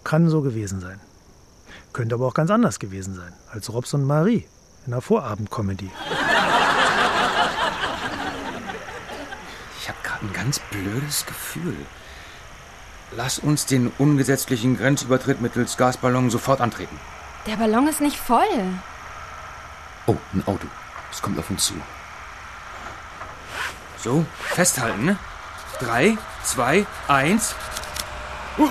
Kann 0.04 0.28
so 0.28 0.42
gewesen 0.42 0.82
sein. 0.82 1.00
Könnte 1.94 2.16
aber 2.16 2.28
auch 2.28 2.34
ganz 2.34 2.52
anders 2.52 2.78
gewesen 2.80 3.16
sein, 3.16 3.32
als 3.50 3.72
Robs 3.72 3.94
und 3.94 4.04
Marie 4.04 4.46
in 4.86 4.92
einer 4.92 5.02
Vorabendkomödie. 5.02 5.90
Ich 9.80 9.88
habe 9.88 9.98
gerade 10.04 10.26
ein 10.26 10.34
ganz 10.34 10.60
blödes 10.70 11.26
Gefühl. 11.26 11.78
Lass 13.16 13.40
uns 13.40 13.66
den 13.68 13.94
ungesetzlichen 13.98 14.78
Grenzübertritt 14.78 15.40
mittels 15.40 15.78
Gasballon 15.78 16.30
sofort 16.30 16.60
antreten. 16.60 17.00
Der 17.48 17.56
Ballon 17.56 17.88
ist 17.88 18.02
nicht 18.02 18.18
voll. 18.18 18.44
Oh, 20.06 20.18
ein 20.34 20.46
Auto. 20.46 20.68
Es 21.14 21.22
kommt 21.22 21.40
auf 21.40 21.50
uns 21.50 21.64
zu. 21.64 21.76
So, 24.06 24.24
festhalten, 24.38 25.04
ne? 25.04 25.18
Drei, 25.80 26.16
zwei, 26.44 26.86
eins. 27.08 27.56
Uh. 28.56 28.68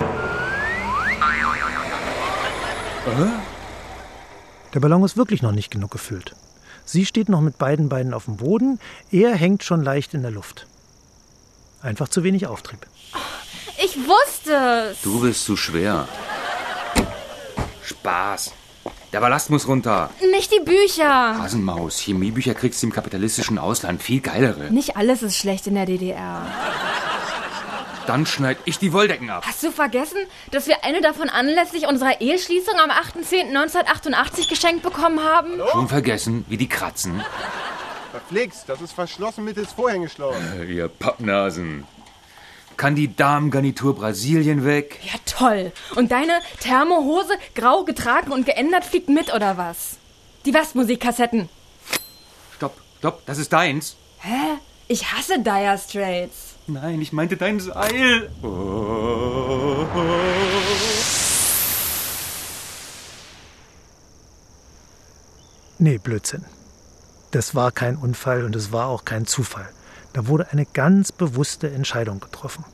Äh? 3.07 3.26
Der 4.72 4.78
Ballon 4.78 5.03
ist 5.03 5.16
wirklich 5.16 5.43
noch 5.43 5.51
nicht 5.51 5.72
genug 5.72 5.91
gefüllt. 5.91 6.37
Sie 6.85 7.05
steht 7.05 7.28
noch 7.28 7.41
mit 7.41 7.59
beiden 7.59 7.89
Beinen 7.89 8.14
auf 8.14 8.26
dem 8.26 8.37
Boden, 8.37 8.78
er 9.11 9.35
hängt 9.35 9.64
schon 9.64 9.82
leicht 9.82 10.14
in 10.14 10.22
der 10.22 10.30
Luft. 10.30 10.68
Einfach 11.82 12.09
zu 12.09 12.22
wenig 12.22 12.47
Auftrieb. 12.47 12.87
Ich 13.82 13.97
wusste 13.97 14.93
es. 14.93 15.03
Du 15.03 15.20
bist 15.20 15.45
zu 15.45 15.57
schwer. 15.57 16.07
Spaß. 17.82 18.53
Der 19.15 19.21
Ballast 19.21 19.49
muss 19.49 19.69
runter. 19.69 20.11
Nicht 20.33 20.53
die 20.53 20.59
Bücher. 20.59 21.39
Hasenmaus, 21.39 22.01
Chemiebücher 22.01 22.53
kriegst 22.53 22.83
du 22.83 22.89
im 22.89 22.93
kapitalistischen 22.93 23.61
Ausland 23.61 24.03
viel 24.03 24.21
geilere. 24.21 24.73
Nicht 24.73 24.97
alles 24.97 25.23
ist 25.23 25.37
schlecht 25.37 25.69
in 25.69 25.77
der 25.77 25.87
DDR. 25.87 26.45
Dann 28.09 28.27
schneid 28.27 28.59
ich 28.65 28.81
die 28.81 28.93
Wolldecken 28.93 29.31
ab. 29.31 29.45
Hast 29.47 29.62
du 29.62 29.71
vergessen, 29.71 30.19
dass 30.51 30.67
wir 30.67 30.83
eine 30.83 31.01
davon 31.01 31.29
anlässlich 31.29 31.87
unserer 31.87 32.21
Eheschließung 32.21 32.75
am 32.75 32.91
8.10.1988 32.91 34.49
geschenkt 34.49 34.83
bekommen 34.83 35.21
haben? 35.23 35.61
Schon 35.71 35.87
vergessen, 35.87 36.45
wie 36.49 36.57
die 36.57 36.69
kratzen. 36.69 37.23
Verflixt, 38.11 38.69
das 38.69 38.81
ist 38.81 38.95
verschlossen 38.95 39.45
mittels 39.45 39.71
Vorhängeschloss. 39.75 40.35
Äh, 40.59 40.75
ihr 40.75 40.89
Pappnasen. 40.89 41.87
Kann 42.77 42.95
die 42.95 43.14
Damengarnitur 43.14 43.95
Brasilien 43.95 44.64
weg? 44.64 45.01
Ja, 45.03 45.18
toll. 45.27 45.72
Und 45.95 46.11
deine 46.11 46.41
Thermohose, 46.61 47.35
grau 47.55 47.85
getragen 47.85 48.33
und 48.33 48.47
geändert, 48.47 48.85
fliegt 48.85 49.09
mit, 49.09 49.33
oder 49.33 49.57
was? 49.57 49.97
Die 50.45 50.53
Westmusikkassetten. 50.53 51.49
Stopp, 52.57 52.77
stopp, 52.99 53.25
das 53.27 53.39
ist 53.39 53.53
deins. 53.53 53.97
Hä? 54.18 54.59
Ich 54.89 55.12
hasse 55.12 55.39
Dire 55.39 55.79
Straits. 55.79 56.55
Nein, 56.66 57.01
ich 57.01 57.12
meinte 57.12 57.37
dein 57.37 57.61
Seil. 57.61 58.31
Oh. 58.43 59.87
Nee, 65.79 65.99
Blödsinn. 65.99 66.45
Das 67.31 67.55
war 67.55 67.72
kein 67.72 67.97
Unfall 67.97 68.45
und 68.45 68.57
es 68.57 68.72
war 68.72 68.87
auch 68.87 69.05
kein 69.05 69.27
Zufall. 69.27 69.68
Da 70.15 70.29
wurde 70.29 70.53
eine 70.53 70.65
ganz 70.65 71.11
bewusste 71.11 71.71
Entscheidung 71.71 72.21
getroffen. 72.21 72.65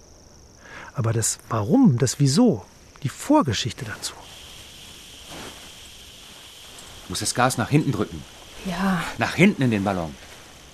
Aber 0.95 1.13
das 1.13 1.39
Warum, 1.49 1.99
das 1.99 2.21
Wieso, 2.21 2.67
die 3.03 3.09
Vorgeschichte 3.09 3.87
dazu. 3.87 4.13
Muss 7.09 7.21
das 7.21 7.35
Gas 7.35 7.57
nach 7.57 7.71
hinten 7.71 7.93
drücken. 7.93 8.23
Ja. 8.67 9.03
Nach 9.17 9.35
hinten 9.35 9.63
in 9.63 9.71
den 9.71 9.83
Ballon. 9.83 10.15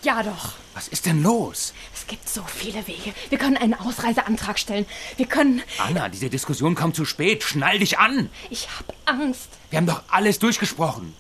Ja, 0.02 0.24
doch. 0.24 0.54
Was 0.74 0.88
ist 0.88 1.06
denn 1.06 1.22
los? 1.22 1.72
Es 1.94 2.06
gibt 2.08 2.28
so 2.28 2.42
viele 2.42 2.86
Wege. 2.88 3.14
Wir 3.28 3.38
können 3.38 3.56
einen 3.56 3.74
Ausreiseantrag 3.74 4.58
stellen. 4.58 4.86
Wir 5.16 5.26
können. 5.26 5.62
Anna, 5.78 6.08
diese 6.08 6.28
Diskussion 6.28 6.74
kommt 6.74 6.96
zu 6.96 7.04
spät. 7.04 7.44
Schnall 7.44 7.78
dich 7.78 7.98
an. 7.98 8.28
Ich 8.50 8.68
hab 8.68 8.92
Angst. 9.04 9.48
Wir 9.70 9.78
haben 9.78 9.86
doch 9.86 10.02
alles 10.08 10.40
durchgesprochen. 10.40 11.14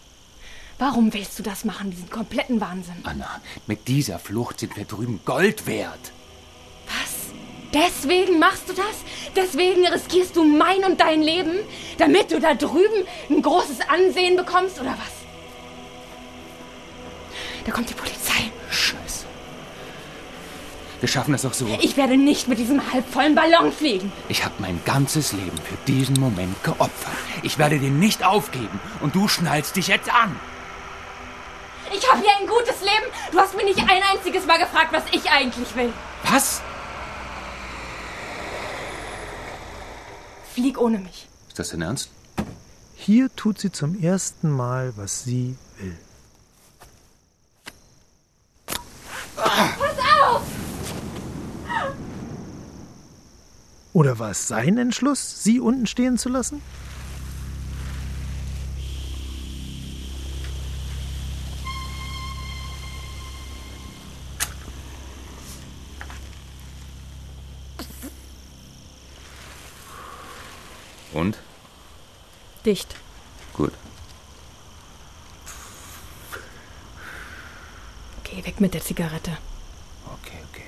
Warum 0.78 1.14
willst 1.14 1.38
du 1.38 1.42
das 1.42 1.64
machen, 1.64 1.90
diesen 1.90 2.10
kompletten 2.10 2.60
Wahnsinn? 2.60 2.96
Anna, 3.04 3.40
mit 3.66 3.88
dieser 3.88 4.18
Flucht 4.18 4.60
sind 4.60 4.76
wir 4.76 4.84
drüben 4.84 5.20
Gold 5.24 5.66
wert. 5.66 6.12
Was? 6.86 7.32
Deswegen 7.72 8.38
machst 8.38 8.68
du 8.68 8.74
das? 8.74 8.84
Deswegen 9.34 9.86
riskierst 9.86 10.36
du 10.36 10.44
mein 10.44 10.84
und 10.84 11.00
dein 11.00 11.22
Leben? 11.22 11.52
Damit 11.96 12.30
du 12.30 12.40
da 12.40 12.54
drüben 12.54 13.06
ein 13.30 13.40
großes 13.40 13.78
Ansehen 13.88 14.36
bekommst, 14.36 14.78
oder 14.78 14.90
was? 14.90 15.12
Da 17.64 17.72
kommt 17.72 17.88
die 17.88 17.94
Polizei. 17.94 18.50
Scheiße. 18.70 19.24
Wir 21.00 21.08
schaffen 21.08 21.32
das 21.32 21.44
auch 21.46 21.54
so. 21.54 21.66
Ich 21.80 21.96
werde 21.96 22.18
nicht 22.18 22.48
mit 22.48 22.58
diesem 22.58 22.92
halbvollen 22.92 23.34
Ballon 23.34 23.72
fliegen. 23.72 24.12
Ich 24.28 24.44
habe 24.44 24.54
mein 24.58 24.80
ganzes 24.84 25.32
Leben 25.32 25.56
für 25.56 25.76
diesen 25.86 26.20
Moment 26.20 26.62
geopfert. 26.62 27.16
Ich 27.42 27.58
werde 27.58 27.78
den 27.78 27.98
nicht 27.98 28.24
aufgeben. 28.24 28.78
Und 29.00 29.14
du 29.14 29.26
schnallst 29.26 29.76
dich 29.76 29.88
jetzt 29.88 30.12
an. 30.12 30.38
Ich 31.92 32.10
habe 32.10 32.20
hier 32.20 32.30
ein 32.40 32.46
gutes 32.46 32.80
Leben. 32.80 33.12
Du 33.32 33.38
hast 33.38 33.56
mir 33.56 33.64
nicht 33.64 33.78
ein 33.78 34.02
einziges 34.02 34.46
Mal 34.46 34.58
gefragt, 34.58 34.92
was 34.92 35.04
ich 35.12 35.30
eigentlich 35.30 35.74
will. 35.76 35.92
Was? 36.24 36.60
Flieg 40.54 40.78
ohne 40.78 40.98
mich. 40.98 41.28
Ist 41.48 41.58
das 41.58 41.68
denn 41.70 41.82
ernst? 41.82 42.10
Hier 42.94 43.34
tut 43.36 43.60
sie 43.60 43.70
zum 43.70 44.02
ersten 44.02 44.50
Mal, 44.50 44.92
was 44.96 45.22
sie 45.22 45.56
will. 45.78 45.96
Pass 49.36 49.98
auf! 50.22 50.42
Oder 53.92 54.18
war 54.18 54.30
es 54.30 54.48
sein 54.48 54.76
Entschluss, 54.76 55.42
sie 55.42 55.60
unten 55.60 55.86
stehen 55.86 56.18
zu 56.18 56.28
lassen? 56.28 56.62
Dicht. 72.66 72.96
Gut. 73.54 73.72
Okay, 78.20 78.44
weg 78.44 78.60
mit 78.60 78.74
der 78.74 78.82
Zigarette. 78.82 79.38
Okay, 80.04 80.38
okay. 80.50 80.66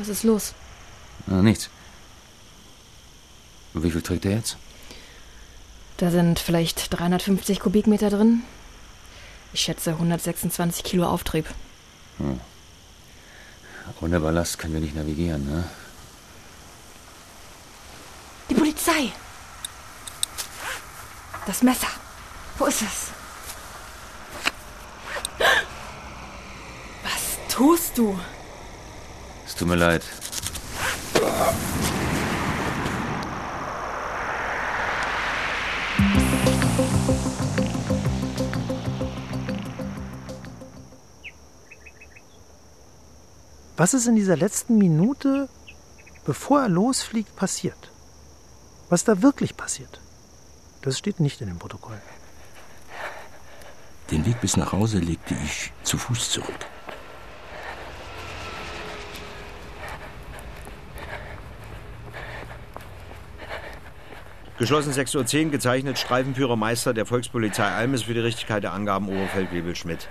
Was 0.00 0.08
ist 0.08 0.22
los? 0.22 0.54
Ah, 1.30 1.42
nichts. 1.42 1.68
Wie 3.74 3.90
viel 3.90 4.00
trägt 4.00 4.24
er 4.24 4.32
jetzt? 4.32 4.56
Da 5.98 6.10
sind 6.10 6.38
vielleicht 6.38 6.92
350 6.94 7.60
Kubikmeter 7.60 8.08
drin. 8.08 8.42
Ich 9.52 9.60
schätze 9.60 9.90
126 9.90 10.84
Kilo 10.84 11.06
Auftrieb. 11.06 11.46
Hm. 12.16 12.40
Ohne 14.00 14.20
Ballast 14.20 14.58
können 14.58 14.72
wir 14.72 14.80
nicht 14.80 14.96
navigieren, 14.96 15.44
ne? 15.44 15.64
Die 18.48 18.54
Polizei! 18.54 19.12
Das 21.50 21.64
Messer. 21.64 21.88
Wo 22.58 22.66
ist 22.66 22.80
es? 22.80 23.08
Was 27.02 27.52
tust 27.52 27.98
du? 27.98 28.16
Es 29.44 29.56
tut 29.56 29.66
mir 29.66 29.74
leid. 29.74 30.04
Was 43.76 43.94
ist 43.94 44.06
in 44.06 44.14
dieser 44.14 44.36
letzten 44.36 44.78
Minute, 44.78 45.48
bevor 46.24 46.60
er 46.62 46.68
losfliegt, 46.68 47.34
passiert? 47.34 47.90
Was 48.88 49.02
da 49.02 49.20
wirklich 49.20 49.56
passiert? 49.56 49.99
Das 50.82 50.98
steht 50.98 51.20
nicht 51.20 51.40
in 51.40 51.48
dem 51.48 51.58
Protokoll. 51.58 52.00
Den 54.10 54.24
Weg 54.26 54.40
bis 54.40 54.56
nach 54.56 54.72
Hause 54.72 54.98
legte 54.98 55.34
ich 55.44 55.72
zu 55.82 55.98
Fuß 55.98 56.30
zurück. 56.30 56.66
Geschlossen 64.58 64.92
6.10 64.92 65.44
Uhr, 65.46 65.50
gezeichnet 65.52 65.98
Streifenführermeister 65.98 66.92
der 66.92 67.06
Volkspolizei 67.06 67.66
Almes 67.66 68.02
für 68.02 68.12
die 68.12 68.20
Richtigkeit 68.20 68.62
der 68.62 68.72
Angaben 68.72 69.08
Oberfeldwebel 69.08 69.74
Schmidt. 69.74 70.08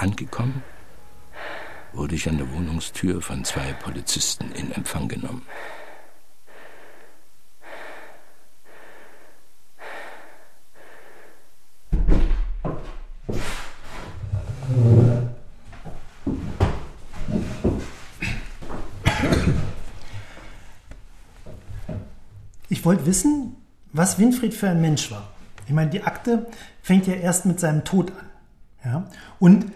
Angekommen, 0.00 0.62
wurde 1.92 2.14
ich 2.14 2.28
an 2.28 2.38
der 2.38 2.50
Wohnungstür 2.52 3.20
von 3.20 3.44
zwei 3.44 3.72
Polizisten 3.74 4.52
in 4.52 4.72
Empfang 4.72 5.08
genommen. 5.08 5.46
Ich 22.68 22.84
wollte 22.86 23.04
wissen, 23.04 23.56
was 23.92 24.18
Winfried 24.18 24.54
für 24.54 24.70
ein 24.70 24.80
Mensch 24.80 25.10
war. 25.10 25.28
Ich 25.66 25.72
meine, 25.74 25.90
die 25.90 26.02
Akte 26.02 26.46
fängt 26.82 27.06
ja 27.06 27.14
erst 27.14 27.44
mit 27.44 27.60
seinem 27.60 27.84
Tod 27.84 28.10
an. 28.12 28.30
Ja? 28.84 29.10
Und 29.38 29.66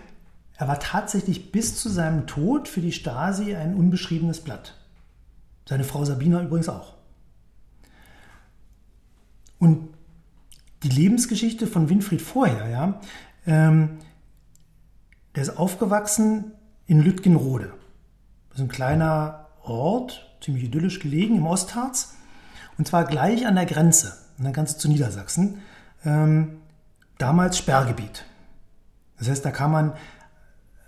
er 0.64 0.68
war 0.68 0.80
tatsächlich 0.80 1.52
bis 1.52 1.76
zu 1.76 1.90
seinem 1.90 2.26
Tod 2.26 2.68
für 2.68 2.80
die 2.80 2.92
Stasi 2.92 3.54
ein 3.54 3.74
unbeschriebenes 3.74 4.40
Blatt. 4.40 4.74
Seine 5.68 5.84
Frau 5.84 6.06
Sabina 6.06 6.40
übrigens 6.40 6.70
auch. 6.70 6.94
Und 9.58 9.90
die 10.82 10.88
Lebensgeschichte 10.88 11.66
von 11.66 11.90
Winfried 11.90 12.22
vorher, 12.22 12.70
ja, 12.70 13.00
ähm, 13.46 13.98
der 15.34 15.42
ist 15.42 15.58
aufgewachsen 15.58 16.52
in 16.86 17.02
Lütgenrode. 17.02 17.74
Das 18.48 18.58
ist 18.58 18.64
ein 18.64 18.68
kleiner 18.68 19.48
Ort, 19.64 20.34
ziemlich 20.42 20.64
idyllisch 20.64 20.98
gelegen 20.98 21.36
im 21.36 21.46
Ostharz. 21.46 22.16
Und 22.78 22.88
zwar 22.88 23.04
gleich 23.04 23.46
an 23.46 23.56
der 23.56 23.66
Grenze, 23.66 24.16
an 24.38 24.44
der 24.44 24.54
Grenze 24.54 24.78
zu 24.78 24.88
Niedersachsen. 24.88 25.58
Ähm, 26.06 26.56
damals 27.18 27.58
Sperrgebiet. 27.58 28.24
Das 29.18 29.28
heißt, 29.28 29.44
da 29.44 29.50
kam 29.50 29.72
man 29.72 29.92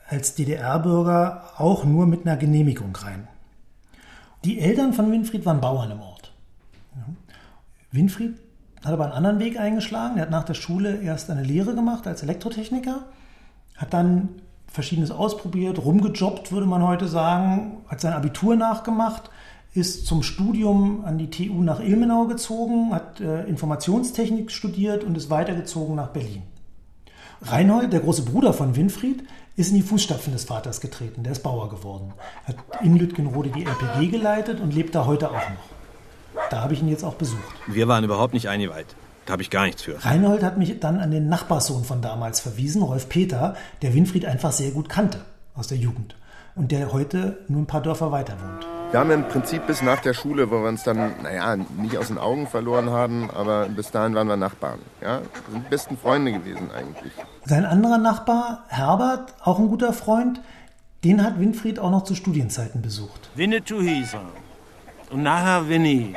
als 0.08 0.34
DDR-Bürger 0.34 1.44
auch 1.58 1.84
nur 1.84 2.06
mit 2.06 2.26
einer 2.26 2.36
Genehmigung 2.36 2.94
rein. 2.96 3.28
Die 4.44 4.60
Eltern 4.60 4.92
von 4.92 5.10
Winfried 5.10 5.44
waren 5.44 5.60
Bauern 5.60 5.90
im 5.90 6.00
Ort. 6.00 6.32
Winfried 7.90 8.36
hat 8.84 8.92
aber 8.92 9.04
einen 9.04 9.14
anderen 9.14 9.38
Weg 9.40 9.58
eingeschlagen. 9.58 10.16
Er 10.16 10.22
hat 10.22 10.30
nach 10.30 10.44
der 10.44 10.54
Schule 10.54 11.00
erst 11.00 11.30
eine 11.30 11.42
Lehre 11.42 11.74
gemacht 11.74 12.06
als 12.06 12.22
Elektrotechniker, 12.22 13.04
hat 13.76 13.92
dann 13.92 14.28
Verschiedenes 14.68 15.10
ausprobiert, 15.10 15.84
rumgejobbt, 15.84 16.52
würde 16.52 16.66
man 16.66 16.82
heute 16.82 17.08
sagen, 17.08 17.78
hat 17.88 18.00
sein 18.00 18.12
Abitur 18.12 18.56
nachgemacht, 18.56 19.30
ist 19.74 20.06
zum 20.06 20.22
Studium 20.22 21.04
an 21.04 21.18
die 21.18 21.30
TU 21.30 21.62
nach 21.62 21.80
Ilmenau 21.80 22.26
gezogen, 22.26 22.92
hat 22.94 23.20
äh, 23.20 23.44
Informationstechnik 23.44 24.50
studiert 24.50 25.04
und 25.04 25.16
ist 25.16 25.30
weitergezogen 25.30 25.96
nach 25.96 26.08
Berlin. 26.08 26.42
Reinhold, 27.42 27.92
der 27.92 28.00
große 28.00 28.22
Bruder 28.22 28.52
von 28.52 28.76
Winfried, 28.76 29.24
ist 29.56 29.70
in 29.70 29.76
die 29.76 29.82
Fußstapfen 29.82 30.32
des 30.32 30.44
Vaters 30.44 30.80
getreten. 30.80 31.22
Der 31.22 31.32
ist 31.32 31.42
Bauer 31.42 31.68
geworden. 31.70 32.12
Hat 32.44 32.56
in 32.82 32.96
Lütgenrode 32.96 33.50
die 33.50 33.64
RPG 33.64 34.08
geleitet 34.08 34.60
und 34.60 34.74
lebt 34.74 34.94
da 34.94 35.06
heute 35.06 35.30
auch 35.30 35.34
noch. 35.34 36.46
Da 36.50 36.60
habe 36.60 36.74
ich 36.74 36.82
ihn 36.82 36.88
jetzt 36.88 37.04
auch 37.04 37.14
besucht. 37.14 37.54
Wir 37.66 37.88
waren 37.88 38.04
überhaupt 38.04 38.34
nicht 38.34 38.48
eingeweiht. 38.48 38.94
Da 39.24 39.32
habe 39.32 39.42
ich 39.42 39.50
gar 39.50 39.64
nichts 39.64 39.82
für. 39.82 40.04
Reinhold 40.04 40.42
hat 40.42 40.58
mich 40.58 40.78
dann 40.78 41.00
an 41.00 41.10
den 41.10 41.28
Nachbarssohn 41.28 41.84
von 41.84 42.00
damals 42.00 42.40
verwiesen, 42.40 42.82
Rolf 42.82 43.08
Peter, 43.08 43.56
der 43.82 43.94
Winfried 43.94 44.26
einfach 44.26 44.52
sehr 44.52 44.70
gut 44.70 44.88
kannte 44.88 45.20
aus 45.54 45.66
der 45.66 45.78
Jugend 45.78 46.14
und 46.54 46.70
der 46.70 46.92
heute 46.92 47.38
nur 47.48 47.62
ein 47.62 47.66
paar 47.66 47.82
Dörfer 47.82 48.12
weiter 48.12 48.34
wohnt. 48.34 48.75
Wir 48.96 49.00
haben 49.00 49.10
im 49.10 49.28
Prinzip 49.28 49.66
bis 49.66 49.82
nach 49.82 50.00
der 50.00 50.14
Schule, 50.14 50.50
wo 50.50 50.62
wir 50.62 50.70
uns 50.70 50.82
dann, 50.82 51.12
naja, 51.22 51.54
nicht 51.54 51.98
aus 51.98 52.08
den 52.08 52.16
Augen 52.16 52.46
verloren 52.46 52.88
haben, 52.88 53.30
aber 53.30 53.68
bis 53.68 53.90
dahin 53.90 54.14
waren 54.14 54.26
wir 54.26 54.38
Nachbarn. 54.38 54.78
Ja? 55.02 55.20
Wir 55.20 55.52
sind 55.52 55.68
besten 55.68 55.98
Freunde 55.98 56.32
gewesen 56.32 56.70
eigentlich. 56.74 57.12
Sein 57.44 57.66
anderer 57.66 57.98
Nachbar, 57.98 58.64
Herbert, 58.68 59.34
auch 59.42 59.58
ein 59.58 59.68
guter 59.68 59.92
Freund, 59.92 60.40
den 61.04 61.22
hat 61.22 61.38
Winfried 61.38 61.78
auch 61.78 61.90
noch 61.90 62.04
zu 62.04 62.14
Studienzeiten 62.14 62.80
besucht. 62.80 63.28
Winnetou 63.34 63.82
hieß 63.82 64.14
er. 64.14 65.12
Und 65.12 65.22
nachher 65.22 65.68
Winnie. 65.68 66.14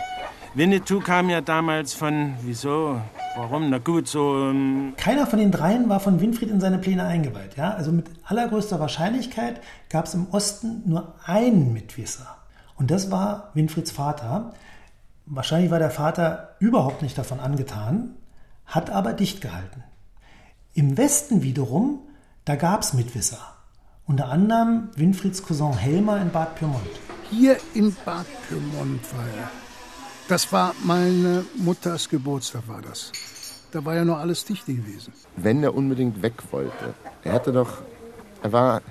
Winnetou 0.54 1.02
kam 1.02 1.30
ja 1.30 1.42
damals 1.42 1.94
von, 1.94 2.36
wieso, 2.44 3.02
warum, 3.36 3.70
na 3.70 3.80
gut, 3.80 4.08
so... 4.08 4.52
Ähm 4.52 4.94
Keiner 4.96 5.28
von 5.28 5.40
den 5.40 5.52
dreien 5.52 5.90
war 5.90 6.00
von 6.00 6.22
Winfried 6.22 6.50
in 6.50 6.62
seine 6.62 6.78
Pläne 6.78 7.04
eingeweiht. 7.04 7.58
Ja? 7.58 7.72
Also 7.72 7.92
mit 7.92 8.06
allergrößter 8.24 8.80
Wahrscheinlichkeit 8.80 9.60
gab 9.90 10.06
es 10.06 10.14
im 10.14 10.28
Osten 10.32 10.84
nur 10.86 11.16
einen 11.26 11.74
Mitwisser. 11.74 12.39
Und 12.80 12.90
das 12.90 13.12
war 13.12 13.52
Winfrieds 13.54 13.92
Vater. 13.92 14.54
Wahrscheinlich 15.26 15.70
war 15.70 15.80
der 15.80 15.92
Vater 15.92 16.56
überhaupt 16.60 17.02
nicht 17.02 17.18
davon 17.18 17.40
angetan, 17.40 18.16
hat 18.66 18.90
aber 18.90 19.14
dicht 19.14 19.42
gehalten. 19.42 19.84
Im 20.74 20.98
Westen 20.98 21.44
wiederum, 21.44 22.00
da 22.46 22.56
gab 22.56 22.82
es 22.82 22.94
Mitwisser. 22.94 23.40
Unter 24.08 24.30
anderem 24.30 24.90
Winfrieds 24.96 25.44
Cousin 25.44 25.74
Helmer 25.74 26.22
in 26.22 26.32
Bad 26.32 26.56
Pyrmont. 26.56 26.82
Hier 27.30 27.58
in 27.74 27.96
Bad 28.06 28.26
Pyrmont 28.48 29.02
war 29.14 29.26
er. 29.38 29.52
Das 30.30 30.52
war 30.54 30.74
meine 30.84 31.44
Mutters 31.58 32.08
Geburtstag, 32.08 32.68
war 32.68 32.82
das. 32.82 33.12
Da 33.72 33.84
war 33.84 33.96
ja 33.96 34.06
noch 34.06 34.18
alles 34.18 34.46
dicht 34.46 34.66
gewesen. 34.66 35.14
Wenn 35.36 35.64
er 35.64 35.76
unbedingt 35.76 36.22
weg 36.22 36.42
wollte. 36.52 36.94
Er 37.24 37.34
hatte 37.34 37.52
doch. 37.52 37.82
Er 38.42 38.52
war 38.52 38.82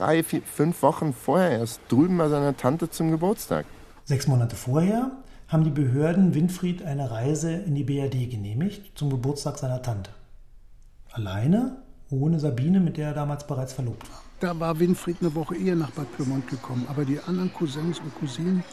drei, 0.00 0.22
vier, 0.22 0.40
fünf 0.42 0.82
Wochen 0.82 1.12
vorher 1.12 1.58
erst 1.58 1.80
drüben 1.88 2.16
bei 2.16 2.28
seiner 2.28 2.56
Tante 2.56 2.88
zum 2.88 3.10
Geburtstag. 3.10 3.66
Sechs 4.04 4.26
Monate 4.26 4.56
vorher 4.56 5.10
haben 5.48 5.64
die 5.64 5.70
Behörden 5.70 6.34
Winfried 6.34 6.82
eine 6.82 7.10
Reise 7.10 7.52
in 7.52 7.74
die 7.74 7.84
BRD 7.84 8.30
genehmigt 8.30 8.96
zum 8.98 9.10
Geburtstag 9.10 9.58
seiner 9.58 9.82
Tante. 9.82 10.10
Alleine, 11.12 11.76
ohne 12.08 12.40
Sabine, 12.40 12.80
mit 12.80 12.96
der 12.96 13.08
er 13.08 13.14
damals 13.14 13.46
bereits 13.46 13.74
verlobt 13.74 14.10
war. 14.10 14.22
Da 14.40 14.58
war 14.58 14.78
Winfried 14.80 15.18
eine 15.20 15.34
Woche 15.34 15.56
eher 15.56 15.76
nach 15.76 15.90
Bad 15.90 16.10
Pyrmont 16.16 16.48
gekommen, 16.48 16.86
aber 16.88 17.04
die 17.04 17.20
anderen 17.20 17.52
Cousins 17.52 17.98
und 17.98 18.14
Cousinen 18.14 18.64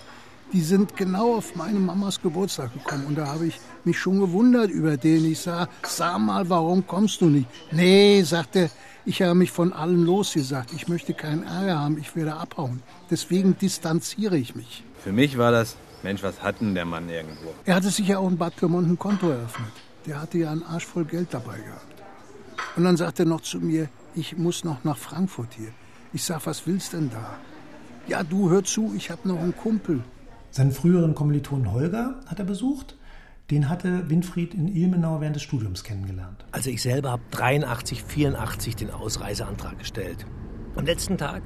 die 0.54 0.62
sind 0.62 0.96
genau 0.96 1.36
auf 1.36 1.56
meine 1.56 1.80
Mamas 1.80 2.22
Geburtstag 2.22 2.74
gekommen. 2.74 3.06
Und 3.08 3.18
da 3.18 3.28
habe 3.28 3.48
ich 3.48 3.60
mich 3.84 4.00
schon 4.00 4.20
gewundert 4.20 4.70
über 4.70 4.96
den. 4.96 5.26
Ich 5.26 5.40
sah, 5.40 5.68
sag 5.84 6.20
mal, 6.20 6.50
warum 6.50 6.88
kommst 6.88 7.22
du 7.22 7.26
nicht? 7.26 7.48
Nee, 7.72 8.22
sagte, 8.24 8.70
ich 9.08 9.22
habe 9.22 9.36
mich 9.36 9.52
von 9.52 9.72
allen 9.72 10.06
losgesagt. 10.06 10.74
Ich 10.74 10.90
möchte 10.90 11.14
keinen 11.14 11.44
Ärger 11.44 11.80
haben, 11.80 11.98
ich 11.98 12.14
werde 12.18 12.36
abhauen. 12.36 12.84
Deswegen 13.10 13.58
distanziere 13.58 14.38
ich 14.38 14.54
mich. 14.54 14.84
Für 15.02 15.14
mich 15.14 15.38
war 15.38 15.52
das, 15.52 15.78
Mensch, 16.04 16.22
was 16.24 16.44
hat 16.44 16.60
denn 16.60 16.76
der 16.76 16.84
Mann 16.84 17.08
irgendwo? 17.08 17.54
Er 17.64 17.76
hatte 17.76 17.90
sich 17.90 18.10
ja 18.10 18.18
auch 18.18 18.28
in 18.28 18.38
Bad 18.38 18.58
Pyrmont 18.58 18.90
ein 18.90 19.00
Konto 19.00 19.30
eröffnet. 19.30 19.72
Der 20.06 20.22
hatte 20.22 20.40
ja 20.40 20.52
einen 20.52 20.64
Arsch 20.64 20.86
voll 20.86 21.06
Geld 21.06 21.30
dabei 21.32 21.58
gehabt. 21.58 22.04
Und 22.76 22.84
dann 22.84 22.98
sagte 22.98 23.24
er 23.24 23.28
noch 23.28 23.42
zu 23.42 23.60
mir, 23.60 23.88
ich 24.14 24.38
muss 24.38 24.66
noch 24.66 24.84
nach 24.84 24.98
Frankfurt 24.98 25.54
hier. 25.54 25.72
Ich 26.12 26.26
sag, 26.26 26.46
was 26.46 26.68
willst 26.68 26.92
denn 26.92 27.10
da? 27.10 27.38
Ja, 28.08 28.24
du 28.24 28.50
hör 28.50 28.66
zu, 28.66 28.94
ich 28.94 29.10
habe 29.10 29.26
noch 29.30 29.40
einen 29.40 29.56
Kumpel. 29.56 30.04
Seinen 30.52 30.74
früheren 30.74 31.16
Kommilitonen 31.16 31.72
Holger 31.72 32.20
hat 32.26 32.40
er 32.40 32.46
besucht. 32.46 32.97
Den 33.50 33.70
hatte 33.70 34.10
Winfried 34.10 34.54
in 34.54 34.68
Ilmenau 34.68 35.22
während 35.22 35.38
des 35.38 35.44
Studiums 35.44 35.84
kennengelernt. 35.84 36.46
Also 36.52 36.70
ich 36.70 36.82
selber 36.82 37.12
habe 37.12 37.24
83, 37.32 38.04
84 38.04 38.76
den 38.76 38.92
Ausreiseantrag 38.92 39.80
gestellt. 39.80 40.26
Am 40.76 40.86
letzten 40.86 41.18
Tag, 41.18 41.44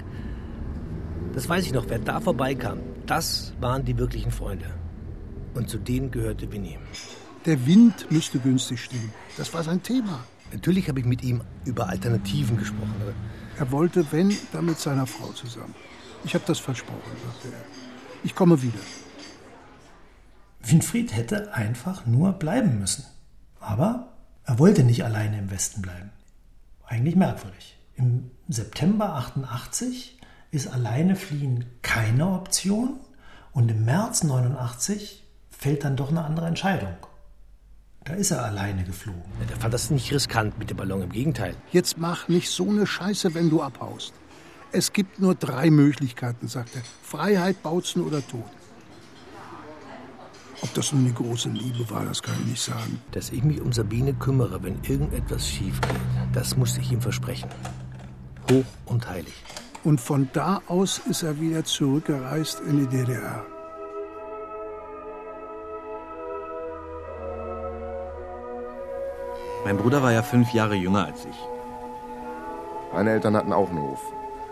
das 1.34 1.48
weiß 1.48 1.64
ich 1.64 1.74
noch, 1.74 1.86
wer 1.90 2.00
da 2.00 2.20
vorbeikam, 2.20 2.80
das 3.06 3.54
waren 3.60 3.86
die 3.86 4.00
wirklichen 4.00 4.32
Freunde. 4.32 4.66
Und 5.54 5.70
zu 5.70 5.78
denen 5.78 6.10
gehörte 6.10 6.52
Winnie. 6.52 6.80
Der 7.46 7.68
Wind 7.68 8.10
müsste 8.10 8.40
günstig 8.40 8.84
stehen. 8.84 9.12
Das 9.38 9.54
war 9.54 9.64
sein 9.64 9.84
Thema. 9.84 10.24
Natürlich 10.52 10.90
habe 10.90 11.00
ich 11.00 11.06
mit 11.06 11.24
ihm 11.24 11.42
über 11.66 11.88
Alternativen 11.88 12.58
gesprochen. 12.58 12.96
Er 13.60 13.72
wollte, 13.72 14.12
wenn, 14.12 14.36
dann 14.52 14.66
mit 14.66 14.80
seiner 14.80 15.06
Frau 15.06 15.32
zusammen. 15.34 15.76
Ich 16.24 16.34
habe 16.34 16.44
das 16.48 16.58
versprochen, 16.58 17.12
sagte 17.28 17.50
er. 17.50 17.64
Ich 18.24 18.34
komme 18.34 18.62
wieder. 18.62 18.80
Winfried 20.64 21.16
hätte 21.16 21.54
einfach 21.54 22.06
nur 22.06 22.34
bleiben 22.34 22.80
müssen. 22.80 23.06
Aber 23.60 24.14
er 24.46 24.60
wollte 24.60 24.84
nicht 24.84 25.04
alleine 25.04 25.40
im 25.40 25.52
Westen 25.52 25.82
bleiben. 25.82 26.12
Eigentlich 26.86 27.16
merkwürdig. 27.16 27.78
Im 27.96 28.32
September 28.48 29.16
88 29.16 30.20
ist 30.52 30.68
alleine 30.68 31.16
fliehen 31.16 31.66
keine 31.82 32.28
Option 32.28 33.00
und 33.54 33.70
im 33.70 33.86
März 33.86 34.24
89 34.24 35.24
fällt 35.50 35.84
dann 35.84 35.96
doch 35.96 36.10
eine 36.10 36.24
andere 36.24 36.48
Entscheidung. 36.48 36.96
Da 38.04 38.14
ist 38.14 38.32
er 38.32 38.44
alleine 38.44 38.84
geflogen. 38.84 39.22
Er 39.48 39.58
fand 39.58 39.74
das 39.74 39.92
nicht 39.92 40.12
riskant 40.12 40.58
mit 40.58 40.72
dem 40.72 40.78
Ballon, 40.78 41.04
im 41.04 41.12
Gegenteil. 41.12 41.56
Jetzt 41.72 42.00
mach 42.00 42.28
nicht 42.28 42.50
so 42.50 42.68
eine 42.68 42.88
Scheiße, 42.88 43.36
wenn 43.36 43.50
du 43.50 43.62
abhaust. 43.62 44.14
Es 44.72 44.92
gibt 44.92 45.20
nur 45.20 45.36
drei 45.36 45.70
Möglichkeiten, 45.70 46.48
sagt 46.48 46.76
er. 46.76 46.82
Freiheit, 47.04 47.62
Bautzen 47.62 48.02
oder 48.04 48.26
Tod. 48.28 48.44
Ob 50.64 50.74
das 50.76 50.92
nun 50.94 51.06
eine 51.06 51.14
große 51.14 51.50
Liebe 51.50 51.90
war, 51.90 52.06
das 52.06 52.22
kann 52.22 52.36
ich 52.42 52.52
nicht 52.52 52.62
sagen. 52.62 53.02
Dass 53.12 53.32
ich 53.32 53.44
mich 53.44 53.60
um 53.62 53.74
Sabine 53.74 54.14
kümmere, 54.14 54.62
wenn 54.64 54.78
irgendetwas 54.84 55.48
schief 55.48 55.82
geht, 55.82 56.00
das 56.34 56.56
musste 56.56 56.82
ich 56.82 56.92
ihm 56.92 57.02
versprechen. 57.02 57.50
Hoch 58.52 58.66
und 58.86 59.10
heilig. 59.10 59.34
Und 59.84 60.00
von 60.00 60.30
da 60.34 60.62
aus 60.68 61.02
ist 61.10 61.24
er 61.24 61.40
wieder 61.40 61.64
zurückgereist 61.64 62.62
in 62.68 62.80
die 62.80 62.88
DDR. 62.88 63.44
Mein 69.66 69.78
Bruder 69.78 70.04
war 70.04 70.12
ja 70.12 70.22
fünf 70.22 70.54
Jahre 70.54 70.76
jünger 70.76 71.06
als 71.06 71.26
ich. 71.26 71.38
Meine 72.94 73.12
Eltern 73.12 73.36
hatten 73.36 73.54
auch 73.54 73.70
einen 73.70 73.82
Hof. 73.82 74.02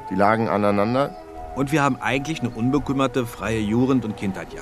Die 0.09 0.15
lagen 0.15 0.47
aneinander. 0.47 1.15
Und 1.55 1.71
wir 1.71 1.83
haben 1.83 1.97
eigentlich 1.97 2.39
eine 2.39 2.49
unbekümmerte, 2.49 3.25
freie 3.25 3.59
Jugend 3.59 4.05
und 4.05 4.17
Kindheit, 4.17 4.53
ja. 4.53 4.61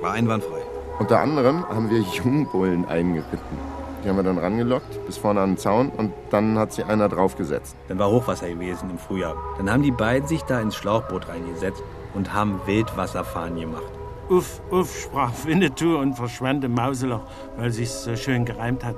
War 0.00 0.12
einwandfrei. 0.12 0.67
Unter 0.98 1.20
anderem 1.20 1.64
haben 1.68 1.90
wir 1.90 2.00
Jungbullen 2.00 2.84
eingeritten. 2.88 3.58
Die 4.02 4.08
haben 4.08 4.16
wir 4.16 4.24
dann 4.24 4.38
rangelockt, 4.38 5.06
bis 5.06 5.16
vorne 5.16 5.40
an 5.40 5.50
den 5.50 5.58
Zaun 5.58 5.90
und 5.90 6.12
dann 6.30 6.58
hat 6.58 6.72
sie 6.72 6.82
einer 6.82 7.08
draufgesetzt. 7.08 7.76
Dann 7.88 7.98
war 7.98 8.10
Hochwasser 8.10 8.48
gewesen 8.48 8.90
im 8.90 8.98
Frühjahr. 8.98 9.36
Dann 9.58 9.70
haben 9.70 9.82
die 9.82 9.92
beiden 9.92 10.28
sich 10.28 10.42
da 10.42 10.60
ins 10.60 10.76
Schlauchboot 10.76 11.28
reingesetzt 11.28 11.82
und 12.14 12.32
haben 12.32 12.60
Wildwasserfahren 12.66 13.58
gemacht. 13.58 13.92
Uff, 14.28 14.60
uff, 14.70 14.94
sprach 14.94 15.32
Winnetou 15.44 15.98
und 15.98 16.14
verschwand 16.14 16.64
im 16.64 16.74
Mauseloch, 16.74 17.22
weil 17.56 17.70
sich's 17.70 18.04
so 18.04 18.16
schön 18.16 18.44
gereimt 18.44 18.84
hat. 18.84 18.96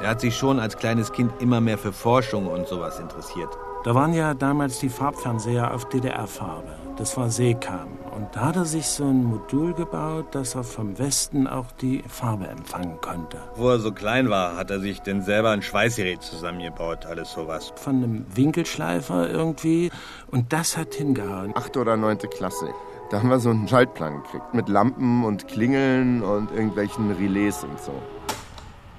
Er 0.00 0.10
hat 0.10 0.20
sich 0.20 0.36
schon 0.36 0.58
als 0.60 0.76
kleines 0.76 1.12
Kind 1.12 1.32
immer 1.40 1.60
mehr 1.60 1.78
für 1.78 1.92
Forschung 1.92 2.46
und 2.46 2.66
sowas 2.66 2.98
interessiert. 2.98 3.50
Da 3.84 3.94
waren 3.94 4.12
ja 4.12 4.34
damals 4.34 4.78
die 4.78 4.88
Farbfernseher 4.88 5.74
auf 5.74 5.88
DDR-Farbe. 5.88 6.76
Das 6.96 7.16
war 7.16 7.30
Seekam. 7.30 7.88
Und 8.14 8.36
da 8.36 8.48
hat 8.48 8.56
er 8.56 8.66
sich 8.66 8.86
so 8.86 9.04
ein 9.04 9.24
Modul 9.24 9.72
gebaut, 9.72 10.34
dass 10.34 10.54
er 10.54 10.64
vom 10.64 10.98
Westen 10.98 11.46
auch 11.46 11.72
die 11.72 12.04
Farbe 12.06 12.46
empfangen 12.46 13.00
konnte. 13.00 13.38
Wo 13.56 13.70
er 13.70 13.78
so 13.78 13.90
klein 13.90 14.28
war, 14.28 14.56
hat 14.56 14.70
er 14.70 14.80
sich 14.80 15.00
denn 15.00 15.22
selber 15.22 15.50
ein 15.50 15.62
Schweißgerät 15.62 16.20
zusammengebaut, 16.22 17.06
alles 17.06 17.32
sowas. 17.32 17.72
Von 17.76 17.96
einem 17.96 18.26
Winkelschleifer 18.34 19.30
irgendwie. 19.30 19.90
Und 20.30 20.52
das 20.52 20.76
hat 20.76 20.94
hingehauen. 20.94 21.52
Achte 21.56 21.80
oder 21.80 21.96
neunte 21.96 22.28
Klasse. 22.28 22.66
Da 23.10 23.18
haben 23.18 23.30
wir 23.30 23.40
so 23.40 23.48
einen 23.48 23.66
Schaltplan 23.66 24.22
gekriegt. 24.22 24.52
Mit 24.52 24.68
Lampen 24.68 25.24
und 25.24 25.48
Klingeln 25.48 26.22
und 26.22 26.50
irgendwelchen 26.50 27.12
Relais 27.12 27.64
und 27.64 27.80
so. 27.80 27.94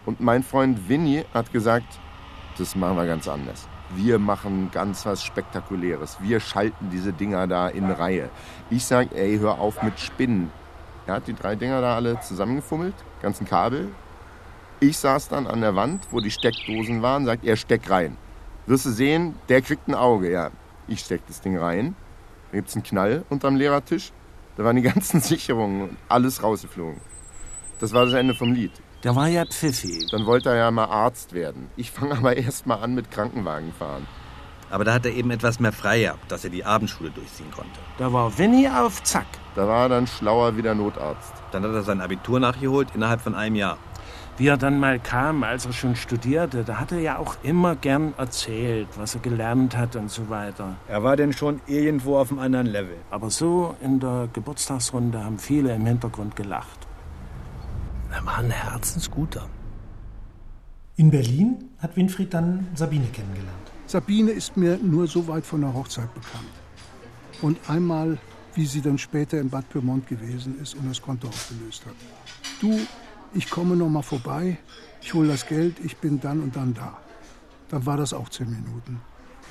Und 0.08 0.22
mein 0.22 0.42
Freund 0.42 0.90
Vinny 0.90 1.24
hat 1.36 1.54
gesagt, 1.54 2.00
das 2.58 2.76
machen 2.76 2.98
wir 2.98 3.06
ganz 3.06 3.28
anders 3.28 3.68
wir 3.96 4.20
machen 4.20 4.70
ganz 4.72 5.06
was 5.06 5.24
Spektakuläres. 5.24 6.18
Wir 6.22 6.40
schalten 6.40 6.90
diese 6.92 7.14
Dinger 7.14 7.48
da 7.48 7.68
in 7.68 7.90
Reihe. 7.90 8.30
Ich 8.70 8.86
sage, 8.86 9.16
ey, 9.16 9.38
hör 9.40 9.60
auf 9.60 9.82
mit 9.84 10.00
Spinnen. 10.00 10.52
Er 11.06 11.16
hat 11.16 11.28
die 11.28 11.34
drei 11.34 11.56
Dinger 11.56 11.82
da 11.82 11.96
alle 11.96 12.20
zusammengefummelt, 12.22 12.96
ganzen 13.22 13.46
Kabel. 13.46 13.90
Ich 14.80 14.98
saß 14.98 15.30
dann 15.30 15.48
an 15.48 15.62
der 15.62 15.76
Wand, 15.76 16.08
wo 16.12 16.20
die 16.20 16.32
Steckdosen 16.32 17.02
waren, 17.02 17.26
sagt 17.26 17.46
er, 17.46 17.56
steck 17.56 17.90
rein. 17.90 18.18
Wirst 18.66 18.86
du 18.86 18.92
sehen, 18.92 19.36
der 19.50 19.62
kriegt 19.62 19.88
ein 19.88 19.96
Auge, 19.96 20.32
ja. 20.32 20.52
Ich 20.88 21.02
steck 21.02 21.22
das 21.28 21.42
Ding 21.42 21.58
rein, 21.58 21.96
da 22.52 22.58
gibt's 22.58 22.76
einen 22.76 22.84
Knall 22.84 23.26
unterm 23.30 23.56
Lehrertisch, 23.56 24.12
da 24.58 24.64
waren 24.64 24.76
die 24.76 24.82
ganzen 24.94 25.22
Sicherungen 25.22 25.82
und 25.82 25.98
alles 26.10 26.44
rausgeflogen. 26.44 27.00
Das 27.80 27.94
war 27.94 28.06
das 28.06 28.14
Ende 28.14 28.34
vom 28.34 28.54
Lied. 28.54 28.72
Der 29.04 29.18
war 29.18 29.28
ja 29.28 29.46
pfiffig. 29.46 30.08
Dann 30.12 30.26
wollte 30.26 30.50
er 30.50 30.56
ja 30.56 30.72
mal 30.72 30.86
Arzt 30.86 31.34
werden. 31.34 31.70
Ich 31.76 31.92
fange 31.92 32.16
aber 32.18 32.38
erst 32.38 32.66
mal 32.66 32.76
an 32.76 32.96
mit 32.96 33.12
Krankenwagen 33.12 33.74
fahren. 33.74 34.08
Aber 34.70 34.86
da 34.86 34.94
hat 34.94 35.06
er 35.06 35.12
eben 35.12 35.30
etwas 35.30 35.60
mehr 35.60 35.74
frei 35.74 36.04
gehabt, 36.04 36.32
dass 36.32 36.46
er 36.46 36.50
die 36.50 36.64
Abendschule 36.64 37.12
durchziehen 37.12 37.52
konnte. 37.52 37.80
Da 37.98 38.14
war 38.14 38.38
Winnie 38.38 38.70
auf 38.70 39.04
Zack. 39.04 39.28
Da 39.56 39.68
war 39.68 39.84
er 39.84 39.90
dann 39.90 40.08
schlauer 40.08 40.56
wie 40.56 40.62
der 40.62 40.74
Notarzt. 40.74 41.34
Dann 41.52 41.64
hat 41.64 41.74
er 41.74 41.84
sein 41.84 42.00
Abitur 42.00 42.40
nachgeholt 42.40 42.88
innerhalb 42.96 43.20
von 43.20 43.36
einem 43.36 43.58
Jahr. 43.58 43.78
Wie 44.38 44.48
er 44.48 44.58
dann 44.58 44.80
mal 44.80 45.00
kam, 45.00 45.44
als 45.44 45.66
er 45.66 45.74
schon 45.74 45.96
studierte, 45.96 46.64
da 46.64 46.80
hat 46.80 46.92
er 46.92 47.00
ja 47.00 47.18
auch 47.20 47.36
immer 47.44 47.76
gern 47.76 48.14
erzählt, 48.18 48.88
was 48.96 49.14
er 49.14 49.22
gelernt 49.22 49.78
hat 49.78 49.96
und 49.96 50.10
so 50.10 50.30
weiter. 50.30 50.76
Er 50.88 51.04
war 51.04 51.18
denn 51.18 51.34
schon 51.34 51.60
irgendwo 51.68 52.18
auf 52.18 52.32
einem 52.32 52.40
anderen 52.40 52.68
Level. 52.68 52.98
Aber 53.12 53.30
so 53.30 53.76
in 53.82 54.00
der 54.00 54.30
Geburtstagsrunde 54.34 55.24
haben 55.24 55.38
viele 55.38 55.76
im 55.76 55.86
Hintergrund 55.86 56.36
gelacht. 56.36 56.83
Er 58.14 58.24
war 58.28 58.38
ein 58.38 58.52
Herzensguter. 58.52 59.50
In 60.98 61.10
Berlin 61.10 61.70
hat 61.80 61.96
Winfried 61.98 62.32
dann 62.32 62.68
Sabine 62.76 63.08
kennengelernt. 63.08 63.72
Sabine 63.88 64.30
ist 64.32 64.56
mir 64.56 64.78
nur 64.78 65.08
so 65.08 65.28
weit 65.28 65.44
von 65.44 65.62
der 65.62 65.74
Hochzeit 65.74 66.14
bekannt. 66.14 66.54
Und 67.42 67.58
einmal, 67.68 68.20
wie 68.54 68.68
sie 68.68 68.82
dann 68.82 69.00
später 69.00 69.40
in 69.40 69.50
Bad 69.50 69.68
Pyrmont 69.70 70.08
gewesen 70.08 70.62
ist 70.62 70.76
und 70.76 70.88
das 70.88 71.02
Konto 71.02 71.28
aufgelöst 71.28 71.88
hat. 71.88 71.96
Du, 72.62 72.80
ich 73.34 73.50
komme 73.50 73.76
noch 73.76 73.90
mal 73.90 74.04
vorbei, 74.04 74.60
ich 75.02 75.12
hole 75.16 75.30
das 75.30 75.48
Geld, 75.48 75.80
ich 75.84 75.98
bin 75.98 76.20
dann 76.22 76.44
und 76.44 76.56
dann 76.56 76.76
da. 76.76 77.00
Dann 77.70 77.84
war 77.88 77.98
das 77.98 78.14
auch 78.14 78.30
zehn 78.30 78.52
Minuten. 78.52 79.02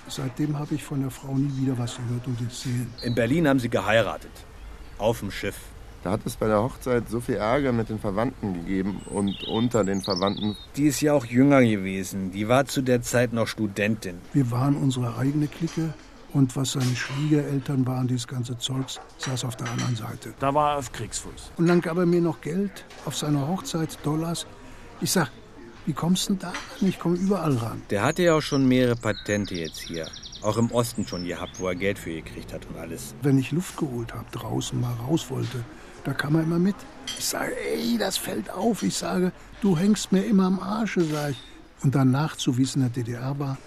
Seitdem 0.07 0.57
habe 0.57 0.77
ich 0.77 0.85
von 0.85 1.01
der 1.01 1.11
Frau 1.11 1.35
nie 1.35 1.63
wieder 1.63 1.77
was 1.77 1.97
gehört 1.97 2.29
und 2.29 2.39
gesehen. 2.39 2.93
In 3.03 3.17
Berlin 3.17 3.49
haben 3.49 3.59
sie 3.59 3.69
geheiratet. 3.69 4.31
Auf 4.99 5.19
dem 5.19 5.33
Schiff. 5.33 5.72
Da 6.03 6.11
hat 6.11 6.21
es 6.25 6.37
bei 6.37 6.49
der 6.49 6.61
Hochzeit 6.61 7.09
so 7.09 7.21
viel 7.21 7.37
Ärger 7.37 7.73
mit 7.73 7.89
den 7.89 8.01
Verwandten 8.01 8.55
gegeben 8.55 9.03
und 9.07 9.45
unter 9.45 9.85
den 9.85 10.01
Verwandten. 10.01 10.57
Die 10.77 10.87
ist 10.87 11.01
ja 11.01 11.13
auch 11.13 11.25
jünger 11.25 11.63
gewesen. 11.63 12.33
Die 12.33 12.49
war 12.49 12.65
zu 12.65 12.83
der 12.83 13.03
Zeit 13.03 13.33
noch 13.33 13.47
Studentin. 13.47 14.19
Wir 14.33 14.51
waren 14.51 14.77
unsere 14.77 15.17
eigene 15.17 15.47
Clique 15.47 15.95
und 16.33 16.57
was 16.57 16.73
seine 16.73 16.97
Schwiegereltern 16.97 17.87
waren, 17.87 18.09
dieses 18.09 18.27
ganze 18.27 18.59
Zeugs, 18.59 18.99
saß 19.19 19.45
auf 19.45 19.57
der 19.57 19.71
anderen 19.71 19.95
Seite. 19.95 20.35
Da 20.41 20.53
war 20.53 20.73
er 20.73 20.79
auf 20.79 20.91
Kriegsfuß. 20.91 21.53
Und 21.57 21.69
dann 21.69 21.81
gab 21.81 21.97
er 21.99 22.07
mir 22.07 22.21
noch 22.21 22.41
Geld 22.41 22.85
auf 23.05 23.17
seiner 23.17 23.47
Hochzeit, 23.47 23.99
Dollars. 24.03 24.47
Ich 25.01 25.13
sag, 25.13 25.31
wie 25.87 25.93
kommst 25.93 26.29
du 26.29 26.35
denn 26.35 26.41
da 26.41 26.49
ran? 26.49 26.89
Ich 26.89 26.99
komme 26.99 27.17
überall 27.17 27.57
ran. 27.57 27.83
Der 27.91 28.03
hatte 28.03 28.23
ja 28.23 28.35
auch 28.35 28.41
schon 28.41 28.67
mehrere 28.67 28.97
Patente 28.97 29.55
jetzt 29.55 29.81
hier. 29.81 30.07
Auch 30.43 30.57
im 30.57 30.71
Osten 30.73 31.07
schon 31.07 31.25
gehabt, 31.27 31.61
wo 31.61 31.69
er 31.69 31.77
Geld 31.77 31.99
für 31.99 32.11
gekriegt 32.11 32.53
hat 32.53 32.67
und 32.67 32.77
alles. 32.77 33.15
Wenn 33.23 33.39
ich 33.39 33.53
Luft 33.53 33.77
geholt 33.77 34.13
habe, 34.13 34.27
draußen 34.33 34.81
mal 34.81 34.95
raus 34.95 35.27
wollte, 35.29 35.65
da 36.05 36.13
kam 36.13 36.35
er 36.37 36.43
immer 36.43 36.59
mit. 36.59 36.77
Ich 37.19 37.25
sage, 37.25 37.53
ey, 37.73 37.97
das 37.99 38.17
fällt 38.17 38.51
auf. 38.51 38.83
Ich 38.83 38.97
sage, 38.97 39.33
du 39.61 39.77
hängst 39.77 40.13
mir 40.13 40.25
immer 40.25 40.47
am 40.47 40.61
Arsche, 40.61 41.05
sag 41.05 41.31
ich. 41.31 41.41
Und 41.83 41.95
danach, 41.95 42.39
so 42.39 42.57
wie 42.59 42.63
es 42.63 42.75
in 42.75 42.83
der 42.83 42.91
DDR 42.91 43.39
war, 43.39 43.59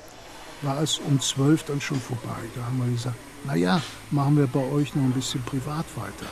war 0.62 0.82
es 0.82 1.00
um 1.00 1.20
zwölf 1.20 1.64
dann 1.64 1.82
schon 1.82 2.00
vorbei. 2.00 2.40
Da 2.56 2.64
haben 2.66 2.78
wir 2.80 2.92
gesagt, 2.92 3.18
na 3.46 3.56
ja, 3.56 3.82
machen 4.12 4.38
wir 4.38 4.48
bei 4.48 4.64
euch 4.72 4.96
noch 4.96 5.04
ein 5.04 5.12
bisschen 5.12 5.44
privat 5.44 5.86
weiter. 5.96 6.28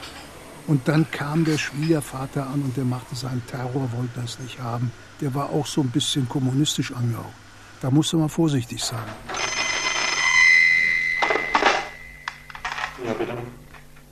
Und 0.66 0.88
dann 0.88 1.10
kam 1.12 1.44
der 1.44 1.58
Schwiegervater 1.58 2.48
an 2.48 2.62
und 2.62 2.78
der 2.78 2.86
machte 2.86 3.16
seinen 3.16 3.46
Terror, 3.48 3.90
wollte 3.92 4.22
das 4.22 4.40
nicht 4.40 4.60
haben. 4.60 4.92
Der 5.20 5.34
war 5.36 5.50
auch 5.50 5.66
so 5.66 5.82
ein 5.82 5.90
bisschen 5.90 6.28
kommunistisch 6.30 6.94
angehaucht. 6.94 7.34
Da 7.82 7.92
musste 7.92 8.16
man 8.16 8.30
vorsichtig 8.30 8.82
sein. 8.82 9.04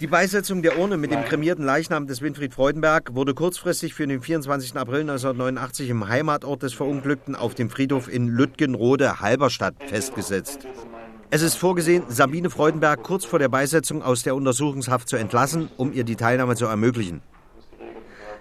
Die 0.02 0.08
Beisetzung 0.08 0.64
der 0.64 0.80
Urne 0.80 0.98
mit 0.98 1.12
dem 1.12 1.24
kremierten 1.24 1.64
Leichnam 1.64 2.08
des 2.08 2.24
Winfried 2.24 2.56
Freudenberg 2.56 3.14
wurde 3.14 3.36
kurzfristig 3.36 3.94
für 3.94 4.08
den 4.08 4.20
24. 4.20 4.76
April 4.76 5.02
1989 5.02 5.92
im 5.92 6.08
Heimatort 6.08 6.64
des 6.64 6.74
Verunglückten 6.74 7.36
auf 7.36 7.54
dem 7.54 7.70
Friedhof 7.70 8.12
in 8.12 8.28
Lütgenrode, 8.28 9.20
Halberstadt, 9.20 9.76
festgesetzt. 9.86 10.68
Es 11.30 11.44
ist 11.44 11.54
vorgesehen, 11.54 12.06
Sabine 12.08 12.50
Freudenberg 12.50 13.04
kurz 13.04 13.26
vor 13.26 13.38
der 13.38 13.50
Beisetzung 13.50 14.02
aus 14.02 14.24
der 14.24 14.34
Untersuchungshaft 14.34 15.08
zu 15.08 15.18
entlassen, 15.18 15.70
um 15.78 15.94
ihr 15.94 16.04
die 16.04 16.16
Teilnahme 16.16 16.56
zu 16.56 16.66
ermöglichen. 16.66 17.22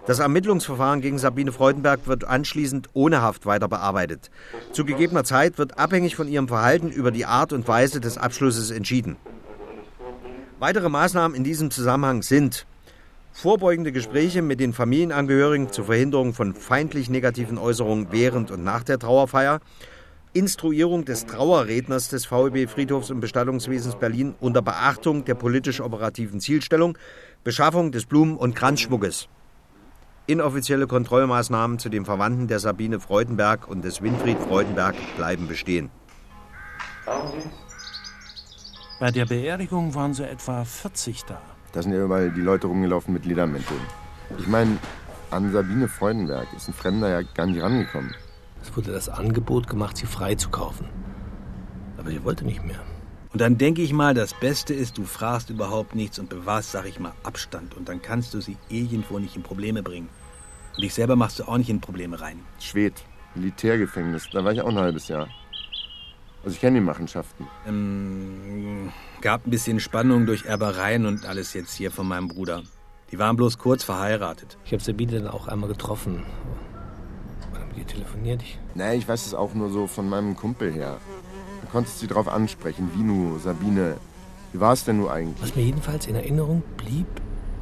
Das 0.06 0.18
Ermittlungsverfahren 0.18 1.02
gegen 1.02 1.18
Sabine 1.18 1.52
Freudenberg 1.52 2.06
wird 2.06 2.24
anschließend 2.24 2.88
ohne 2.94 3.20
Haft 3.20 3.44
weiter 3.44 3.68
bearbeitet. 3.68 4.30
Zu 4.72 4.86
gegebener 4.86 5.24
Zeit 5.24 5.58
wird 5.58 5.78
abhängig 5.78 6.16
von 6.16 6.26
ihrem 6.26 6.48
Verhalten 6.48 6.88
über 6.88 7.11
die 7.11 7.26
Art 7.26 7.52
und 7.52 7.68
Weise 7.68 8.00
des 8.00 8.16
Abschlusses 8.16 8.70
entschieden. 8.70 9.18
Weitere 10.61 10.90
Maßnahmen 10.90 11.34
in 11.34 11.42
diesem 11.42 11.70
Zusammenhang 11.70 12.20
sind 12.20 12.66
vorbeugende 13.32 13.92
Gespräche 13.92 14.42
mit 14.42 14.61
den 14.61 14.74
Familienangehörigen 14.74 15.72
zur 15.72 15.86
Verhinderung 15.86 16.34
von 16.34 16.54
feindlich 16.54 17.08
negativen 17.08 17.56
Äußerungen 17.56 18.08
während 18.11 18.50
und 18.50 18.62
nach 18.62 18.84
der 18.84 18.98
Trauerfeier, 18.98 19.61
Instruierung 20.34 21.06
des 21.06 21.24
Trauerredners 21.24 22.11
des 22.11 22.26
VEB 22.26 22.68
Friedhofs- 22.68 23.11
und 23.11 23.20
Bestattungswesens 23.20 23.96
Berlin 23.96 24.34
unter 24.38 24.61
Beachtung 24.61 25.24
der 25.24 25.34
politisch-operativen 25.34 26.40
Zielstellung, 26.40 26.98
Beschaffung 27.42 27.90
des 27.90 28.04
Blumen- 28.04 28.36
und 28.36 28.54
Kranzschmuckes. 28.54 29.28
Inoffizielle 30.26 30.86
Kontrollmaßnahmen 30.86 31.78
zu 31.78 31.88
den 31.88 32.04
Verwandten 32.04 32.48
der 32.48 32.58
Sabine 32.58 33.00
Freudenberg 33.00 33.66
und 33.66 33.82
des 33.82 34.02
Winfried 34.02 34.38
Freudenberg 34.38 34.94
bleiben 35.16 35.48
bestehen. 35.48 35.88
Bei 39.01 39.11
der 39.11 39.24
Beerdigung 39.24 39.94
waren 39.94 40.12
so 40.12 40.22
etwa 40.22 40.62
40 40.62 41.24
da. 41.24 41.40
Da 41.72 41.82
sind 41.82 41.92
ja 41.92 42.05
überall 42.05 42.30
die 42.30 42.42
Leute 42.42 42.66
rumgelaufen 42.66 43.14
mit 43.14 43.24
Ledermänteln. 43.24 43.80
Ich 44.38 44.46
meine, 44.46 44.76
an 45.30 45.51
Sabine 45.51 45.88
Freudenberg 45.88 46.46
ist 46.55 46.68
ein 46.68 46.74
Fremder 46.74 47.09
ja 47.09 47.22
gar 47.22 47.46
nicht 47.46 47.62
rangekommen. 47.62 48.14
Es 48.61 48.76
wurde 48.76 48.92
das 48.92 49.09
Angebot 49.09 49.68
gemacht, 49.68 49.96
sie 49.96 50.05
freizukaufen. 50.05 50.86
Aber 51.96 52.11
sie 52.11 52.22
wollte 52.24 52.44
nicht 52.44 52.62
mehr. 52.62 52.80
Und 53.32 53.40
dann 53.40 53.57
denke 53.57 53.80
ich 53.80 53.94
mal, 53.94 54.12
das 54.12 54.34
Beste 54.34 54.74
ist, 54.74 54.98
du 54.98 55.05
fragst 55.05 55.48
überhaupt 55.48 55.94
nichts 55.94 56.18
und 56.18 56.28
bewahrst, 56.28 56.72
sag 56.72 56.84
ich 56.84 57.01
mal, 57.01 57.12
Abstand. 57.22 57.74
Und 57.78 57.88
dann 57.88 58.03
kannst 58.03 58.34
du 58.34 58.42
sie 58.42 58.59
irgendwo 58.68 59.18
nicht 59.18 59.34
in 59.34 59.42
Probleme 59.42 59.82
bringen. 59.82 60.11
Und 60.76 60.82
dich 60.82 60.92
selber 60.92 61.16
machst 61.16 61.38
du 61.38 61.44
auch 61.44 61.57
nicht 61.57 61.70
in 61.70 61.80
Probleme 61.80 62.20
rein. 62.20 62.40
Schwed, 62.59 63.03
Militärgefängnis, 63.34 64.28
da 64.30 64.44
war 64.44 64.53
ich 64.53 64.61
auch 64.61 64.68
ein 64.68 64.78
halbes 64.78 65.09
Jahr. 65.09 65.26
Also 66.43 66.55
ich 66.55 66.61
kenne 66.61 66.78
die 66.78 66.84
Machenschaften. 66.84 67.47
Ähm, 67.66 68.93
gab 69.20 69.47
ein 69.47 69.51
bisschen 69.51 69.78
Spannung 69.78 70.26
durch 70.26 70.47
Erbereien 70.47 71.07
und 71.07 71.26
alles 71.26 71.53
jetzt 71.53 71.74
hier 71.74 71.91
von 71.91 72.09
meinem 72.09 72.28
Bruder. 72.28 72.62
Die 73.12 73.18
waren 73.18 73.36
bloß 73.36 73.59
kurz 73.59 73.84
verheiratet. 73.84 74.57
Ich 74.64 74.72
habe 74.72 74.82
Sabine 74.82 75.20
dann 75.20 75.28
auch 75.28 75.49
einmal 75.49 75.68
getroffen. 75.68 76.22
Wann 77.53 77.62
haben 77.62 77.74
die 77.76 77.84
telefoniert? 77.84 78.43
Ich 78.43 78.59
Nee, 78.74 78.95
ich 78.95 79.07
weiß 79.07 79.26
es 79.26 79.34
auch 79.34 79.53
nur 79.53 79.70
so 79.70 79.86
von 79.86 80.09
meinem 80.09 80.36
Kumpel 80.36 80.72
her. 80.72 80.99
Du 81.62 81.66
konntest 81.68 81.99
sie 81.99 82.07
drauf 82.07 82.28
ansprechen. 82.28 82.91
Vinu, 82.95 83.38
Sabine, 83.38 83.97
wie 84.53 84.61
war 84.61 84.72
es 84.72 84.84
denn 84.84 84.99
nur 84.99 85.12
eigentlich? 85.12 85.43
Was 85.43 85.57
mir 85.57 85.64
jedenfalls 85.64 86.07
in 86.07 86.14
Erinnerung 86.14 86.62
blieb, 86.76 87.07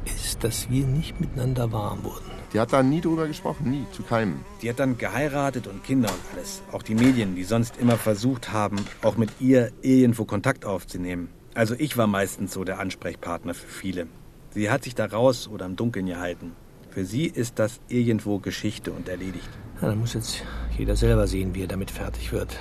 ist, 0.05 0.43
dass 0.43 0.69
wir 0.69 0.85
nicht 0.85 1.19
miteinander 1.19 1.71
warm 1.71 2.03
wurden. 2.03 2.38
Die 2.51 2.59
hat 2.59 2.73
da 2.73 2.81
nie 2.81 2.99
drüber 2.99 3.27
gesprochen, 3.27 3.69
nie, 3.69 3.85
zu 3.91 4.01
keinem. 4.01 4.39
Die 4.61 4.69
hat 4.69 4.79
dann 4.79 4.97
geheiratet 4.97 5.67
und 5.67 5.83
Kinder 5.83 6.09
und 6.09 6.19
alles. 6.33 6.63
Auch 6.71 6.81
die 6.81 6.95
Medien, 6.95 7.35
die 7.35 7.43
sonst 7.43 7.77
immer 7.77 7.95
versucht 7.95 8.51
haben, 8.51 8.77
auch 9.03 9.17
mit 9.17 9.29
ihr 9.39 9.71
irgendwo 9.81 10.25
Kontakt 10.25 10.65
aufzunehmen. 10.65 11.29
Also 11.53 11.75
ich 11.77 11.95
war 11.95 12.07
meistens 12.07 12.53
so 12.53 12.63
der 12.63 12.79
Ansprechpartner 12.79 13.53
für 13.53 13.67
viele. 13.67 14.07
Sie 14.51 14.71
hat 14.71 14.83
sich 14.83 14.95
da 14.95 15.05
raus 15.05 15.47
oder 15.47 15.67
im 15.67 15.75
Dunkeln 15.75 16.07
gehalten. 16.07 16.53
Für 16.89 17.05
sie 17.05 17.25
ist 17.25 17.59
das 17.59 17.79
irgendwo 17.87 18.39
Geschichte 18.39 18.91
und 18.91 19.09
erledigt. 19.09 19.49
Ja, 19.79 19.89
dann 19.89 19.99
muss 19.99 20.15
jetzt 20.15 20.43
jeder 20.75 20.95
selber 20.95 21.27
sehen, 21.27 21.53
wie 21.53 21.63
er 21.63 21.67
damit 21.67 21.91
fertig 21.91 22.31
wird. 22.31 22.57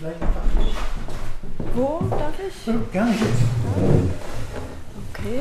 Vielleicht 0.00 0.22
einfach. 0.22 0.40
Wo 1.74 2.00
darf 2.08 2.34
ich? 2.40 2.92
Gar 2.92 3.04
nicht. 3.04 3.22
Okay. 5.12 5.40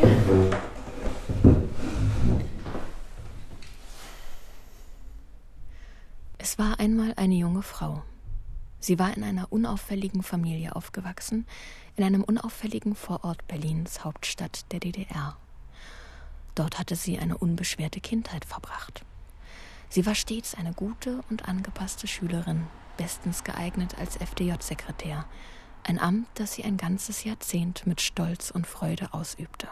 Es 6.37 6.59
war 6.59 6.77
einmal 6.77 7.13
eine 7.15 7.35
junge 7.59 7.63
Frau. 7.63 8.03
Sie 8.79 8.97
war 8.99 9.15
in 9.17 9.23
einer 9.23 9.51
unauffälligen 9.51 10.23
Familie 10.23 10.77
aufgewachsen, 10.77 11.45
in 11.97 12.05
einem 12.05 12.23
unauffälligen 12.23 12.95
Vorort 12.95 13.45
Berlins, 13.47 14.05
Hauptstadt 14.05 14.71
der 14.71 14.79
DDR. 14.79 15.35
Dort 16.55 16.79
hatte 16.79 16.95
sie 16.95 17.19
eine 17.19 17.37
unbeschwerte 17.37 17.99
Kindheit 17.99 18.45
verbracht. 18.45 19.03
Sie 19.89 20.05
war 20.05 20.15
stets 20.15 20.55
eine 20.55 20.71
gute 20.71 21.21
und 21.29 21.49
angepasste 21.49 22.07
Schülerin, 22.07 22.67
bestens 22.95 23.43
geeignet 23.43 23.97
als 23.99 24.15
FDJ-Sekretär, 24.15 25.25
ein 25.83 25.99
Amt, 25.99 26.27
das 26.35 26.53
sie 26.53 26.63
ein 26.63 26.77
ganzes 26.77 27.25
Jahrzehnt 27.25 27.85
mit 27.85 27.99
Stolz 27.99 28.51
und 28.51 28.67
Freude 28.67 29.13
ausübte. 29.13 29.67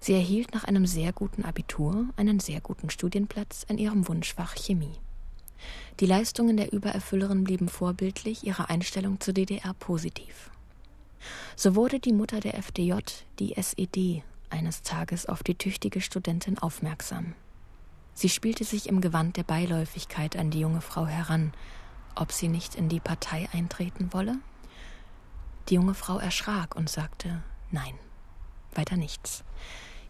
Sie 0.00 0.12
erhielt 0.12 0.52
nach 0.52 0.64
einem 0.64 0.84
sehr 0.86 1.14
guten 1.14 1.44
Abitur 1.44 2.04
einen 2.16 2.38
sehr 2.38 2.60
guten 2.60 2.90
Studienplatz 2.90 3.64
in 3.66 3.78
ihrem 3.78 4.06
Wunschfach 4.08 4.54
Chemie. 4.56 4.98
Die 6.00 6.06
Leistungen 6.06 6.56
der 6.56 6.72
Übererfüllerin 6.72 7.44
blieben 7.44 7.68
vorbildlich, 7.68 8.44
ihre 8.44 8.68
Einstellung 8.68 9.20
zur 9.20 9.34
DDR 9.34 9.74
positiv. 9.74 10.50
So 11.54 11.74
wurde 11.74 12.00
die 12.00 12.12
Mutter 12.12 12.40
der 12.40 12.54
FDJ, 12.54 12.94
die 13.38 13.56
SED, 13.56 14.22
eines 14.50 14.82
Tages 14.82 15.26
auf 15.26 15.42
die 15.42 15.54
tüchtige 15.54 16.00
Studentin 16.00 16.58
aufmerksam. 16.58 17.34
Sie 18.14 18.28
spielte 18.28 18.64
sich 18.64 18.88
im 18.88 19.00
Gewand 19.00 19.36
der 19.36 19.44
Beiläufigkeit 19.44 20.36
an 20.36 20.50
die 20.50 20.60
junge 20.60 20.80
Frau 20.80 21.06
heran, 21.06 21.52
ob 22.14 22.32
sie 22.32 22.48
nicht 22.48 22.74
in 22.74 22.88
die 22.88 23.00
Partei 23.00 23.48
eintreten 23.52 24.12
wolle. 24.12 24.36
Die 25.68 25.74
junge 25.74 25.94
Frau 25.94 26.18
erschrak 26.18 26.76
und 26.76 26.90
sagte 26.90 27.42
Nein, 27.70 27.94
weiter 28.74 28.96
nichts. 28.96 29.44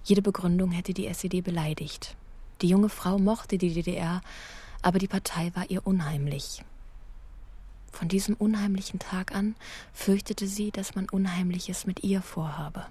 Jede 0.04 0.22
Begründung 0.22 0.72
hätte 0.72 0.94
die 0.94 1.06
SED 1.06 1.42
beleidigt. 1.42 2.16
Die 2.60 2.68
junge 2.68 2.88
Frau 2.88 3.18
mochte 3.18 3.58
die 3.58 3.72
DDR, 3.72 4.20
aber 4.82 4.98
die 4.98 5.08
Partei 5.08 5.52
war 5.54 5.70
ihr 5.70 5.86
unheimlich. 5.86 6.62
Von 7.92 8.08
diesem 8.08 8.34
unheimlichen 8.34 8.98
Tag 8.98 9.34
an 9.34 9.54
fürchtete 9.92 10.46
sie, 10.46 10.70
dass 10.70 10.94
man 10.94 11.08
Unheimliches 11.08 11.86
mit 11.86 12.02
ihr 12.02 12.22
vorhabe. 12.22 12.86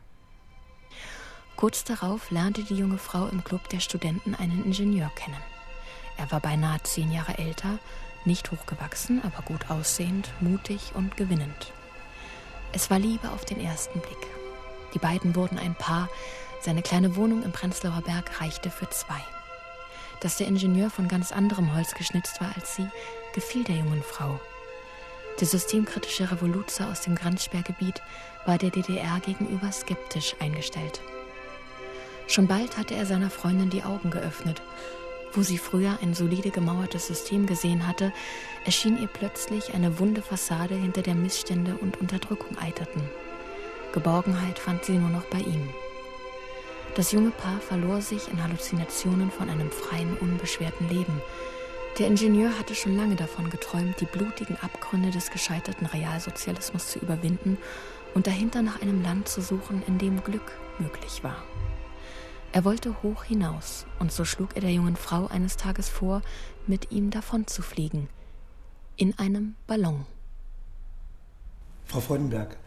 Kurz 1.56 1.84
darauf 1.84 2.32
lernte 2.32 2.64
die 2.64 2.76
junge 2.76 2.98
Frau 2.98 3.28
im 3.28 3.44
Club 3.44 3.68
der 3.70 3.80
Studenten 3.80 4.36
einen 4.36 4.64
Ingenieur 4.64 5.12
kennen. 5.16 5.38
Er 6.18 6.32
war 6.32 6.40
beinahe 6.40 6.82
zehn 6.84 7.12
Jahre 7.12 7.38
älter, 7.38 7.78
nicht 8.26 8.52
hochgewachsen, 8.52 9.22
aber 9.24 9.44
gut 9.44 9.70
aussehend, 9.70 10.30
mutig 10.40 10.92
und 10.94 11.18
gewinnend. 11.18 11.74
Es 12.74 12.90
war 12.90 13.00
Liebe 13.00 13.30
auf 13.32 13.44
den 13.44 13.60
ersten 13.60 14.00
Blick. 14.00 14.28
Die 14.94 15.00
beiden 15.00 15.36
wurden 15.36 15.58
ein 15.58 15.76
Paar, 15.76 16.10
seine 16.62 16.82
kleine 16.82 17.16
Wohnung 17.16 17.44
im 17.44 17.52
Prenzlauer 17.52 18.02
Berg 18.02 18.40
reichte 18.40 18.70
für 18.70 18.90
zwei. 18.90 19.22
Dass 20.22 20.38
der 20.38 20.48
Ingenieur 20.48 20.90
von 20.90 21.08
ganz 21.08 21.32
anderem 21.32 21.76
Holz 21.76 21.94
geschnitzt 21.94 22.40
war 22.40 22.52
als 22.56 22.76
sie, 22.76 22.88
gefiel 23.34 23.64
der 23.64 23.76
jungen 23.76 24.04
Frau. 24.04 24.40
Der 25.40 25.48
systemkritische 25.48 26.32
Revoluzer 26.32 26.90
aus 26.90 27.02
dem 27.02 27.16
Grenzsperrgebiet 27.16 28.02
war 28.46 28.58
der 28.58 28.70
DDR 28.70 29.20
gegenüber 29.20 29.72
skeptisch 29.72 30.36
eingestellt. 30.40 31.02
Schon 32.28 32.48
bald 32.48 32.78
hatte 32.78 32.96
er 32.96 33.06
seiner 33.06 33.30
Freundin 33.30 33.70
die 33.70 33.84
Augen 33.84 34.12
geöffnet. 34.12 34.62
Wo 35.34 35.42
sie 35.42 35.58
früher 35.58 35.98
ein 36.02 36.14
solide 36.14 36.52
gemauertes 36.52 37.08
System 37.08 37.46
gesehen 37.46 37.88
hatte, 37.88 38.14
erschien 38.66 39.02
ihr 39.02 39.08
plötzlich 39.08 39.74
eine 39.74 39.98
wunde 39.98 40.22
Fassade, 40.22 40.76
hinter 40.76 41.02
der 41.02 41.16
Missstände 41.16 41.76
und 41.76 42.00
Unterdrückung 42.00 42.58
eiterten. 42.58 43.02
Geborgenheit 43.94 44.60
fand 44.60 44.86
sie 44.86 44.98
nur 44.98 45.10
noch 45.10 45.26
bei 45.26 45.40
ihm. 45.40 45.70
Das 46.96 47.14
junge 47.14 47.32
Paar 47.32 47.60
verlor 47.62 48.02
sich 48.02 48.28
in 48.28 48.44
Halluzinationen 48.44 49.32
von 49.32 49.50
einem 49.50 49.72
freien, 49.72 50.18
unbeschwerten 50.18 50.90
Leben. 50.90 51.22
Der 51.98 52.08
Ingenieur 52.08 52.58
hatte 52.60 52.76
schon 52.76 52.98
lange 52.98 53.16
davon 53.16 53.50
geträumt, 53.50 54.02
die 54.02 54.06
blutigen 54.06 54.58
Abgründe 54.58 55.10
des 55.10 55.32
gescheiterten 55.32 55.88
Realsozialismus 55.88 56.88
zu 56.88 57.00
überwinden 57.00 57.58
und 58.14 58.28
dahinter 58.28 58.62
nach 58.62 58.82
einem 58.82 59.02
Land 59.04 59.30
zu 59.30 59.42
suchen, 59.42 59.84
in 59.88 60.00
dem 60.00 60.22
Glück 60.22 60.52
möglich 60.80 61.24
war. 61.24 61.44
Er 62.52 62.66
wollte 62.66 63.02
hoch 63.02 63.24
hinaus, 63.24 63.86
und 64.00 64.12
so 64.12 64.26
schlug 64.26 64.56
er 64.56 64.62
der 64.62 64.74
jungen 64.74 64.98
Frau 64.98 65.28
eines 65.28 65.56
Tages 65.56 65.88
vor, 65.88 66.22
mit 66.68 66.92
ihm 66.92 67.10
davonzufliegen. 67.10 68.10
In 68.98 69.18
einem 69.18 69.56
Ballon. 69.68 70.06
Frau 71.86 72.02
Freudenberg, 72.02 72.58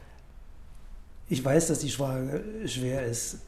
ich 1.28 1.44
weiß, 1.44 1.68
dass 1.68 1.80
die 1.80 1.90
Frage 1.90 2.42
schwer 2.66 3.04
ist. 3.04 3.40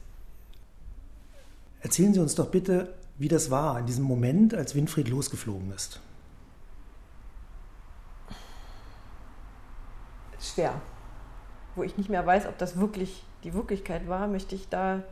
Erzählen 1.81 2.13
Sie 2.13 2.19
uns 2.19 2.35
doch 2.35 2.49
bitte, 2.49 2.93
wie 3.17 3.27
das 3.27 3.51
war 3.51 3.79
in 3.79 3.85
diesem 3.85 4.03
Moment, 4.03 4.53
als 4.53 4.75
Winfried 4.75 5.07
losgeflogen 5.07 5.71
ist. 5.73 5.99
Schwer. 10.39 10.81
Wo 11.75 11.83
ich 11.83 11.97
nicht 11.97 12.09
mehr 12.09 12.25
weiß, 12.25 12.47
ob 12.47 12.57
das 12.57 12.77
wirklich 12.77 13.23
die 13.43 13.53
Wirklichkeit 13.53 14.07
war, 14.07 14.27
möchte 14.27 14.55
ich 14.55 14.69
da 14.69 15.03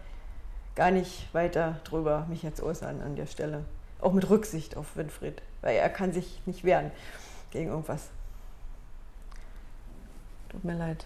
gar 0.76 0.91
nicht 0.91 1.34
weiter 1.34 1.80
drüber 1.84 2.26
mich 2.30 2.43
jetzt 2.43 2.61
äußern 2.61 3.01
an 3.01 3.16
der 3.16 3.28
Stelle. 3.28 3.66
Auch 4.01 4.13
mit 4.13 4.30
Rücksicht 4.30 4.76
auf 4.76 4.95
Winfried, 4.97 5.41
weil 5.61 5.76
er 5.76 5.89
kann 5.89 6.11
sich 6.11 6.41
nicht 6.45 6.63
wehren 6.63 6.91
gegen 7.51 7.70
irgendwas. 7.70 8.09
Tut 10.49 10.63
mir 10.63 10.78
leid. 10.78 11.05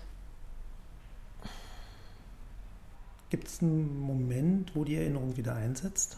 Gibt 3.30 3.48
es 3.48 3.62
einen 3.62 4.00
Moment, 4.00 4.76
wo 4.76 4.84
die 4.84 4.96
Erinnerung 4.96 5.38
wieder 5.38 5.56
einsetzt? 5.56 6.18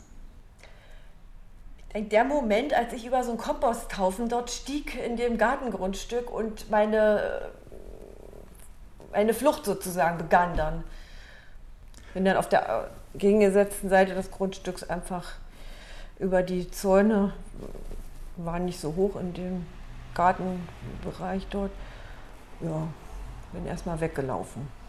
Der 1.93 2.23
Moment, 2.23 2.73
als 2.73 2.93
ich 2.93 3.05
über 3.05 3.21
so 3.23 3.31
einen 3.31 3.37
Komposthaufen 3.37 4.29
dort 4.29 4.49
stieg 4.49 4.95
in 4.95 5.17
dem 5.17 5.37
Gartengrundstück 5.37 6.31
und 6.31 6.69
meine, 6.69 7.51
meine 9.11 9.33
Flucht 9.33 9.65
sozusagen 9.65 10.17
begann 10.17 10.55
dann. 10.55 10.85
Bin 12.13 12.23
dann 12.23 12.37
auf 12.37 12.47
der 12.47 12.91
gegengesetzten 13.15 13.89
Seite 13.89 14.13
des 14.13 14.31
Grundstücks 14.31 14.83
einfach 14.83 15.33
über 16.17 16.43
die 16.43 16.71
Zäune, 16.71 17.33
war 18.37 18.59
nicht 18.59 18.79
so 18.79 18.95
hoch 18.95 19.17
in 19.17 19.33
dem 19.33 19.65
Gartenbereich 20.13 21.45
dort. 21.49 21.71
Ja, 22.61 22.87
bin 23.51 23.65
erstmal 23.65 23.99
weggelaufen 23.99 24.80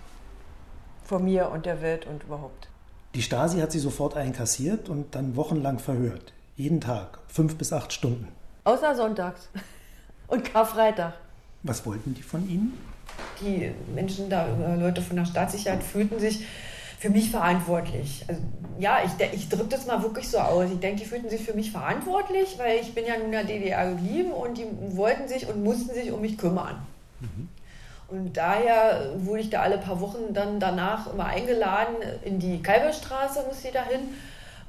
von 1.04 1.24
mir 1.24 1.50
und 1.50 1.66
der 1.66 1.82
Welt 1.82 2.06
und 2.06 2.24
überhaupt. 2.24 2.68
Die 3.14 3.22
Stasi 3.22 3.60
hat 3.60 3.72
sie 3.72 3.78
sofort 3.78 4.16
einkassiert 4.16 4.88
und 4.88 5.14
dann 5.14 5.36
wochenlang 5.36 5.78
verhört. 5.78 6.32
Jeden 6.56 6.80
Tag, 6.80 7.18
fünf 7.28 7.56
bis 7.56 7.72
acht 7.72 7.92
Stunden. 7.92 8.28
Außer 8.64 8.94
sonntags 8.94 9.48
und 10.28 10.44
Karfreitag. 10.44 11.14
Was 11.62 11.84
wollten 11.84 12.14
die 12.14 12.22
von 12.22 12.48
Ihnen? 12.48 12.78
Die 13.40 13.70
Menschen 13.94 14.30
da, 14.30 14.46
äh, 14.46 14.76
Leute 14.76 15.02
von 15.02 15.16
der 15.16 15.26
Staatssicherheit, 15.26 15.82
fühlten 15.82 16.18
sich 16.18 16.46
für 16.98 17.10
mich 17.10 17.30
verantwortlich. 17.30 18.24
Also, 18.28 18.40
ja, 18.78 19.00
ich, 19.04 19.34
ich 19.34 19.48
drücke 19.48 19.68
das 19.68 19.86
mal 19.86 20.02
wirklich 20.02 20.28
so 20.28 20.38
aus. 20.38 20.70
Ich 20.70 20.78
denke, 20.78 21.02
die 21.02 21.06
fühlten 21.06 21.28
sich 21.28 21.42
für 21.42 21.52
mich 21.52 21.72
verantwortlich, 21.72 22.56
weil 22.58 22.78
ich 22.80 22.94
bin 22.94 23.04
ja 23.04 23.16
nun 23.16 23.26
in 23.26 23.32
der 23.32 23.44
DDR 23.44 23.90
geblieben 23.90 24.30
und 24.30 24.56
die 24.56 24.66
wollten 24.96 25.28
sich 25.28 25.48
und 25.48 25.62
mussten 25.62 25.92
sich 25.92 26.12
um 26.12 26.20
mich 26.20 26.38
kümmern. 26.38 26.76
Mhm. 27.20 27.48
Und 28.12 28.36
daher 28.36 29.12
wurde 29.16 29.40
ich 29.40 29.48
da 29.48 29.62
alle 29.62 29.78
paar 29.78 29.98
Wochen 30.02 30.34
dann 30.34 30.60
danach 30.60 31.10
immer 31.10 31.24
eingeladen 31.24 31.94
in 32.22 32.38
die 32.38 32.60
Kalberstraße, 32.60 33.42
musste 33.48 33.68
ich 33.68 33.72
da 33.72 33.84
hin, 33.84 34.00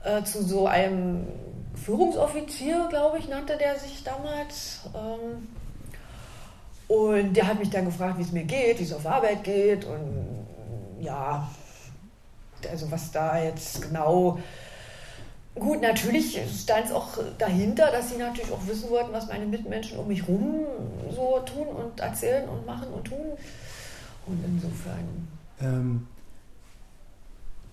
äh, 0.06 0.24
zu 0.24 0.42
so 0.42 0.66
einem 0.66 1.28
Führungsoffizier, 1.76 2.88
glaube 2.90 3.18
ich, 3.18 3.28
nannte 3.28 3.58
der 3.58 3.78
sich 3.78 4.02
damals. 4.06 4.84
Ähm, 4.96 5.50
und 6.88 7.34
der 7.34 7.48
hat 7.48 7.60
mich 7.60 7.70
dann 7.70 7.84
gefragt, 7.84 8.18
wie 8.18 8.22
es 8.22 8.32
mir 8.32 8.46
geht, 8.46 8.80
wie 8.80 8.84
es 8.84 8.94
auf 8.94 9.06
Arbeit 9.06 9.44
geht 9.44 9.84
und 9.84 10.48
ja, 11.02 11.46
also 12.72 12.90
was 12.92 13.12
da 13.12 13.44
jetzt 13.44 13.82
genau 13.82 14.40
Gut, 15.56 15.82
natürlich 15.82 16.40
stand 16.60 16.86
es 16.86 16.92
auch 16.92 17.10
dahinter, 17.38 17.92
dass 17.92 18.10
sie 18.10 18.18
natürlich 18.18 18.52
auch 18.52 18.66
wissen 18.66 18.90
wollten, 18.90 19.14
was 19.14 19.28
meine 19.28 19.46
Mitmenschen 19.46 20.00
um 20.00 20.08
mich 20.08 20.28
rum 20.28 20.66
so 21.16 21.40
tun 21.46 21.68
und 21.68 22.00
erzählen 22.00 22.50
und 22.50 22.66
machen 22.66 22.88
und 22.88 23.06
tun. 23.06 23.38
Und 24.26 24.44
insofern. 24.46 25.28
Ähm, 25.62 26.08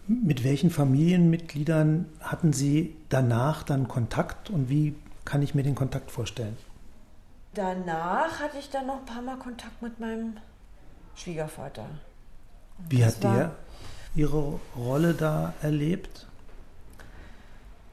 mit 0.07 0.45
welchen 0.45 0.71
Familienmitgliedern 0.71 2.07
hatten 2.21 2.53
Sie 2.53 2.97
danach 3.09 3.63
dann 3.63 3.89
Kontakt 3.89 4.51
und 4.51 4.69
wie 4.69 4.95
kann 5.25 5.41
ich 5.41 5.55
mir 5.55 5.63
den 5.63 5.75
Kontakt 5.75 6.11
vorstellen? 6.11 6.57
Danach 7.55 8.41
hatte 8.41 8.59
ich 8.59 8.71
dann 8.71 8.87
noch 8.87 8.99
ein 8.99 9.05
paar 9.07 9.23
Mal 9.23 9.37
Kontakt 9.37 9.81
mit 9.81 9.99
meinem 10.01 10.37
Schwiegervater. 11.15 11.87
Und 12.79 12.91
wie 12.91 13.05
hat 13.05 13.23
der 13.23 13.53
Ihre 14.15 14.59
Rolle 14.77 15.15
da 15.15 15.55
erlebt? 15.63 16.27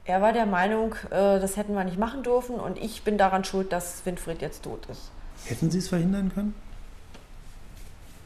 Er 0.08 0.22
war 0.22 0.32
der 0.32 0.46
Meinung, 0.46 0.94
äh, 1.10 1.38
das 1.38 1.58
hätten 1.58 1.74
wir 1.74 1.84
nicht 1.84 1.98
machen 1.98 2.22
dürfen 2.22 2.54
und 2.56 2.78
ich 2.78 3.02
bin 3.02 3.18
daran 3.18 3.44
schuld, 3.44 3.72
dass 3.72 4.06
Winfried 4.06 4.40
jetzt 4.40 4.62
tot 4.62 4.86
ist. 4.86 5.10
Hätten 5.44 5.70
Sie 5.70 5.76
es 5.76 5.88
verhindern 5.90 6.32
können? 6.34 6.54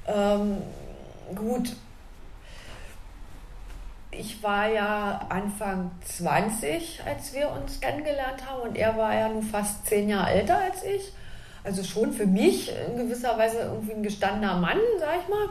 Ähm, 0.07 0.59
gut. 1.35 1.75
Ich 4.13 4.41
war 4.45 4.69
ja 4.69 5.27
Anfang 5.29 5.91
20, 6.05 7.03
als 7.05 7.33
wir 7.33 7.51
uns 7.51 7.81
kennengelernt 7.81 8.49
haben 8.49 8.63
und 8.63 8.77
er 8.77 8.97
war 8.97 9.17
ja 9.17 9.29
nun 9.29 9.43
fast 9.43 9.85
zehn 9.85 10.09
Jahre 10.09 10.31
älter 10.31 10.59
als 10.59 10.85
ich. 10.85 11.13
Also 11.65 11.83
schon 11.83 12.13
für 12.13 12.27
mich 12.27 12.71
in 12.71 12.97
gewisser 12.97 13.37
Weise 13.37 13.59
irgendwie 13.59 13.95
ein 13.95 14.05
gestandener 14.05 14.57
Mann, 14.57 14.79
sag 15.01 15.17
ich 15.21 15.29
mal. 15.29 15.49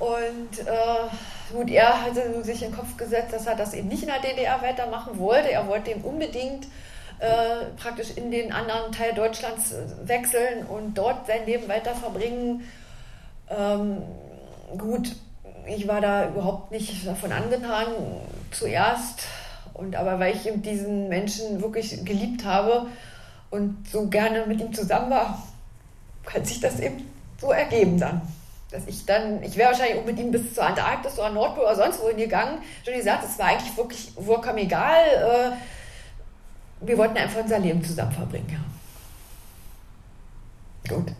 Und 0.00 0.66
äh, 0.66 1.52
gut, 1.52 1.70
er 1.70 2.02
hatte 2.02 2.42
sich 2.42 2.62
in 2.62 2.70
den 2.70 2.76
Kopf 2.76 2.96
gesetzt, 2.96 3.34
dass 3.34 3.46
er 3.46 3.54
das 3.54 3.74
eben 3.74 3.88
nicht 3.88 4.02
in 4.02 4.08
der 4.08 4.20
DDR 4.20 4.60
weitermachen 4.62 5.18
wollte. 5.18 5.52
Er 5.52 5.68
wollte 5.68 5.90
eben 5.90 6.00
unbedingt 6.00 6.66
äh, 7.18 7.66
praktisch 7.76 8.16
in 8.16 8.30
den 8.30 8.50
anderen 8.50 8.92
Teil 8.92 9.12
Deutschlands 9.12 9.72
äh, 9.72 10.08
wechseln 10.08 10.64
und 10.64 10.94
dort 10.94 11.26
sein 11.26 11.44
Leben 11.44 11.68
weiter 11.68 11.94
verbringen. 11.94 12.64
Ähm, 13.50 13.98
gut, 14.78 15.14
ich 15.66 15.86
war 15.86 16.00
da 16.00 16.28
überhaupt 16.28 16.70
nicht 16.70 17.06
davon 17.06 17.30
angetan 17.30 17.88
zuerst. 18.50 19.26
Und 19.74 19.96
aber 19.96 20.18
weil 20.18 20.34
ich 20.34 20.46
eben 20.46 20.62
diesen 20.62 21.08
Menschen 21.08 21.60
wirklich 21.60 22.04
geliebt 22.06 22.46
habe 22.46 22.86
und 23.50 23.86
so 23.86 24.06
gerne 24.06 24.46
mit 24.46 24.60
ihm 24.60 24.72
zusammen 24.72 25.10
war, 25.10 25.42
hat 26.26 26.46
sich 26.46 26.60
das 26.60 26.80
eben 26.80 27.06
so 27.38 27.52
ergeben 27.52 27.98
dann. 27.98 28.22
Dass 28.70 28.86
ich 28.86 29.04
dann, 29.04 29.42
ich 29.42 29.56
wäre 29.56 29.70
wahrscheinlich 29.70 29.98
auch 29.98 30.04
mit 30.04 30.18
ihm 30.18 30.30
bis 30.30 30.54
zur 30.54 30.64
Antarktis 30.64 31.18
oder 31.18 31.30
Nordpol 31.30 31.64
oder 31.64 31.76
sonst 31.76 32.00
wo 32.00 32.08
hingegangen. 32.08 32.58
Schon 32.84 32.94
gesagt, 32.94 33.24
es 33.24 33.38
war 33.38 33.46
eigentlich 33.46 33.76
wirklich 33.76 34.12
vollkommen 34.12 34.58
egal. 34.58 35.04
Äh, 35.06 36.86
wir 36.86 36.98
wollten 36.98 37.16
einfach 37.16 37.40
unser 37.40 37.58
Leben 37.58 37.84
zusammen 37.84 38.12
verbringen, 38.12 38.64
ja. 40.88 40.94
Gut. 40.94 41.12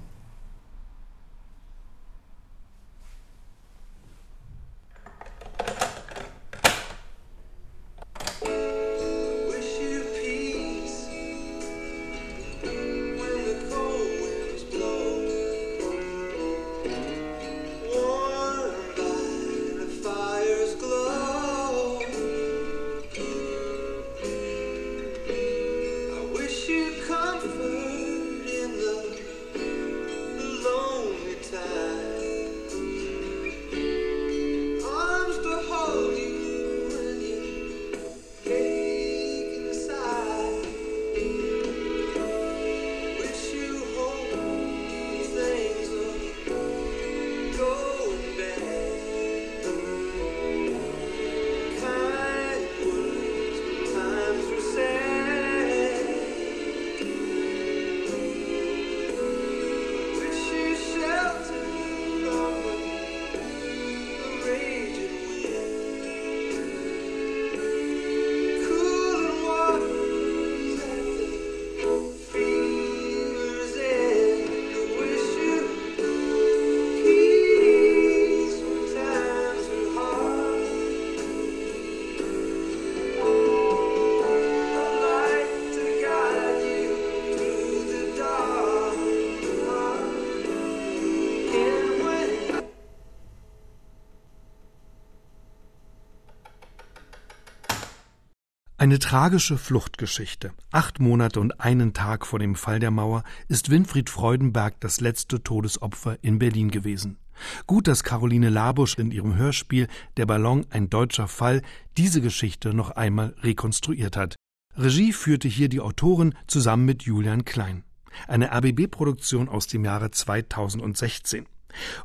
Eine 98.80 98.98
tragische 98.98 99.58
Fluchtgeschichte. 99.58 100.52
Acht 100.72 101.00
Monate 101.00 101.38
und 101.38 101.60
einen 101.60 101.92
Tag 101.92 102.24
vor 102.24 102.38
dem 102.38 102.54
Fall 102.54 102.78
der 102.78 102.90
Mauer 102.90 103.24
ist 103.46 103.68
Winfried 103.68 104.08
Freudenberg 104.08 104.80
das 104.80 105.02
letzte 105.02 105.42
Todesopfer 105.42 106.16
in 106.22 106.38
Berlin 106.38 106.70
gewesen. 106.70 107.18
Gut, 107.66 107.86
dass 107.86 108.04
Caroline 108.04 108.48
Labusch 108.48 108.96
in 108.96 109.10
ihrem 109.10 109.36
Hörspiel 109.36 109.86
Der 110.16 110.24
Ballon 110.24 110.64
ein 110.70 110.88
deutscher 110.88 111.28
Fall 111.28 111.60
diese 111.98 112.22
Geschichte 112.22 112.72
noch 112.72 112.92
einmal 112.92 113.34
rekonstruiert 113.42 114.16
hat. 114.16 114.36
Regie 114.78 115.12
führte 115.12 115.46
hier 115.46 115.68
die 115.68 115.80
Autorin 115.80 116.34
zusammen 116.46 116.86
mit 116.86 117.02
Julian 117.02 117.44
Klein. 117.44 117.84
Eine 118.28 118.50
RBB-Produktion 118.50 119.50
aus 119.50 119.66
dem 119.66 119.84
Jahre 119.84 120.10
2016. 120.10 121.44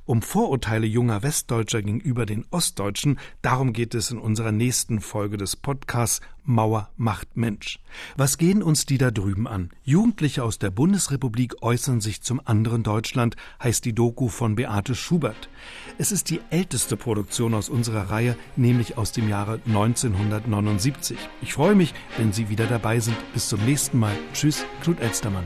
Um 0.05 0.21
Vorurteile 0.21 0.87
junger 0.87 1.23
Westdeutscher 1.23 1.81
gegenüber 1.81 2.25
den 2.25 2.45
Ostdeutschen, 2.51 3.19
darum 3.41 3.73
geht 3.73 3.95
es 3.95 4.11
in 4.11 4.17
unserer 4.17 4.51
nächsten 4.51 5.01
Folge 5.01 5.37
des 5.37 5.55
Podcasts 5.55 6.21
Mauer 6.45 6.89
macht 6.95 7.35
Mensch. 7.35 7.79
Was 8.15 8.37
gehen 8.37 8.61
uns 8.61 8.85
die 8.85 8.97
da 8.97 9.09
drüben 9.11 9.47
an? 9.47 9.71
Jugendliche 9.83 10.43
aus 10.43 10.59
der 10.59 10.69
Bundesrepublik 10.69 11.61
äußern 11.61 12.01
sich 12.01 12.21
zum 12.21 12.39
anderen 12.45 12.83
Deutschland, 12.83 13.35
heißt 13.61 13.83
die 13.83 13.93
Doku 13.93 14.29
von 14.29 14.55
Beate 14.55 14.95
Schubert. 14.95 15.49
Es 15.97 16.11
ist 16.11 16.29
die 16.29 16.41
älteste 16.51 16.97
Produktion 16.97 17.53
aus 17.53 17.69
unserer 17.69 18.11
Reihe, 18.11 18.37
nämlich 18.55 18.97
aus 18.97 19.11
dem 19.11 19.27
Jahre 19.27 19.59
1979. 19.65 21.17
Ich 21.41 21.53
freue 21.53 21.75
mich, 21.75 21.93
wenn 22.17 22.31
Sie 22.31 22.49
wieder 22.49 22.67
dabei 22.67 22.99
sind. 22.99 23.17
Bis 23.33 23.49
zum 23.49 23.63
nächsten 23.65 23.97
Mal. 23.97 24.15
Tschüss, 24.33 24.65
Knut 24.81 24.99
Elstermann. 24.99 25.45